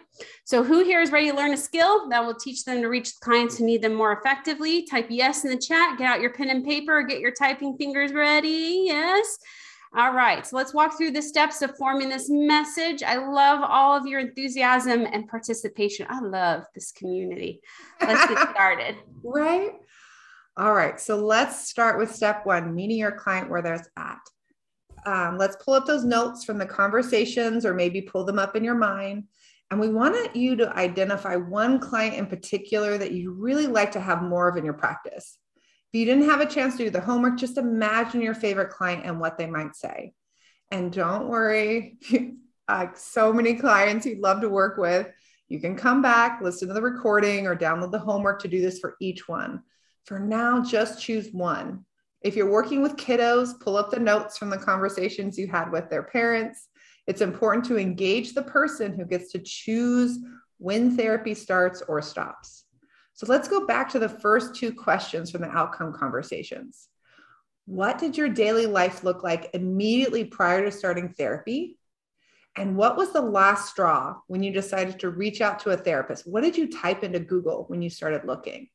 So, 0.44 0.64
who 0.64 0.83
here 0.83 1.02
is 1.02 1.12
ready 1.12 1.31
to 1.31 1.37
learn 1.37 1.52
a 1.52 1.59
skill 1.59 2.09
that 2.09 2.24
will 2.24 2.35
teach 2.35 2.64
them 2.64 2.81
to 2.81 2.88
reach 2.88 3.12
clients 3.20 3.59
who 3.59 3.66
need 3.66 3.83
them 3.83 3.92
more 3.92 4.12
effectively? 4.12 4.87
Type 4.87 5.09
yes 5.11 5.44
in 5.44 5.50
the 5.50 5.59
chat. 5.59 5.98
Get 5.98 6.07
out 6.07 6.22
your 6.22 6.33
pen 6.33 6.48
and 6.48 6.64
paper. 6.64 7.02
Get 7.02 7.20
your 7.20 7.33
typing 7.33 7.76
fingers 7.76 8.14
ready. 8.14 8.85
Yes. 8.87 9.37
All 9.94 10.14
right, 10.14 10.46
so 10.46 10.57
let's 10.57 10.72
walk 10.72 10.96
through 10.96 11.11
the 11.11 11.20
steps 11.20 11.61
of 11.61 11.76
forming 11.76 12.09
this 12.09 12.31
message. 12.31 13.02
I 13.02 13.16
love 13.16 13.61
all 13.62 13.94
of 13.94 14.07
your 14.07 14.20
enthusiasm 14.20 15.07
and 15.12 15.28
participation. 15.28 16.07
I 16.09 16.20
love 16.20 16.64
this 16.74 16.92
community. 16.92 17.61
Let's 18.00 18.26
get 18.26 18.50
started. 18.55 18.96
right? 19.22 19.72
All 20.57 20.72
right, 20.72 20.98
so 20.98 21.16
let's 21.16 21.68
start 21.68 21.98
with 21.98 22.14
step 22.14 22.46
one 22.46 22.74
meeting 22.74 22.96
your 22.96 23.12
client 23.12 23.50
where 23.50 23.61
they're 23.61 23.85
at. 23.98 24.18
Um, 25.05 25.37
let's 25.37 25.57
pull 25.62 25.74
up 25.74 25.85
those 25.85 26.05
notes 26.05 26.42
from 26.42 26.57
the 26.57 26.66
conversations 26.66 27.66
or 27.66 27.74
maybe 27.74 28.00
pull 28.00 28.24
them 28.24 28.38
up 28.38 28.57
in 28.57 28.64
your 28.64 28.74
mind. 28.74 29.24
And 29.70 29.78
we 29.78 29.88
want 29.88 30.35
you 30.35 30.57
to 30.57 30.74
identify 30.76 31.37
one 31.37 31.78
client 31.78 32.14
in 32.14 32.26
particular 32.26 32.96
that 32.96 33.12
you 33.12 33.33
really 33.33 33.66
like 33.66 33.92
to 33.92 34.00
have 34.00 34.22
more 34.22 34.48
of 34.48 34.57
in 34.57 34.64
your 34.64 34.74
practice. 34.74 35.38
If 35.92 35.98
you 35.98 36.07
didn't 36.07 36.31
have 36.31 36.40
a 36.40 36.46
chance 36.46 36.76
to 36.76 36.85
do 36.85 36.90
the 36.90 37.00
homework, 37.02 37.37
just 37.37 37.59
imagine 37.59 38.22
your 38.22 38.35
favorite 38.35 38.70
client 38.70 39.05
and 39.05 39.20
what 39.20 39.37
they 39.37 39.46
might 39.46 39.76
say. 39.76 40.14
And 40.70 40.90
don't 40.90 41.28
worry, 41.28 41.98
like 42.11 42.33
uh, 42.68 42.87
so 42.94 43.31
many 43.31 43.57
clients 43.57 44.07
you'd 44.07 44.20
love 44.20 44.40
to 44.40 44.48
work 44.48 44.78
with, 44.78 45.09
you 45.48 45.61
can 45.61 45.76
come 45.76 46.00
back, 46.00 46.40
listen 46.40 46.68
to 46.68 46.74
the 46.74 46.81
recording, 46.81 47.46
or 47.46 47.55
download 47.55 47.92
the 47.92 47.98
homework 47.98 48.40
to 48.40 48.48
do 48.48 48.62
this 48.62 48.78
for 48.78 48.96
each 49.02 49.28
one. 49.28 49.62
For 50.07 50.18
now, 50.18 50.62
just 50.62 51.02
choose 51.02 51.28
one. 51.31 51.85
If 52.22 52.37
you're 52.37 52.50
working 52.50 52.81
with 52.81 52.96
kiddos, 52.96 53.61
pull 53.61 53.76
up 53.76 53.90
the 53.90 54.00
notes 54.00 54.38
from 54.38 54.48
the 54.48 54.57
conversations 54.57 55.37
you 55.37 55.46
had 55.48 55.70
with 55.70 55.90
their 55.90 56.05
parents. 56.05 56.68
It's 57.07 57.20
important 57.20 57.66
to 57.66 57.78
engage 57.78 58.33
the 58.33 58.44
person 58.44 58.94
who 58.94 59.05
gets 59.05 59.31
to 59.33 59.40
choose 59.40 60.18
when 60.57 60.96
therapy 60.96 61.35
starts 61.35 61.83
or 61.87 62.00
stops. 62.00 62.62
So 63.14 63.27
let's 63.29 63.48
go 63.48 63.66
back 63.66 63.90
to 63.90 63.98
the 63.98 64.09
first 64.09 64.55
two 64.55 64.72
questions 64.72 65.31
from 65.31 65.42
the 65.42 65.51
outcome 65.51 65.92
conversations. 65.92 66.88
What 67.66 67.98
did 67.98 68.16
your 68.16 68.29
daily 68.29 68.66
life 68.66 69.05
look 69.05 69.22
like 69.22 69.51
immediately 69.55 70.25
prior 70.25 70.64
to 70.64 70.72
starting 70.72 71.11
therapy? 71.11 71.79
And 72.57 72.77
what 72.77 72.96
was 72.96 73.12
the 73.12 73.22
last 73.22 73.70
straw 73.70 74.16
when 74.27 74.42
you 74.42 74.53
decided 74.53 75.01
to 75.01 75.11
reach 75.11 75.40
out 75.40 75.61
to 75.61 75.70
a 75.70 75.77
therapist? 75.77 76.27
What 76.27 76.42
did 76.42 76.57
you 76.57 76.70
type 76.70 77.03
into 77.03 77.20
Google 77.20 77.64
when 77.68 77.81
you 77.81 77.88
started 77.88 78.25
looking? 78.25 78.68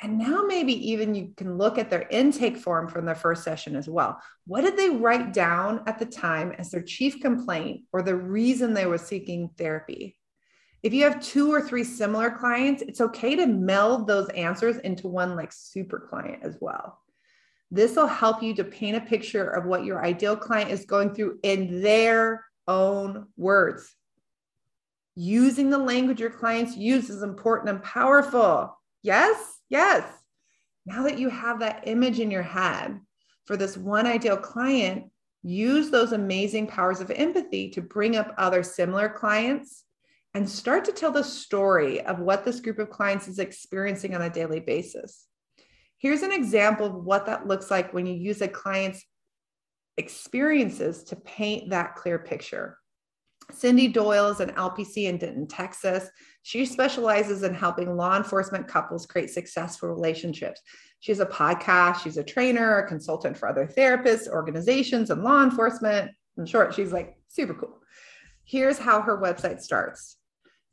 And 0.00 0.18
now 0.18 0.42
maybe 0.42 0.90
even 0.90 1.14
you 1.14 1.32
can 1.36 1.58
look 1.58 1.78
at 1.78 1.90
their 1.90 2.08
intake 2.08 2.56
form 2.56 2.88
from 2.88 3.04
their 3.04 3.14
first 3.14 3.44
session 3.44 3.76
as 3.76 3.88
well. 3.88 4.20
What 4.46 4.62
did 4.62 4.76
they 4.76 4.90
write 4.90 5.32
down 5.32 5.82
at 5.86 5.98
the 5.98 6.06
time 6.06 6.52
as 6.58 6.70
their 6.70 6.82
chief 6.82 7.20
complaint 7.20 7.82
or 7.92 8.02
the 8.02 8.16
reason 8.16 8.74
they 8.74 8.86
were 8.86 8.98
seeking 8.98 9.50
therapy? 9.56 10.16
If 10.82 10.92
you 10.92 11.04
have 11.04 11.22
two 11.22 11.52
or 11.52 11.60
three 11.60 11.84
similar 11.84 12.30
clients, 12.30 12.82
it's 12.82 13.00
okay 13.00 13.36
to 13.36 13.46
meld 13.46 14.06
those 14.06 14.28
answers 14.30 14.78
into 14.78 15.06
one 15.06 15.36
like 15.36 15.52
super 15.52 16.08
client 16.10 16.40
as 16.42 16.56
well. 16.60 16.98
This 17.70 17.94
will 17.94 18.08
help 18.08 18.42
you 18.42 18.54
to 18.56 18.64
paint 18.64 18.96
a 18.96 19.00
picture 19.00 19.48
of 19.48 19.64
what 19.64 19.84
your 19.84 20.04
ideal 20.04 20.36
client 20.36 20.70
is 20.70 20.84
going 20.84 21.14
through 21.14 21.38
in 21.42 21.80
their 21.82 22.44
own 22.66 23.28
words. 23.36 23.94
Using 25.14 25.70
the 25.70 25.78
language 25.78 26.20
your 26.20 26.30
clients 26.30 26.76
use 26.76 27.10
is 27.10 27.22
important 27.22 27.70
and 27.70 27.82
powerful. 27.82 28.76
Yes? 29.02 29.58
Yes. 29.68 30.04
Now 30.84 31.04
that 31.04 31.18
you 31.18 31.28
have 31.28 31.60
that 31.60 31.84
image 31.86 32.18
in 32.18 32.30
your 32.30 32.42
head 32.42 33.00
for 33.46 33.56
this 33.56 33.76
one 33.76 34.06
ideal 34.06 34.36
client, 34.36 35.10
use 35.42 35.90
those 35.90 36.12
amazing 36.12 36.66
powers 36.66 37.00
of 37.00 37.10
empathy 37.10 37.70
to 37.70 37.82
bring 37.82 38.16
up 38.16 38.34
other 38.36 38.62
similar 38.62 39.08
clients 39.08 39.84
and 40.34 40.48
start 40.48 40.84
to 40.86 40.92
tell 40.92 41.10
the 41.10 41.22
story 41.22 42.00
of 42.00 42.18
what 42.18 42.44
this 42.44 42.60
group 42.60 42.78
of 42.78 42.90
clients 42.90 43.28
is 43.28 43.38
experiencing 43.38 44.14
on 44.14 44.22
a 44.22 44.30
daily 44.30 44.60
basis. 44.60 45.26
Here's 45.98 46.22
an 46.22 46.32
example 46.32 46.86
of 46.86 46.94
what 46.94 47.26
that 47.26 47.46
looks 47.46 47.70
like 47.70 47.92
when 47.92 48.06
you 48.06 48.14
use 48.14 48.40
a 48.40 48.48
client's 48.48 49.04
experiences 49.98 51.04
to 51.04 51.16
paint 51.16 51.70
that 51.70 51.96
clear 51.96 52.18
picture. 52.18 52.78
Cindy 53.50 53.88
Doyle 53.88 54.28
is 54.28 54.40
an 54.40 54.50
LPC 54.50 55.04
in 55.04 55.18
Denton, 55.18 55.46
Texas. 55.46 56.08
She 56.42 56.64
specializes 56.64 57.42
in 57.42 57.54
helping 57.54 57.96
law 57.96 58.16
enforcement 58.16 58.66
couples 58.66 59.04
create 59.04 59.30
successful 59.30 59.90
relationships. 59.90 60.60
She 61.00 61.12
has 61.12 61.20
a 61.20 61.26
podcast, 61.26 62.02
she's 62.02 62.16
a 62.16 62.24
trainer, 62.24 62.78
a 62.78 62.88
consultant 62.88 63.36
for 63.36 63.48
other 63.48 63.66
therapists, 63.66 64.28
organizations, 64.28 65.10
and 65.10 65.22
law 65.22 65.42
enforcement. 65.42 66.12
In 66.38 66.46
short, 66.46 66.74
she's 66.74 66.92
like 66.92 67.16
super 67.28 67.54
cool. 67.54 67.80
Here's 68.44 68.78
how 68.78 69.02
her 69.02 69.20
website 69.20 69.60
starts 69.60 70.16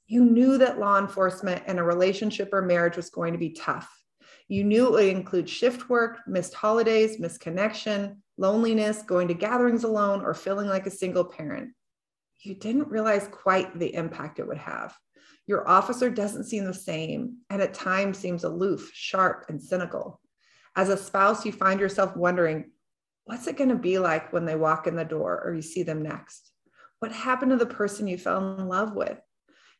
You 0.10 0.26
knew 0.26 0.58
that 0.58 0.80
law 0.80 1.00
enforcement 1.00 1.64
and 1.66 1.80
a 1.80 1.84
relationship 1.84 2.50
or 2.52 2.62
marriage 2.62 2.98
was 2.98 3.10
going 3.10 3.32
to 3.32 3.40
be 3.40 3.52
tough. 3.52 3.90
You 4.50 4.66
knew 4.66 4.88
it 4.88 4.92
would 4.92 5.06
include 5.06 5.50
shift 5.50 5.90
work, 5.90 6.20
missed 6.28 6.54
holidays, 6.54 7.20
missed 7.20 7.40
connection, 7.40 8.22
loneliness, 8.38 9.04
going 9.04 9.30
to 9.30 9.34
gatherings 9.34 9.86
alone, 9.86 10.22
or 10.22 10.34
feeling 10.34 10.68
like 10.68 10.86
a 10.86 10.92
single 10.92 11.24
parent 11.24 11.70
you 12.42 12.56
didn't 12.56 12.88
realize 12.88 13.28
quite 13.32 13.78
the 13.78 13.94
impact 13.94 14.40
it 14.40 14.48
would 14.48 14.58
have. 14.58 14.96
Your 15.48 15.68
officer 15.68 16.10
doesn't 16.10 16.46
seem 16.46 16.66
the 16.66 16.74
same 16.74 17.38
and 17.50 17.62
at 17.62 17.74
times 17.74 18.18
seems 18.18 18.44
aloof, 18.44 18.92
sharp, 18.94 19.46
and 19.50 19.62
cynical. 19.62 20.22
As 20.76 20.90
a 20.90 20.98
spouse, 20.98 21.46
you 21.46 21.52
find 21.52 21.80
yourself 21.80 22.16
wondering, 22.16 22.72
what's 23.26 23.48
it 23.48 23.58
going 23.58 23.70
to 23.70 23.76
be 23.76 24.00
like 24.00 24.32
when 24.32 24.46
they 24.46 24.56
walk 24.56 24.88
in 24.88 24.96
the 24.96 25.04
door 25.04 25.42
or 25.44 25.54
you 25.54 25.62
see 25.62 25.84
them 25.84 26.02
next? 26.02 26.52
What 27.00 27.12
happened 27.12 27.52
to 27.52 27.58
the 27.58 27.66
person 27.66 28.08
you 28.08 28.18
fell 28.18 28.58
in 28.58 28.68
love 28.68 28.94
with? 28.94 29.20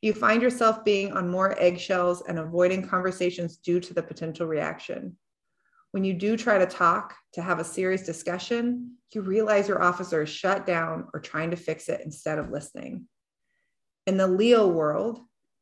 You 0.02 0.14
find 0.14 0.42
yourself 0.42 0.86
being 0.86 1.12
on 1.12 1.30
more 1.30 1.60
eggshells 1.60 2.24
and 2.28 2.40
avoiding 2.40 2.88
conversations 2.88 3.58
due 3.58 3.82
to 3.82 3.94
the 3.94 4.04
potential 4.04 4.48
reaction. 4.48 5.18
When 5.92 6.04
you 6.04 6.14
do 6.14 6.38
try 6.38 6.58
to 6.58 6.66
talk, 6.66 7.16
to 7.34 7.42
have 7.42 7.60
a 7.60 7.64
serious 7.64 8.04
discussion, 8.04 8.96
you 9.12 9.22
realize 9.22 9.68
your 9.68 9.82
officer 9.82 10.22
is 10.22 10.30
shut 10.30 10.66
down 10.66 11.08
or 11.14 11.20
trying 11.20 11.52
to 11.52 11.58
fix 11.58 11.90
it 11.90 12.02
instead 12.06 12.38
of 12.38 12.52
listening. 12.52 13.08
In 14.08 14.16
the 14.16 14.28
LEO 14.28 14.68
world, 14.68 15.20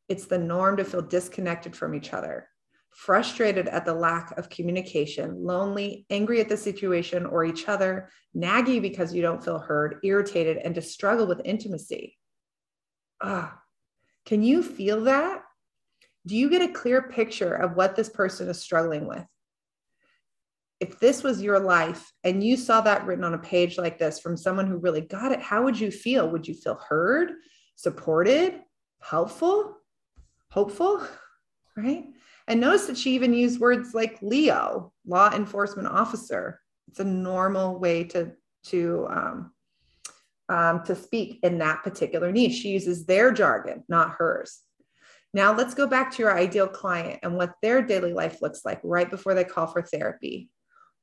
it's 0.08 0.26
the 0.26 0.38
norm 0.38 0.76
to 0.76 0.84
feel 0.84 1.02
disconnected 1.02 1.74
from 1.74 1.94
each 1.94 2.12
other, 2.12 2.48
frustrated 2.90 3.68
at 3.68 3.84
the 3.84 3.94
lack 3.94 4.36
of 4.38 4.48
communication, 4.48 5.42
lonely, 5.42 6.06
angry 6.10 6.40
at 6.40 6.48
the 6.48 6.56
situation 6.56 7.26
or 7.26 7.44
each 7.44 7.68
other, 7.68 8.10
naggy 8.36 8.80
because 8.80 9.14
you 9.14 9.22
don't 9.22 9.44
feel 9.44 9.58
heard, 9.58 9.98
irritated, 10.04 10.58
and 10.58 10.74
to 10.74 10.82
struggle 10.82 11.26
with 11.26 11.40
intimacy. 11.44 12.16
Ah, 13.20 13.58
can 14.28 14.44
you 14.44 14.62
feel 14.62 15.02
that? 15.04 15.42
Do 16.24 16.36
you 16.36 16.48
get 16.48 16.62
a 16.62 16.72
clear 16.72 17.02
picture 17.02 17.54
of 17.54 17.74
what 17.74 17.96
this 17.96 18.08
person 18.08 18.48
is 18.48 18.60
struggling 18.60 19.08
with? 19.08 19.26
if 20.80 21.00
this 21.00 21.22
was 21.22 21.42
your 21.42 21.58
life 21.58 22.12
and 22.22 22.42
you 22.42 22.56
saw 22.56 22.80
that 22.80 23.04
written 23.04 23.24
on 23.24 23.34
a 23.34 23.38
page 23.38 23.78
like 23.78 23.98
this 23.98 24.20
from 24.20 24.36
someone 24.36 24.66
who 24.66 24.76
really 24.76 25.00
got 25.00 25.32
it, 25.32 25.40
how 25.40 25.64
would 25.64 25.78
you 25.78 25.90
feel? 25.90 26.30
Would 26.30 26.46
you 26.46 26.54
feel 26.54 26.80
heard, 26.88 27.32
supported, 27.74 28.60
helpful, 29.00 29.76
hopeful? 30.50 31.02
Right? 31.76 32.06
And 32.46 32.60
notice 32.60 32.86
that 32.86 32.98
she 32.98 33.14
even 33.14 33.34
used 33.34 33.60
words 33.60 33.94
like 33.94 34.18
LEO, 34.22 34.92
law 35.06 35.30
enforcement 35.32 35.88
officer. 35.88 36.60
It's 36.88 37.00
a 37.00 37.04
normal 37.04 37.78
way 37.78 38.04
to 38.04 38.32
to 38.64 39.06
um, 39.10 39.52
um, 40.48 40.82
to 40.84 40.94
speak 40.94 41.40
in 41.42 41.58
that 41.58 41.82
particular 41.82 42.32
niche. 42.32 42.54
She 42.54 42.70
uses 42.70 43.06
their 43.06 43.32
jargon, 43.32 43.84
not 43.88 44.12
hers. 44.18 44.60
Now 45.34 45.54
let's 45.54 45.74
go 45.74 45.86
back 45.86 46.10
to 46.12 46.22
your 46.22 46.36
ideal 46.36 46.68
client 46.68 47.20
and 47.22 47.36
what 47.36 47.54
their 47.62 47.82
daily 47.82 48.12
life 48.12 48.40
looks 48.40 48.64
like 48.64 48.80
right 48.82 49.10
before 49.10 49.34
they 49.34 49.44
call 49.44 49.66
for 49.66 49.82
therapy 49.82 50.48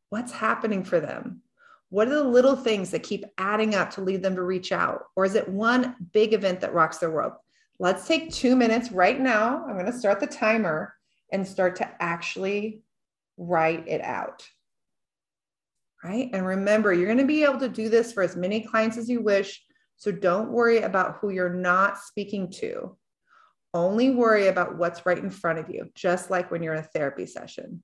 what's 0.10 0.32
happening 0.32 0.84
for 0.84 1.00
them? 1.00 1.42
What 1.90 2.08
are 2.08 2.16
the 2.16 2.24
little 2.24 2.56
things 2.56 2.92
that 2.92 3.04
keep 3.04 3.26
adding 3.38 3.76
up 3.76 3.92
to 3.92 4.02
lead 4.02 4.24
them 4.24 4.36
to 4.36 4.44
reach 4.44 4.72
out? 4.72 5.04
Or 5.16 5.26
is 5.26 5.36
it 5.36 5.48
one 5.48 5.96
big 6.14 6.34
event 6.34 6.62
that 6.62 6.74
rocks 6.74 6.98
their 6.98 7.12
world? 7.12 7.34
Let's 7.80 8.08
take 8.08 8.32
two 8.32 8.56
minutes 8.56 8.92
right 8.92 9.20
now. 9.20 9.66
I'm 9.66 9.74
going 9.74 9.86
to 9.86 9.98
start 9.98 10.20
the 10.20 10.28
timer 10.28 10.94
and 11.32 11.48
start 11.48 11.76
to 11.78 11.90
actually 12.00 12.82
write 13.38 13.88
it 13.88 14.02
out. 14.02 14.48
Right. 16.06 16.30
And 16.34 16.46
remember, 16.46 16.94
you're 16.94 17.08
going 17.08 17.18
to 17.18 17.26
be 17.26 17.44
able 17.44 17.58
to 17.58 17.68
do 17.68 17.90
this 17.90 18.14
for 18.14 18.22
as 18.22 18.36
many 18.36 18.62
clients 18.62 18.96
as 18.96 19.10
you 19.10 19.24
wish. 19.24 19.64
So 19.98 20.12
don't 20.12 20.52
worry 20.52 20.82
about 20.82 21.18
who 21.18 21.32
you're 21.32 21.50
not 21.50 21.98
speaking 21.98 22.52
to. 22.58 22.96
Only 23.74 24.12
worry 24.12 24.46
about 24.46 24.78
what's 24.78 25.04
right 25.08 25.18
in 25.18 25.32
front 25.32 25.58
of 25.58 25.68
you, 25.68 25.90
just 25.96 26.30
like 26.30 26.52
when 26.52 26.62
you're 26.62 26.76
in 26.76 26.84
a 26.84 26.84
therapy 26.84 27.26
session. 27.26 27.82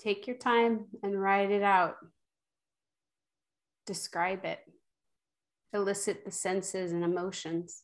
Take 0.00 0.26
your 0.26 0.36
time 0.36 0.86
and 1.02 1.20
write 1.20 1.50
it 1.50 1.62
out. 1.62 1.96
Describe 3.86 4.44
it. 4.46 4.60
Elicit 5.74 6.24
the 6.24 6.30
senses 6.30 6.92
and 6.92 7.04
emotions. 7.04 7.82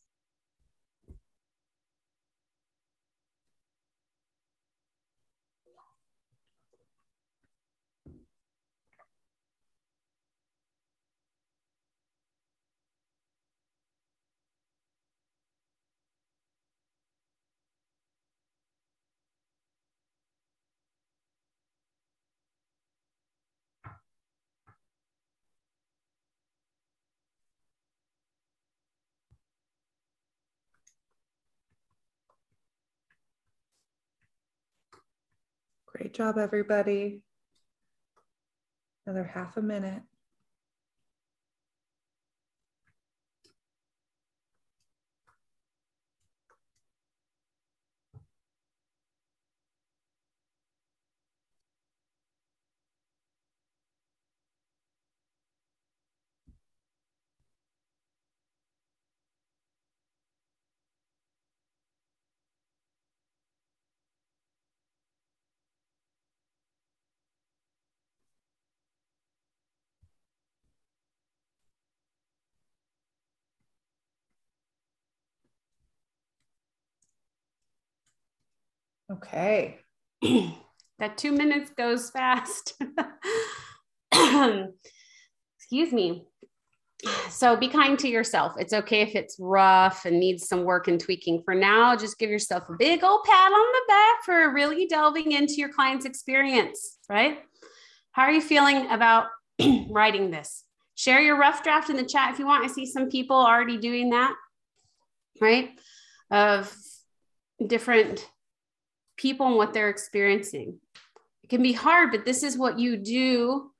Great 35.97 36.13
job, 36.13 36.37
everybody. 36.37 37.23
Another 39.07 39.23
half 39.23 39.57
a 39.57 39.63
minute. 39.63 40.03
Okay. 79.11 79.79
that 80.99 81.17
two 81.17 81.31
minutes 81.31 81.71
goes 81.71 82.09
fast. 82.09 82.73
Excuse 85.57 85.91
me. 85.93 86.25
So 87.29 87.55
be 87.55 87.67
kind 87.67 87.97
to 87.99 88.07
yourself. 88.07 88.53
It's 88.57 88.73
okay 88.73 89.01
if 89.01 89.15
it's 89.15 89.37
rough 89.39 90.05
and 90.05 90.19
needs 90.19 90.47
some 90.47 90.63
work 90.63 90.87
and 90.87 90.99
tweaking. 90.99 91.43
For 91.43 91.53
now, 91.53 91.95
just 91.95 92.17
give 92.17 92.29
yourself 92.29 92.67
a 92.69 92.75
big 92.77 93.03
old 93.03 93.23
pat 93.23 93.51
on 93.51 93.71
the 93.71 93.81
back 93.87 94.23
for 94.25 94.51
really 94.53 94.87
delving 94.87 95.31
into 95.31 95.53
your 95.55 95.69
client's 95.69 96.05
experience, 96.05 96.97
right? 97.07 97.39
How 98.13 98.23
are 98.23 98.31
you 98.31 98.41
feeling 98.41 98.89
about 98.89 99.27
writing 99.89 100.31
this? 100.31 100.63
Share 100.95 101.21
your 101.21 101.37
rough 101.37 101.61
draft 101.61 101.91
in 101.91 101.97
the 101.97 102.03
chat 102.03 102.33
if 102.33 102.39
you 102.39 102.47
want. 102.47 102.65
I 102.65 102.67
see 102.67 102.87
some 102.87 103.09
people 103.09 103.37
already 103.37 103.77
doing 103.77 104.09
that, 104.09 104.33
right? 105.39 105.69
Of 106.31 106.75
different 107.65 108.27
people 109.17 109.47
and 109.47 109.55
what 109.55 109.73
they're 109.73 109.89
experiencing. 109.89 110.79
It 111.43 111.49
can 111.49 111.61
be 111.61 111.73
hard, 111.73 112.11
but 112.11 112.25
this 112.25 112.43
is 112.43 112.57
what 112.57 112.79
you 112.79 112.97
do. 112.97 113.71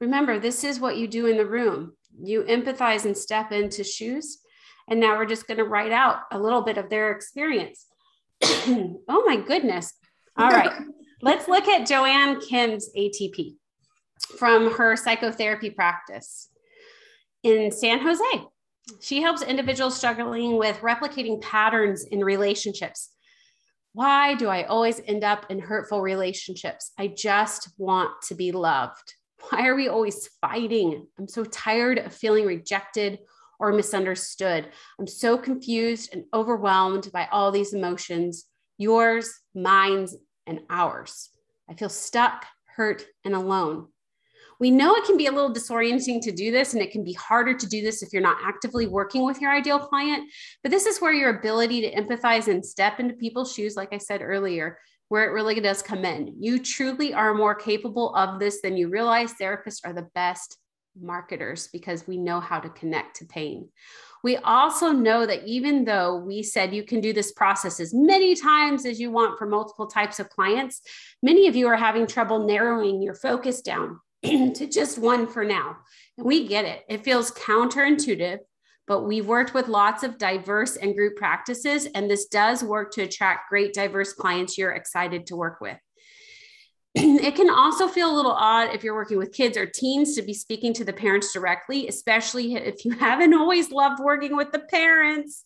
Remember, 0.00 0.38
this 0.38 0.64
is 0.64 0.80
what 0.80 0.96
you 0.96 1.06
do 1.06 1.26
in 1.26 1.36
the 1.36 1.46
room. 1.46 1.92
You 2.22 2.42
empathize 2.42 3.04
and 3.04 3.16
step 3.16 3.52
into 3.52 3.84
shoes. 3.84 4.38
And 4.88 5.00
now 5.00 5.16
we're 5.16 5.26
just 5.26 5.46
going 5.46 5.58
to 5.58 5.64
write 5.64 5.92
out 5.92 6.20
a 6.30 6.38
little 6.38 6.62
bit 6.62 6.78
of 6.78 6.88
their 6.88 7.10
experience. 7.10 7.86
oh 8.42 9.24
my 9.26 9.36
goodness. 9.36 9.92
All 10.36 10.50
right. 10.50 10.72
Let's 11.22 11.48
look 11.48 11.66
at 11.66 11.86
Joanne 11.86 12.40
Kim's 12.40 12.90
ATP 12.96 13.56
from 14.38 14.74
her 14.74 14.96
psychotherapy 14.96 15.70
practice 15.70 16.48
in 17.42 17.70
San 17.72 18.00
Jose. 18.00 18.44
She 19.00 19.22
helps 19.22 19.42
individuals 19.42 19.96
struggling 19.96 20.58
with 20.58 20.78
replicating 20.78 21.40
patterns 21.40 22.04
in 22.04 22.22
relationships 22.22 23.15
why 23.96 24.34
do 24.34 24.48
I 24.48 24.64
always 24.64 25.00
end 25.06 25.24
up 25.24 25.46
in 25.48 25.58
hurtful 25.58 26.02
relationships? 26.02 26.92
I 26.98 27.06
just 27.06 27.70
want 27.78 28.10
to 28.28 28.34
be 28.34 28.52
loved. 28.52 29.14
Why 29.48 29.66
are 29.66 29.74
we 29.74 29.88
always 29.88 30.28
fighting? 30.38 31.06
I'm 31.18 31.26
so 31.26 31.44
tired 31.44 32.00
of 32.00 32.12
feeling 32.12 32.44
rejected 32.44 33.20
or 33.58 33.72
misunderstood. 33.72 34.68
I'm 34.98 35.06
so 35.06 35.38
confused 35.38 36.10
and 36.12 36.24
overwhelmed 36.34 37.10
by 37.10 37.26
all 37.32 37.50
these 37.50 37.72
emotions 37.72 38.44
yours, 38.76 39.32
mine, 39.54 40.08
and 40.46 40.60
ours. 40.68 41.30
I 41.66 41.72
feel 41.72 41.88
stuck, 41.88 42.44
hurt, 42.66 43.02
and 43.24 43.34
alone. 43.34 43.88
We 44.58 44.70
know 44.70 44.94
it 44.94 45.04
can 45.04 45.16
be 45.16 45.26
a 45.26 45.32
little 45.32 45.52
disorienting 45.52 46.22
to 46.22 46.32
do 46.32 46.50
this, 46.50 46.72
and 46.72 46.82
it 46.82 46.90
can 46.90 47.04
be 47.04 47.12
harder 47.12 47.54
to 47.54 47.66
do 47.66 47.82
this 47.82 48.02
if 48.02 48.12
you're 48.12 48.22
not 48.22 48.38
actively 48.42 48.86
working 48.86 49.24
with 49.24 49.40
your 49.40 49.52
ideal 49.52 49.78
client. 49.78 50.30
But 50.62 50.70
this 50.70 50.86
is 50.86 51.00
where 51.00 51.12
your 51.12 51.38
ability 51.38 51.82
to 51.82 51.94
empathize 51.94 52.48
and 52.48 52.64
step 52.64 52.98
into 52.98 53.14
people's 53.14 53.52
shoes, 53.52 53.76
like 53.76 53.92
I 53.92 53.98
said 53.98 54.22
earlier, 54.22 54.78
where 55.08 55.24
it 55.24 55.32
really 55.32 55.60
does 55.60 55.82
come 55.82 56.04
in. 56.04 56.34
You 56.40 56.58
truly 56.58 57.12
are 57.12 57.34
more 57.34 57.54
capable 57.54 58.14
of 58.14 58.40
this 58.40 58.60
than 58.62 58.76
you 58.76 58.88
realize. 58.88 59.34
Therapists 59.34 59.80
are 59.84 59.92
the 59.92 60.08
best 60.14 60.56
marketers 60.98 61.68
because 61.72 62.06
we 62.06 62.16
know 62.16 62.40
how 62.40 62.58
to 62.58 62.70
connect 62.70 63.16
to 63.16 63.26
pain. 63.26 63.68
We 64.24 64.38
also 64.38 64.90
know 64.90 65.26
that 65.26 65.46
even 65.46 65.84
though 65.84 66.16
we 66.16 66.42
said 66.42 66.74
you 66.74 66.82
can 66.82 67.00
do 67.00 67.12
this 67.12 67.32
process 67.32 67.78
as 67.78 67.92
many 67.94 68.34
times 68.34 68.86
as 68.86 68.98
you 68.98 69.10
want 69.10 69.38
for 69.38 69.46
multiple 69.46 69.86
types 69.86 70.18
of 70.18 70.30
clients, 70.30 70.80
many 71.22 71.46
of 71.46 71.54
you 71.54 71.68
are 71.68 71.76
having 71.76 72.06
trouble 72.06 72.46
narrowing 72.46 73.02
your 73.02 73.14
focus 73.14 73.60
down 73.60 74.00
to 74.22 74.66
just 74.66 74.98
one 74.98 75.26
for 75.26 75.44
now. 75.44 75.76
And 76.16 76.26
we 76.26 76.46
get 76.46 76.64
it. 76.64 76.84
It 76.88 77.04
feels 77.04 77.30
counterintuitive, 77.32 78.38
but 78.86 79.02
we've 79.02 79.26
worked 79.26 79.54
with 79.54 79.68
lots 79.68 80.02
of 80.02 80.18
diverse 80.18 80.76
and 80.76 80.94
group 80.94 81.16
practices, 81.16 81.86
and 81.86 82.10
this 82.10 82.26
does 82.26 82.62
work 82.62 82.92
to 82.92 83.02
attract 83.02 83.50
great 83.50 83.74
diverse 83.74 84.12
clients 84.12 84.56
you're 84.56 84.72
excited 84.72 85.26
to 85.26 85.36
work 85.36 85.60
with. 85.60 85.78
it 86.98 87.34
can 87.34 87.50
also 87.50 87.88
feel 87.88 88.10
a 88.10 88.16
little 88.16 88.32
odd 88.32 88.74
if 88.74 88.82
you're 88.82 88.94
working 88.94 89.18
with 89.18 89.30
kids 89.30 89.58
or 89.58 89.66
teens 89.66 90.14
to 90.14 90.22
be 90.22 90.32
speaking 90.32 90.72
to 90.72 90.82
the 90.82 90.94
parents 90.94 91.30
directly, 91.30 91.88
especially 91.88 92.54
if 92.54 92.86
you 92.86 92.92
haven't 92.98 93.34
always 93.34 93.70
loved 93.70 94.02
working 94.02 94.34
with 94.34 94.50
the 94.50 94.60
parents. 94.60 95.44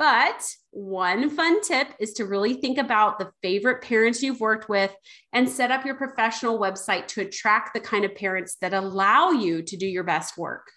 But 0.00 0.56
one 0.70 1.28
fun 1.28 1.60
tip 1.60 1.88
is 2.00 2.14
to 2.14 2.24
really 2.24 2.54
think 2.54 2.78
about 2.78 3.18
the 3.18 3.30
favorite 3.42 3.82
parents 3.82 4.22
you've 4.22 4.40
worked 4.40 4.66
with 4.66 4.90
and 5.34 5.46
set 5.46 5.70
up 5.70 5.84
your 5.84 5.94
professional 5.94 6.58
website 6.58 7.06
to 7.08 7.20
attract 7.20 7.74
the 7.74 7.80
kind 7.80 8.06
of 8.06 8.14
parents 8.14 8.56
that 8.62 8.72
allow 8.72 9.28
you 9.28 9.60
to 9.60 9.76
do 9.76 9.86
your 9.86 10.04
best 10.04 10.38
work. 10.38 10.70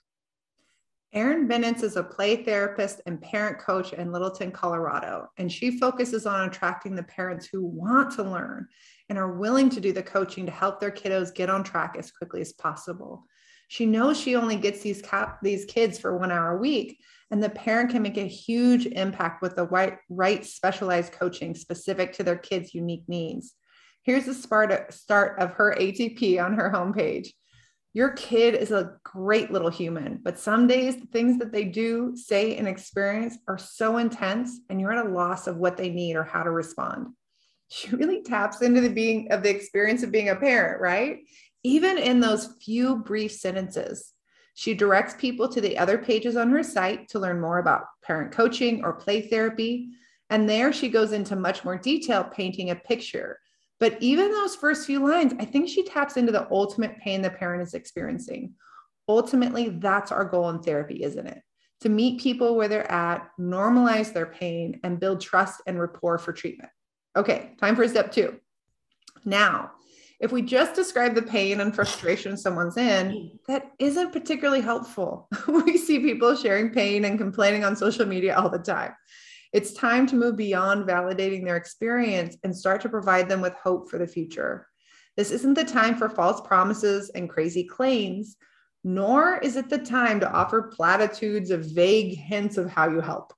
Erin 1.13 1.47
Benitz 1.47 1.83
is 1.83 1.95
a 1.95 2.03
play 2.03 2.43
therapist 2.43 2.99
and 3.05 3.21
parent 3.21 3.59
coach 3.59 3.93
in 3.93 4.11
Littleton, 4.11 4.51
Colorado, 4.51 5.29
and 5.37 5.49
she 5.49 5.79
focuses 5.79 6.25
on 6.25 6.49
attracting 6.49 6.93
the 6.93 7.03
parents 7.03 7.47
who 7.49 7.63
want 7.63 8.11
to 8.15 8.23
learn 8.23 8.67
and 9.07 9.17
are 9.17 9.37
willing 9.37 9.69
to 9.69 9.79
do 9.79 9.93
the 9.93 10.03
coaching 10.03 10.45
to 10.45 10.51
help 10.51 10.81
their 10.81 10.91
kiddos 10.91 11.33
get 11.33 11.49
on 11.49 11.63
track 11.63 11.95
as 11.97 12.11
quickly 12.11 12.41
as 12.41 12.51
possible. 12.51 13.23
She 13.69 13.85
knows 13.85 14.19
she 14.19 14.35
only 14.35 14.57
gets 14.57 14.81
these, 14.81 15.01
these 15.41 15.63
kids 15.65 15.97
for 15.97 16.17
one 16.17 16.31
hour 16.31 16.57
a 16.57 16.59
week, 16.59 16.99
and 17.33 17.41
the 17.41 17.49
parent 17.49 17.89
can 17.89 18.03
make 18.03 18.17
a 18.17 18.27
huge 18.27 18.85
impact 18.85 19.41
with 19.41 19.55
the 19.55 19.65
right, 19.65 19.97
right 20.07 20.45
specialized 20.45 21.13
coaching 21.13 21.55
specific 21.55 22.13
to 22.13 22.23
their 22.23 22.37
kids' 22.37 22.75
unique 22.75 23.05
needs. 23.07 23.55
Here's 24.03 24.25
the 24.25 24.35
start 24.35 25.39
of 25.39 25.53
her 25.53 25.75
ATP 25.75 26.39
on 26.39 26.53
her 26.53 26.71
homepage. 26.71 27.29
Your 27.95 28.11
kid 28.11 28.53
is 28.53 28.69
a 28.69 28.97
great 29.03 29.49
little 29.49 29.71
human, 29.71 30.19
but 30.21 30.37
some 30.37 30.67
days 30.67 30.97
the 30.97 31.07
things 31.07 31.39
that 31.39 31.51
they 31.51 31.63
do, 31.63 32.15
say, 32.15 32.55
and 32.55 32.67
experience 32.67 33.35
are 33.47 33.57
so 33.57 33.97
intense, 33.97 34.59
and 34.69 34.79
you're 34.79 34.93
at 34.93 35.03
a 35.03 35.09
loss 35.09 35.47
of 35.47 35.57
what 35.57 35.75
they 35.75 35.89
need 35.89 36.15
or 36.15 36.23
how 36.23 36.43
to 36.43 36.51
respond. 36.51 37.07
She 37.69 37.95
really 37.95 38.21
taps 38.21 38.61
into 38.61 38.79
the 38.79 38.89
being 38.89 39.31
of 39.31 39.41
the 39.41 39.49
experience 39.49 40.03
of 40.03 40.11
being 40.11 40.29
a 40.29 40.35
parent, 40.35 40.79
right? 40.79 41.21
Even 41.63 41.97
in 41.97 42.19
those 42.19 42.53
few 42.63 42.97
brief 42.97 43.31
sentences. 43.31 44.12
She 44.53 44.73
directs 44.73 45.15
people 45.17 45.47
to 45.49 45.61
the 45.61 45.77
other 45.77 45.97
pages 45.97 46.37
on 46.37 46.51
her 46.51 46.63
site 46.63 47.09
to 47.09 47.19
learn 47.19 47.41
more 47.41 47.59
about 47.59 47.85
parent 48.03 48.31
coaching 48.31 48.83
or 48.83 48.93
play 48.93 49.21
therapy. 49.21 49.89
And 50.29 50.49
there 50.49 50.71
she 50.71 50.89
goes 50.89 51.11
into 51.11 51.35
much 51.35 51.65
more 51.65 51.77
detail, 51.77 52.23
painting 52.23 52.69
a 52.69 52.75
picture. 52.75 53.39
But 53.79 53.97
even 53.99 54.31
those 54.31 54.55
first 54.55 54.85
few 54.85 55.05
lines, 55.05 55.33
I 55.39 55.45
think 55.45 55.67
she 55.67 55.83
taps 55.83 56.17
into 56.17 56.31
the 56.31 56.47
ultimate 56.51 56.97
pain 56.99 57.21
the 57.21 57.29
parent 57.29 57.63
is 57.63 57.73
experiencing. 57.73 58.53
Ultimately, 59.09 59.69
that's 59.69 60.11
our 60.11 60.23
goal 60.23 60.49
in 60.51 60.61
therapy, 60.61 61.03
isn't 61.03 61.27
it? 61.27 61.41
To 61.81 61.89
meet 61.89 62.21
people 62.21 62.55
where 62.55 62.69
they're 62.69 62.89
at, 62.89 63.27
normalize 63.37 64.13
their 64.13 64.27
pain, 64.27 64.79
and 64.83 64.99
build 64.99 65.19
trust 65.19 65.61
and 65.67 65.79
rapport 65.79 66.17
for 66.17 66.31
treatment. 66.31 66.69
Okay, 67.15 67.51
time 67.59 67.75
for 67.75 67.87
step 67.87 68.11
two. 68.11 68.39
Now, 69.25 69.71
if 70.23 70.31
we 70.31 70.41
just 70.41 70.73
describe 70.73 71.15
the 71.15 71.21
pain 71.21 71.59
and 71.59 71.75
frustration 71.75 72.37
someone's 72.37 72.77
in, 72.77 73.29
that 73.49 73.71
isn't 73.77 74.13
particularly 74.13 74.61
helpful. 74.61 75.27
we 75.49 75.77
see 75.77 75.99
people 75.99 76.33
sharing 76.33 76.69
pain 76.69 77.03
and 77.03 77.19
complaining 77.19 77.65
on 77.65 77.75
social 77.75 78.05
media 78.05 78.33
all 78.33 78.49
the 78.49 78.57
time. 78.57 78.93
It's 79.51 79.73
time 79.73 80.07
to 80.07 80.15
move 80.15 80.37
beyond 80.37 80.87
validating 80.87 81.43
their 81.43 81.57
experience 81.57 82.37
and 82.45 82.55
start 82.55 82.79
to 82.81 82.89
provide 82.89 83.27
them 83.27 83.41
with 83.41 83.53
hope 83.55 83.91
for 83.91 83.97
the 83.97 84.07
future. 84.07 84.69
This 85.17 85.29
isn't 85.29 85.55
the 85.55 85.65
time 85.65 85.97
for 85.97 86.07
false 86.07 86.39
promises 86.39 87.09
and 87.09 87.29
crazy 87.29 87.65
claims, 87.65 88.37
nor 88.85 89.39
is 89.39 89.57
it 89.57 89.69
the 89.69 89.77
time 89.77 90.21
to 90.21 90.31
offer 90.31 90.71
platitudes 90.73 91.51
of 91.51 91.65
vague 91.65 92.17
hints 92.17 92.55
of 92.57 92.69
how 92.69 92.89
you 92.89 93.01
help. 93.01 93.33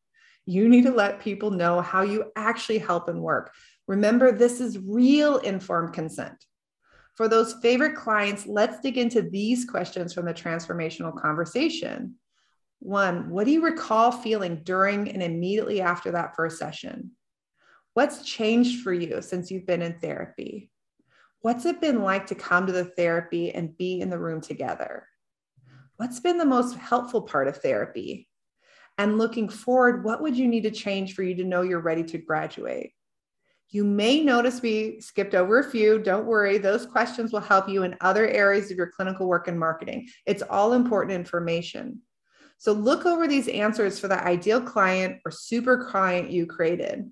You 0.46 0.70
need 0.70 0.84
to 0.84 0.92
let 0.92 1.20
people 1.20 1.50
know 1.50 1.82
how 1.82 2.04
you 2.04 2.26
actually 2.36 2.78
help 2.78 3.10
and 3.10 3.24
work. 3.24 3.52
Remember, 3.88 4.32
this 4.32 4.62
is 4.62 4.78
real 4.78 5.38
informed 5.38 5.94
consent. 5.94 6.46
For 7.16 7.30
those 7.30 7.56
favorite 7.62 7.96
clients, 7.96 8.46
let's 8.46 8.80
dig 8.80 8.98
into 8.98 9.22
these 9.22 9.66
questions 9.66 10.14
from 10.14 10.26
the 10.26 10.34
transformational 10.34 11.20
conversation. 11.20 12.16
One, 12.80 13.30
what 13.30 13.46
do 13.46 13.52
you 13.52 13.64
recall 13.64 14.12
feeling 14.12 14.62
during 14.64 15.10
and 15.10 15.24
immediately 15.24 15.82
after 15.82 16.12
that 16.12 16.36
first 16.36 16.60
session? 16.60 17.12
What's 17.94 18.24
changed 18.24 18.84
for 18.84 18.92
you 18.92 19.22
since 19.22 19.50
you've 19.50 19.66
been 19.66 19.82
in 19.82 19.98
therapy? 20.00 20.70
What's 21.40 21.66
it 21.66 21.80
been 21.80 22.02
like 22.02 22.28
to 22.28 22.36
come 22.36 22.68
to 22.68 22.74
the 22.74 22.84
therapy 22.84 23.54
and 23.54 23.78
be 23.78 24.02
in 24.02 24.10
the 24.10 24.20
room 24.20 24.42
together? 24.42 25.08
What's 25.96 26.20
been 26.20 26.38
the 26.38 26.44
most 26.44 26.76
helpful 26.76 27.22
part 27.22 27.48
of 27.48 27.58
therapy? 27.58 28.28
And 28.98 29.18
looking 29.18 29.48
forward, 29.48 30.04
what 30.04 30.22
would 30.22 30.36
you 30.36 30.48
need 30.48 30.64
to 30.64 30.72
change 30.72 31.14
for 31.14 31.24
you 31.24 31.36
to 31.36 31.44
know 31.46 31.62
you're 31.62 31.80
ready 31.80 32.04
to 32.04 32.18
graduate? 32.18 32.92
You 33.70 33.84
may 33.84 34.24
notice 34.24 34.62
we 34.62 35.02
skipped 35.02 35.36
over 35.36 35.60
a 35.60 35.70
few. 35.70 36.00
Don't 36.00 36.26
worry, 36.26 36.58
those 36.58 36.86
questions 36.86 37.34
will 37.34 37.42
help 37.42 37.68
you 37.68 37.84
in 37.84 37.98
other 38.02 38.28
areas 38.28 38.72
of 38.72 38.78
your 38.78 38.92
clinical 38.96 39.28
work 39.28 39.48
and 39.48 39.60
marketing. 39.60 40.08
It's 40.26 40.44
all 40.44 40.74
important 40.74 41.14
information. 41.14 42.02
So 42.58 42.72
look 42.72 43.06
over 43.06 43.28
these 43.28 43.48
answers 43.48 44.00
for 44.00 44.08
the 44.08 44.24
ideal 44.24 44.62
client 44.62 45.20
or 45.26 45.32
super 45.32 45.86
client 45.86 46.32
you 46.32 46.46
created. 46.46 47.10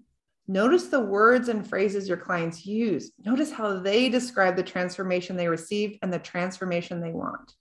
Notice 0.48 0.86
the 0.86 1.00
words 1.00 1.50
and 1.50 1.68
phrases 1.68 2.08
your 2.08 2.18
clients 2.18 2.66
use. 2.66 3.12
Notice 3.24 3.52
how 3.52 3.80
they 3.80 4.10
describe 4.10 4.56
the 4.56 4.64
transformation 4.64 5.36
they 5.36 5.48
received 5.48 6.00
and 6.02 6.12
the 6.12 6.20
transformation 6.20 7.02
they 7.02 7.12
want. 7.12 7.54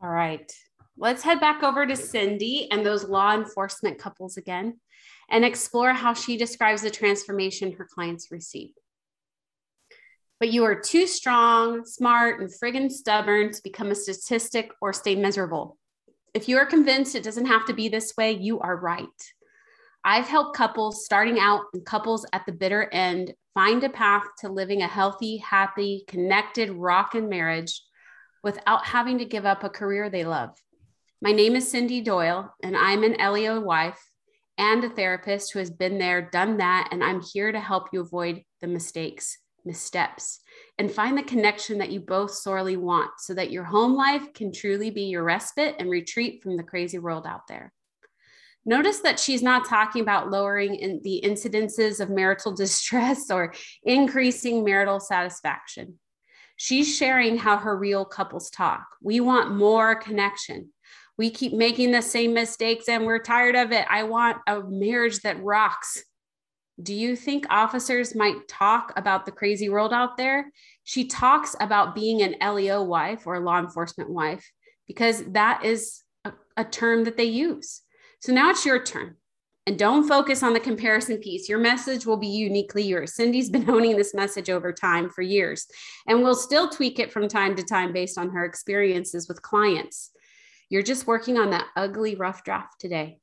All 0.00 0.10
right. 0.10 0.50
Let's 0.96 1.22
head 1.22 1.40
back 1.40 1.62
over 1.62 1.86
to 1.86 1.96
Cindy 1.96 2.70
and 2.70 2.84
those 2.84 3.04
law 3.04 3.34
enforcement 3.34 3.98
couples 3.98 4.36
again 4.36 4.78
and 5.32 5.46
explore 5.46 5.94
how 5.94 6.12
she 6.12 6.36
describes 6.36 6.82
the 6.82 6.90
transformation 6.90 7.72
her 7.72 7.88
clients 7.92 8.30
receive. 8.30 8.74
But 10.38 10.52
you 10.52 10.64
are 10.64 10.78
too 10.78 11.06
strong, 11.06 11.86
smart, 11.86 12.40
and 12.40 12.50
friggin' 12.50 12.92
stubborn 12.92 13.50
to 13.50 13.62
become 13.62 13.90
a 13.90 13.94
statistic 13.94 14.70
or 14.82 14.92
stay 14.92 15.14
miserable. 15.14 15.78
If 16.34 16.48
you 16.48 16.58
are 16.58 16.66
convinced 16.66 17.14
it 17.14 17.22
doesn't 17.24 17.46
have 17.46 17.64
to 17.66 17.72
be 17.72 17.88
this 17.88 18.14
way, 18.16 18.32
you 18.32 18.60
are 18.60 18.76
right. 18.76 19.06
I've 20.04 20.26
helped 20.26 20.56
couples 20.56 21.04
starting 21.04 21.38
out 21.38 21.62
and 21.72 21.84
couples 21.84 22.26
at 22.32 22.44
the 22.44 22.52
bitter 22.52 22.88
end 22.92 23.32
find 23.54 23.82
a 23.84 23.88
path 23.88 24.24
to 24.40 24.48
living 24.48 24.82
a 24.82 24.88
healthy, 24.88 25.38
happy, 25.38 26.04
connected, 26.08 26.70
rockin' 26.70 27.28
marriage 27.28 27.82
without 28.42 28.84
having 28.84 29.18
to 29.18 29.24
give 29.24 29.46
up 29.46 29.64
a 29.64 29.70
career 29.70 30.10
they 30.10 30.24
love. 30.24 30.50
My 31.22 31.32
name 31.32 31.54
is 31.54 31.70
Cindy 31.70 32.00
Doyle, 32.00 32.52
and 32.62 32.76
I'm 32.76 33.04
an 33.04 33.16
LEO 33.32 33.60
wife 33.60 34.11
and 34.62 34.84
a 34.84 34.88
therapist 34.88 35.52
who 35.52 35.58
has 35.58 35.70
been 35.70 35.98
there, 35.98 36.22
done 36.22 36.58
that, 36.58 36.88
and 36.92 37.02
I'm 37.02 37.20
here 37.20 37.50
to 37.50 37.58
help 37.58 37.88
you 37.92 38.00
avoid 38.00 38.42
the 38.60 38.68
mistakes, 38.68 39.38
missteps, 39.64 40.38
and 40.78 40.88
find 40.88 41.18
the 41.18 41.24
connection 41.24 41.78
that 41.78 41.90
you 41.90 41.98
both 41.98 42.30
sorely 42.30 42.76
want 42.76 43.10
so 43.18 43.34
that 43.34 43.50
your 43.50 43.64
home 43.64 43.94
life 43.94 44.32
can 44.34 44.52
truly 44.52 44.90
be 44.90 45.02
your 45.02 45.24
respite 45.24 45.74
and 45.80 45.90
retreat 45.90 46.44
from 46.44 46.56
the 46.56 46.62
crazy 46.62 47.00
world 47.00 47.26
out 47.26 47.48
there. 47.48 47.72
Notice 48.64 49.00
that 49.00 49.18
she's 49.18 49.42
not 49.42 49.66
talking 49.66 50.00
about 50.00 50.30
lowering 50.30 50.76
in 50.76 51.00
the 51.02 51.20
incidences 51.24 51.98
of 51.98 52.08
marital 52.08 52.52
distress 52.56 53.32
or 53.32 53.52
increasing 53.82 54.62
marital 54.62 55.00
satisfaction. 55.00 55.98
She's 56.54 56.96
sharing 56.96 57.36
how 57.36 57.56
her 57.56 57.76
real 57.76 58.04
couples 58.04 58.48
talk. 58.48 58.86
We 59.02 59.18
want 59.18 59.56
more 59.56 59.96
connection. 59.96 60.72
We 61.18 61.30
keep 61.30 61.52
making 61.52 61.92
the 61.92 62.02
same 62.02 62.32
mistakes 62.34 62.88
and 62.88 63.04
we're 63.04 63.18
tired 63.18 63.54
of 63.54 63.72
it. 63.72 63.86
I 63.88 64.04
want 64.04 64.38
a 64.46 64.62
marriage 64.62 65.20
that 65.20 65.42
rocks. 65.42 66.02
Do 66.82 66.94
you 66.94 67.16
think 67.16 67.46
officers 67.50 68.14
might 68.14 68.48
talk 68.48 68.92
about 68.96 69.26
the 69.26 69.32
crazy 69.32 69.68
world 69.68 69.92
out 69.92 70.16
there? 70.16 70.50
She 70.84 71.06
talks 71.06 71.54
about 71.60 71.94
being 71.94 72.22
an 72.22 72.54
LEO 72.54 72.82
wife 72.82 73.26
or 73.26 73.38
law 73.40 73.58
enforcement 73.58 74.10
wife 74.10 74.50
because 74.88 75.22
that 75.32 75.64
is 75.64 76.02
a, 76.24 76.32
a 76.56 76.64
term 76.64 77.04
that 77.04 77.16
they 77.16 77.24
use. 77.24 77.82
So 78.20 78.32
now 78.32 78.50
it's 78.50 78.64
your 78.64 78.82
turn. 78.82 79.16
And 79.66 79.78
don't 79.78 80.08
focus 80.08 80.42
on 80.42 80.54
the 80.54 80.60
comparison 80.60 81.18
piece. 81.18 81.48
Your 81.48 81.60
message 81.60 82.04
will 82.04 82.16
be 82.16 82.26
uniquely 82.26 82.82
yours. 82.82 83.14
Cindy's 83.14 83.48
been 83.48 83.62
honing 83.66 83.96
this 83.96 84.14
message 84.14 84.50
over 84.50 84.72
time 84.72 85.08
for 85.08 85.22
years 85.22 85.66
and 86.08 86.22
we'll 86.22 86.34
still 86.34 86.68
tweak 86.68 86.98
it 86.98 87.12
from 87.12 87.28
time 87.28 87.54
to 87.56 87.62
time 87.62 87.92
based 87.92 88.18
on 88.18 88.30
her 88.30 88.44
experiences 88.44 89.28
with 89.28 89.42
clients. 89.42 90.10
You're 90.72 90.82
just 90.82 91.06
working 91.06 91.36
on 91.36 91.50
that 91.50 91.66
ugly 91.76 92.14
rough 92.14 92.44
draft 92.44 92.80
today. 92.80 93.18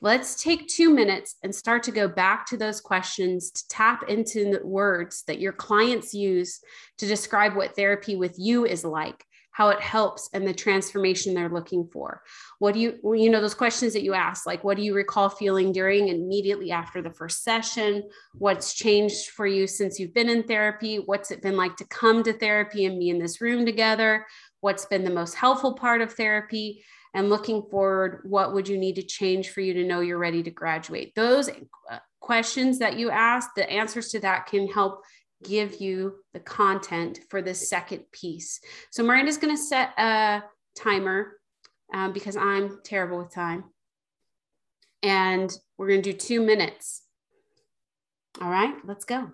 Let's 0.00 0.42
take 0.42 0.66
two 0.66 0.92
minutes 0.92 1.36
and 1.44 1.54
start 1.54 1.84
to 1.84 1.92
go 1.92 2.08
back 2.08 2.44
to 2.46 2.56
those 2.56 2.80
questions 2.80 3.52
to 3.52 3.68
tap 3.68 4.08
into 4.08 4.50
the 4.50 4.66
words 4.66 5.22
that 5.28 5.38
your 5.38 5.52
clients 5.52 6.12
use 6.12 6.58
to 6.96 7.06
describe 7.06 7.54
what 7.54 7.76
therapy 7.76 8.16
with 8.16 8.34
you 8.36 8.66
is 8.66 8.84
like 8.84 9.24
how 9.58 9.70
it 9.70 9.80
helps 9.80 10.30
and 10.32 10.46
the 10.46 10.54
transformation 10.54 11.34
they're 11.34 11.48
looking 11.48 11.84
for. 11.92 12.22
What 12.60 12.74
do 12.74 12.80
you, 12.80 12.96
you 13.02 13.28
know, 13.28 13.40
those 13.40 13.56
questions 13.56 13.92
that 13.94 14.04
you 14.04 14.14
ask, 14.14 14.46
like 14.46 14.62
what 14.62 14.76
do 14.76 14.84
you 14.84 14.94
recall 14.94 15.28
feeling 15.28 15.72
during 15.72 16.10
and 16.10 16.20
immediately 16.20 16.70
after 16.70 17.02
the 17.02 17.10
first 17.10 17.42
session? 17.42 18.08
What's 18.34 18.74
changed 18.74 19.30
for 19.30 19.48
you 19.48 19.66
since 19.66 19.98
you've 19.98 20.14
been 20.14 20.28
in 20.28 20.44
therapy? 20.44 20.98
What's 20.98 21.32
it 21.32 21.42
been 21.42 21.56
like 21.56 21.76
to 21.78 21.84
come 21.86 22.22
to 22.22 22.32
therapy 22.32 22.84
and 22.84 23.00
be 23.00 23.08
in 23.08 23.18
this 23.18 23.40
room 23.40 23.66
together? 23.66 24.24
What's 24.60 24.86
been 24.86 25.04
the 25.04 25.10
most 25.10 25.34
helpful 25.34 25.74
part 25.74 26.00
of 26.00 26.12
therapy? 26.12 26.84
And 27.14 27.30
looking 27.30 27.62
forward, 27.70 28.20
what 28.24 28.52
would 28.52 28.68
you 28.68 28.76
need 28.76 28.96
to 28.96 29.02
change 29.02 29.50
for 29.50 29.60
you 29.60 29.72
to 29.74 29.84
know 29.84 30.00
you're 30.00 30.18
ready 30.18 30.42
to 30.42 30.50
graduate? 30.50 31.14
Those 31.14 31.48
uh, 31.48 31.98
questions 32.20 32.78
that 32.80 32.98
you 32.98 33.10
ask, 33.10 33.50
the 33.54 33.68
answers 33.70 34.10
to 34.10 34.20
that 34.20 34.46
can 34.46 34.68
help 34.68 35.02
give 35.44 35.80
you 35.80 36.16
the 36.32 36.40
content 36.40 37.20
for 37.30 37.40
this 37.40 37.68
second 37.68 38.04
piece. 38.12 38.60
So 38.90 39.02
Miranda's 39.02 39.38
going 39.38 39.56
to 39.56 39.62
set 39.62 39.90
a 39.98 40.42
timer 40.76 41.38
um, 41.94 42.12
because 42.12 42.36
I'm 42.36 42.80
terrible 42.84 43.18
with 43.18 43.32
time. 43.32 43.64
And 45.02 45.50
we're 45.76 45.88
going 45.88 46.02
to 46.02 46.12
do 46.12 46.18
two 46.18 46.40
minutes. 46.40 47.02
All 48.40 48.50
right, 48.50 48.74
let's 48.84 49.04
go. 49.04 49.30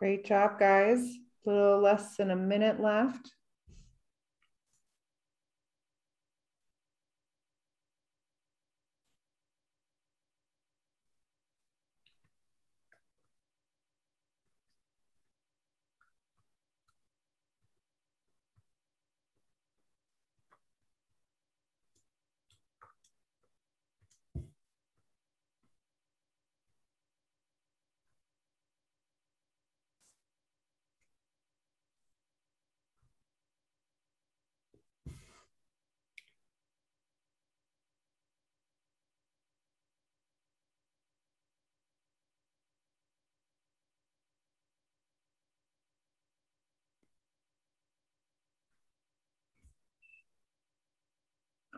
Great 0.00 0.24
job, 0.24 0.58
guys. 0.58 1.18
A 1.46 1.50
little 1.50 1.78
less 1.78 2.16
than 2.16 2.30
a 2.30 2.36
minute 2.36 2.80
left. 2.80 3.34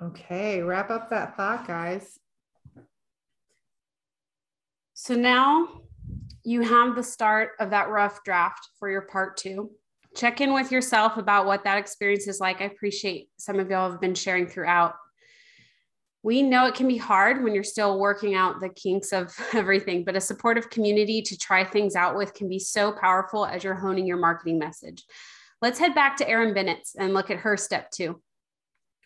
Okay, 0.02 0.62
wrap 0.62 0.90
up 0.90 1.10
that 1.10 1.36
thought, 1.36 1.64
guys. 1.64 2.18
So 4.94 5.14
now 5.14 5.68
you 6.42 6.62
have 6.62 6.96
the 6.96 7.04
start 7.04 7.50
of 7.60 7.70
that 7.70 7.88
rough 7.88 8.24
draft 8.24 8.68
for 8.80 8.90
your 8.90 9.02
part 9.02 9.36
two. 9.36 9.70
Check 10.16 10.40
in 10.40 10.52
with 10.52 10.72
yourself 10.72 11.18
about 11.18 11.46
what 11.46 11.62
that 11.64 11.78
experience 11.78 12.26
is 12.26 12.40
like. 12.40 12.60
I 12.60 12.64
appreciate 12.64 13.28
some 13.36 13.60
of 13.60 13.70
y'all 13.70 13.92
have 13.92 14.00
been 14.00 14.14
sharing 14.14 14.48
throughout. 14.48 14.94
We 16.24 16.42
know 16.42 16.66
it 16.66 16.74
can 16.74 16.88
be 16.88 16.96
hard 16.96 17.44
when 17.44 17.54
you're 17.54 17.62
still 17.62 18.00
working 18.00 18.34
out 18.34 18.58
the 18.58 18.70
kinks 18.70 19.12
of 19.12 19.32
everything, 19.54 20.04
but 20.04 20.16
a 20.16 20.20
supportive 20.20 20.68
community 20.68 21.22
to 21.22 21.38
try 21.38 21.62
things 21.62 21.94
out 21.94 22.16
with 22.16 22.34
can 22.34 22.48
be 22.48 22.58
so 22.58 22.90
powerful 22.90 23.46
as 23.46 23.62
you're 23.62 23.74
honing 23.74 24.06
your 24.06 24.18
marketing 24.18 24.58
message. 24.58 25.04
Let's 25.60 25.78
head 25.78 25.94
back 25.94 26.16
to 26.16 26.28
Erin 26.28 26.54
Bennett 26.54 26.88
and 26.98 27.14
look 27.14 27.30
at 27.30 27.38
her 27.38 27.56
step 27.56 27.92
two. 27.92 28.20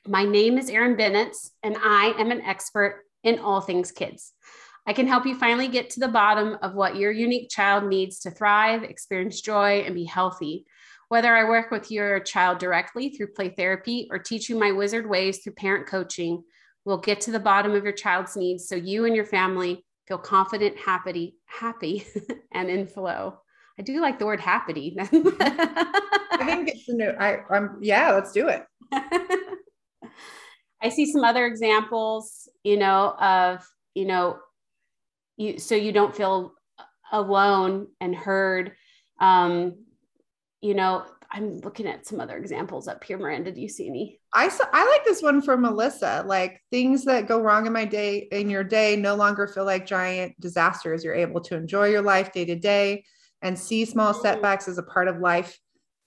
My 0.08 0.24
name 0.24 0.56
is 0.56 0.70
Erin 0.70 0.96
Bennett, 0.96 1.36
and 1.64 1.76
I 1.82 2.14
am 2.18 2.30
an 2.30 2.42
expert 2.42 3.02
in 3.24 3.40
all 3.40 3.60
things 3.60 3.90
kids. 3.90 4.32
I 4.86 4.92
can 4.92 5.08
help 5.08 5.26
you 5.26 5.36
finally 5.36 5.66
get 5.66 5.90
to 5.90 6.00
the 6.00 6.06
bottom 6.06 6.58
of 6.62 6.74
what 6.74 6.94
your 6.94 7.10
unique 7.10 7.50
child 7.50 7.84
needs 7.84 8.20
to 8.20 8.30
thrive, 8.30 8.84
experience 8.84 9.40
joy, 9.40 9.80
and 9.80 9.96
be 9.96 10.04
healthy. 10.04 10.64
Whether 11.08 11.34
I 11.34 11.48
work 11.48 11.72
with 11.72 11.90
your 11.90 12.20
child 12.20 12.58
directly 12.58 13.08
through 13.08 13.32
play 13.32 13.48
therapy 13.48 14.06
or 14.10 14.18
teach 14.18 14.48
you 14.48 14.56
my 14.56 14.70
wizard 14.70 15.08
ways 15.08 15.38
through 15.38 15.54
parent 15.54 15.88
coaching, 15.88 16.44
we'll 16.84 16.98
get 16.98 17.20
to 17.22 17.32
the 17.32 17.40
bottom 17.40 17.72
of 17.72 17.82
your 17.82 17.92
child's 17.92 18.36
needs 18.36 18.68
so 18.68 18.76
you 18.76 19.06
and 19.06 19.16
your 19.16 19.24
family 19.24 19.84
feel 20.06 20.18
confident, 20.18 20.78
happy, 20.78 21.36
happy, 21.46 22.06
and 22.52 22.70
in 22.70 22.86
flow. 22.86 23.38
I 23.76 23.82
do 23.82 24.00
like 24.00 24.20
the 24.20 24.26
word 24.26 24.40
happy. 24.40 24.96
I 25.00 25.06
think 26.44 26.68
it's 26.68 26.86
the 26.86 26.94
new. 26.94 27.10
I, 27.10 27.40
I'm 27.50 27.78
yeah. 27.80 28.12
Let's 28.12 28.30
do 28.30 28.48
it. 28.48 28.64
I 30.82 30.88
see 30.90 31.10
some 31.10 31.24
other 31.24 31.46
examples, 31.46 32.48
you 32.62 32.76
know, 32.76 33.14
of 33.18 33.66
you 33.94 34.04
know 34.04 34.38
you 35.36 35.58
so 35.58 35.74
you 35.74 35.92
don't 35.92 36.14
feel 36.14 36.52
alone 37.12 37.88
and 38.00 38.14
heard. 38.14 38.72
Um 39.20 39.76
you 40.62 40.74
know 40.74 41.04
i'm 41.30 41.58
looking 41.58 41.86
at 41.86 42.06
some 42.06 42.20
other 42.20 42.36
examples 42.36 42.88
up 42.88 43.02
here. 43.04 43.18
Miranda 43.18 43.52
do 43.52 43.60
you 43.60 43.68
see 43.68 43.88
any? 43.88 44.20
I 44.32 44.48
saw, 44.48 44.64
i 44.72 44.88
like 44.88 45.04
this 45.04 45.22
one 45.22 45.42
from 45.42 45.62
melissa. 45.62 46.24
Like 46.26 46.62
things 46.70 47.04
that 47.04 47.26
go 47.26 47.40
wrong 47.40 47.66
in 47.66 47.72
my 47.72 47.84
day 47.84 48.28
in 48.30 48.48
your 48.48 48.64
day 48.64 48.96
no 48.96 49.14
longer 49.14 49.46
feel 49.46 49.64
like 49.64 49.86
giant 49.86 50.38
disasters. 50.40 51.04
You're 51.04 51.14
able 51.14 51.40
to 51.42 51.56
enjoy 51.56 51.88
your 51.88 52.02
life 52.02 52.32
day 52.32 52.44
to 52.44 52.56
day 52.56 53.04
and 53.42 53.58
see 53.58 53.84
small 53.84 54.14
mm. 54.14 54.22
setbacks 54.22 54.68
as 54.68 54.78
a 54.78 54.82
part 54.82 55.08
of 55.08 55.18
life 55.18 55.58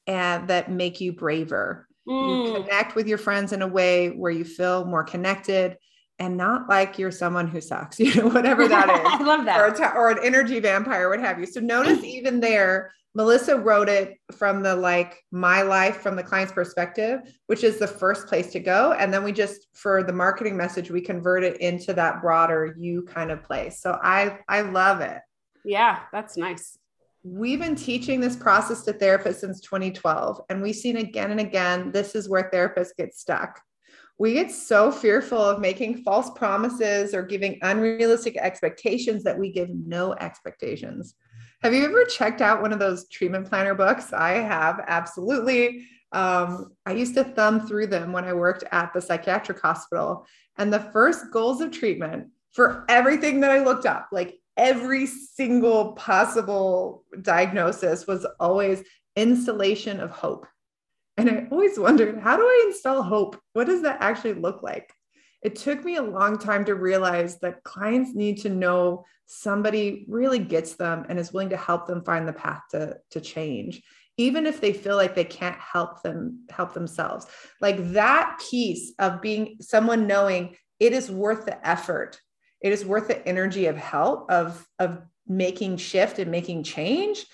and 0.07 0.47
that 0.47 0.71
make 0.71 1.01
you 1.01 1.13
braver 1.13 1.87
mm. 2.09 2.47
you 2.47 2.63
connect 2.63 2.95
with 2.95 3.07
your 3.07 3.17
friends 3.17 3.53
in 3.53 3.61
a 3.61 3.67
way 3.67 4.09
where 4.09 4.31
you 4.31 4.43
feel 4.43 4.85
more 4.85 5.03
connected 5.03 5.77
and 6.19 6.35
not 6.35 6.67
like 6.67 6.99
you're 6.99 7.11
someone 7.11 7.47
who 7.47 7.61
sucks, 7.61 7.99
you 7.99 8.13
know, 8.15 8.27
whatever 8.27 8.67
that 8.67 8.89
is. 8.89 9.01
I 9.05 9.23
love 9.23 9.45
that. 9.45 9.59
Or, 9.59 9.71
t- 9.71 9.83
or, 9.83 10.11
an 10.11 10.19
energy 10.23 10.59
vampire, 10.59 11.09
what 11.09 11.19
have 11.19 11.39
you. 11.39 11.45
So 11.45 11.59
notice 11.59 12.03
even 12.03 12.39
there, 12.39 12.91
Melissa 13.15 13.57
wrote 13.57 13.89
it 13.89 14.17
from 14.31 14.61
the 14.61 14.75
like 14.75 15.23
my 15.31 15.61
life 15.63 15.97
from 15.97 16.15
the 16.15 16.23
client's 16.23 16.53
perspective, 16.53 17.21
which 17.47 17.63
is 17.63 17.79
the 17.79 17.87
first 17.87 18.27
place 18.27 18.51
to 18.51 18.59
go. 18.59 18.93
And 18.93 19.13
then 19.13 19.23
we 19.23 19.31
just, 19.31 19.67
for 19.73 20.03
the 20.03 20.13
marketing 20.13 20.55
message, 20.55 20.91
we 20.91 21.01
convert 21.01 21.43
it 21.43 21.59
into 21.59 21.93
that 21.93 22.21
broader 22.21 22.75
you 22.77 23.03
kind 23.03 23.31
of 23.31 23.43
place. 23.43 23.81
So 23.81 23.97
I, 24.01 24.39
I 24.47 24.61
love 24.61 25.01
it. 25.01 25.19
Yeah, 25.65 25.99
that's 26.11 26.37
nice. 26.37 26.77
We've 27.23 27.59
been 27.59 27.75
teaching 27.75 28.19
this 28.19 28.35
process 28.35 28.83
to 28.83 28.93
therapists 28.93 29.41
since 29.41 29.59
2012, 29.61 30.41
and 30.49 30.61
we've 30.61 30.75
seen 30.75 30.97
again 30.97 31.31
and 31.31 31.39
again 31.39 31.91
this 31.91 32.15
is 32.15 32.29
where 32.29 32.49
therapists 32.51 32.95
get 32.97 33.13
stuck 33.13 33.61
we 34.19 34.33
get 34.33 34.51
so 34.51 34.91
fearful 34.91 35.39
of 35.39 35.61
making 35.61 36.03
false 36.03 36.29
promises 36.31 37.13
or 37.15 37.23
giving 37.23 37.57
unrealistic 37.61 38.35
expectations 38.35 39.23
that 39.23 39.39
we 39.39 39.49
give 39.49 39.69
no 39.69 40.13
expectations. 40.15 41.15
Have 41.63 41.73
you 41.73 41.85
ever 41.85 42.03
checked 42.03 42.41
out 42.41 42.61
one 42.61 42.73
of 42.73 42.79
those 42.79 43.07
treatment 43.07 43.47
planner 43.47 43.73
books? 43.73 44.11
I 44.11 44.31
have, 44.33 44.83
absolutely. 44.87 45.87
Um, 46.11 46.73
I 46.85 46.93
used 46.93 47.15
to 47.15 47.23
thumb 47.23 47.65
through 47.65 47.87
them 47.87 48.11
when 48.11 48.25
I 48.25 48.33
worked 48.33 48.65
at 48.71 48.93
the 48.93 49.01
psychiatric 49.01 49.61
hospital. 49.61 50.25
And 50.57 50.71
the 50.71 50.79
first 50.79 51.31
goals 51.31 51.61
of 51.61 51.71
treatment 51.71 52.27
for 52.51 52.85
everything 52.89 53.39
that 53.39 53.51
I 53.51 53.63
looked 53.63 53.85
up, 53.85 54.09
like 54.11 54.38
every 54.59 55.07
single 55.07 55.93
possible 55.93 57.05
diagnosis, 57.21 58.05
was 58.05 58.27
always 58.39 58.83
installation 59.15 60.01
of 60.01 60.11
hope. 60.11 60.45
And 61.17 61.29
I 61.29 61.47
always 61.49 61.79
wondered, 61.79 62.19
how 62.19 62.35
do 62.35 62.43
I 62.43 62.65
install 62.67 63.01
hope? 63.01 63.39
What 63.53 63.67
does 63.67 63.81
that 63.83 64.01
actually 64.01 64.33
look 64.33 64.61
like? 64.61 64.93
It 65.41 65.55
took 65.55 65.85
me 65.85 65.95
a 65.95 66.03
long 66.03 66.37
time 66.37 66.65
to 66.65 66.75
realize 66.75 67.39
that 67.39 67.63
clients 67.63 68.13
need 68.13 68.41
to 68.41 68.49
know 68.49 69.05
somebody 69.25 70.05
really 70.09 70.39
gets 70.39 70.75
them 70.75 71.05
and 71.07 71.17
is 71.17 71.31
willing 71.31 71.49
to 71.49 71.57
help 71.57 71.87
them 71.87 72.03
find 72.03 72.27
the 72.27 72.33
path 72.33 72.61
to, 72.71 72.97
to 73.11 73.21
change 73.21 73.81
even 74.17 74.45
if 74.45 74.59
they 74.59 74.73
feel 74.73 74.97
like 74.97 75.15
they 75.15 75.23
can't 75.23 75.57
help 75.59 76.01
them 76.01 76.43
help 76.49 76.73
themselves 76.73 77.27
like 77.61 77.93
that 77.93 78.41
piece 78.49 78.91
of 78.99 79.21
being 79.21 79.55
someone 79.61 80.07
knowing 80.07 80.55
it 80.79 80.93
is 80.93 81.11
worth 81.11 81.45
the 81.45 81.67
effort 81.67 82.19
it 82.61 82.73
is 82.73 82.85
worth 82.85 83.07
the 83.07 83.27
energy 83.27 83.67
of 83.67 83.77
help 83.77 84.29
of 84.29 84.67
of 84.79 85.01
making 85.27 85.77
shift 85.77 86.19
and 86.19 86.31
making 86.31 86.63
change 86.63 87.25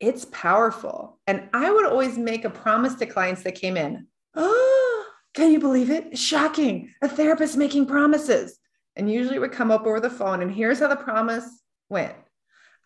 it's 0.00 0.26
powerful. 0.26 1.18
And 1.26 1.48
I 1.52 1.70
would 1.70 1.86
always 1.86 2.16
make 2.18 2.44
a 2.44 2.50
promise 2.50 2.94
to 2.96 3.06
clients 3.06 3.42
that 3.42 3.56
came 3.56 3.76
in. 3.76 4.06
Oh, 4.34 5.06
can 5.34 5.50
you 5.50 5.58
believe 5.58 5.90
it? 5.90 6.16
Shocking. 6.16 6.92
A 7.02 7.08
therapist 7.08 7.56
making 7.56 7.86
promises. 7.86 8.58
And 8.96 9.10
usually 9.10 9.36
it 9.36 9.40
would 9.40 9.52
come 9.52 9.70
up 9.70 9.86
over 9.86 10.00
the 10.00 10.10
phone. 10.10 10.42
And 10.42 10.52
here's 10.52 10.80
how 10.80 10.88
the 10.88 10.96
promise 10.96 11.62
went 11.88 12.14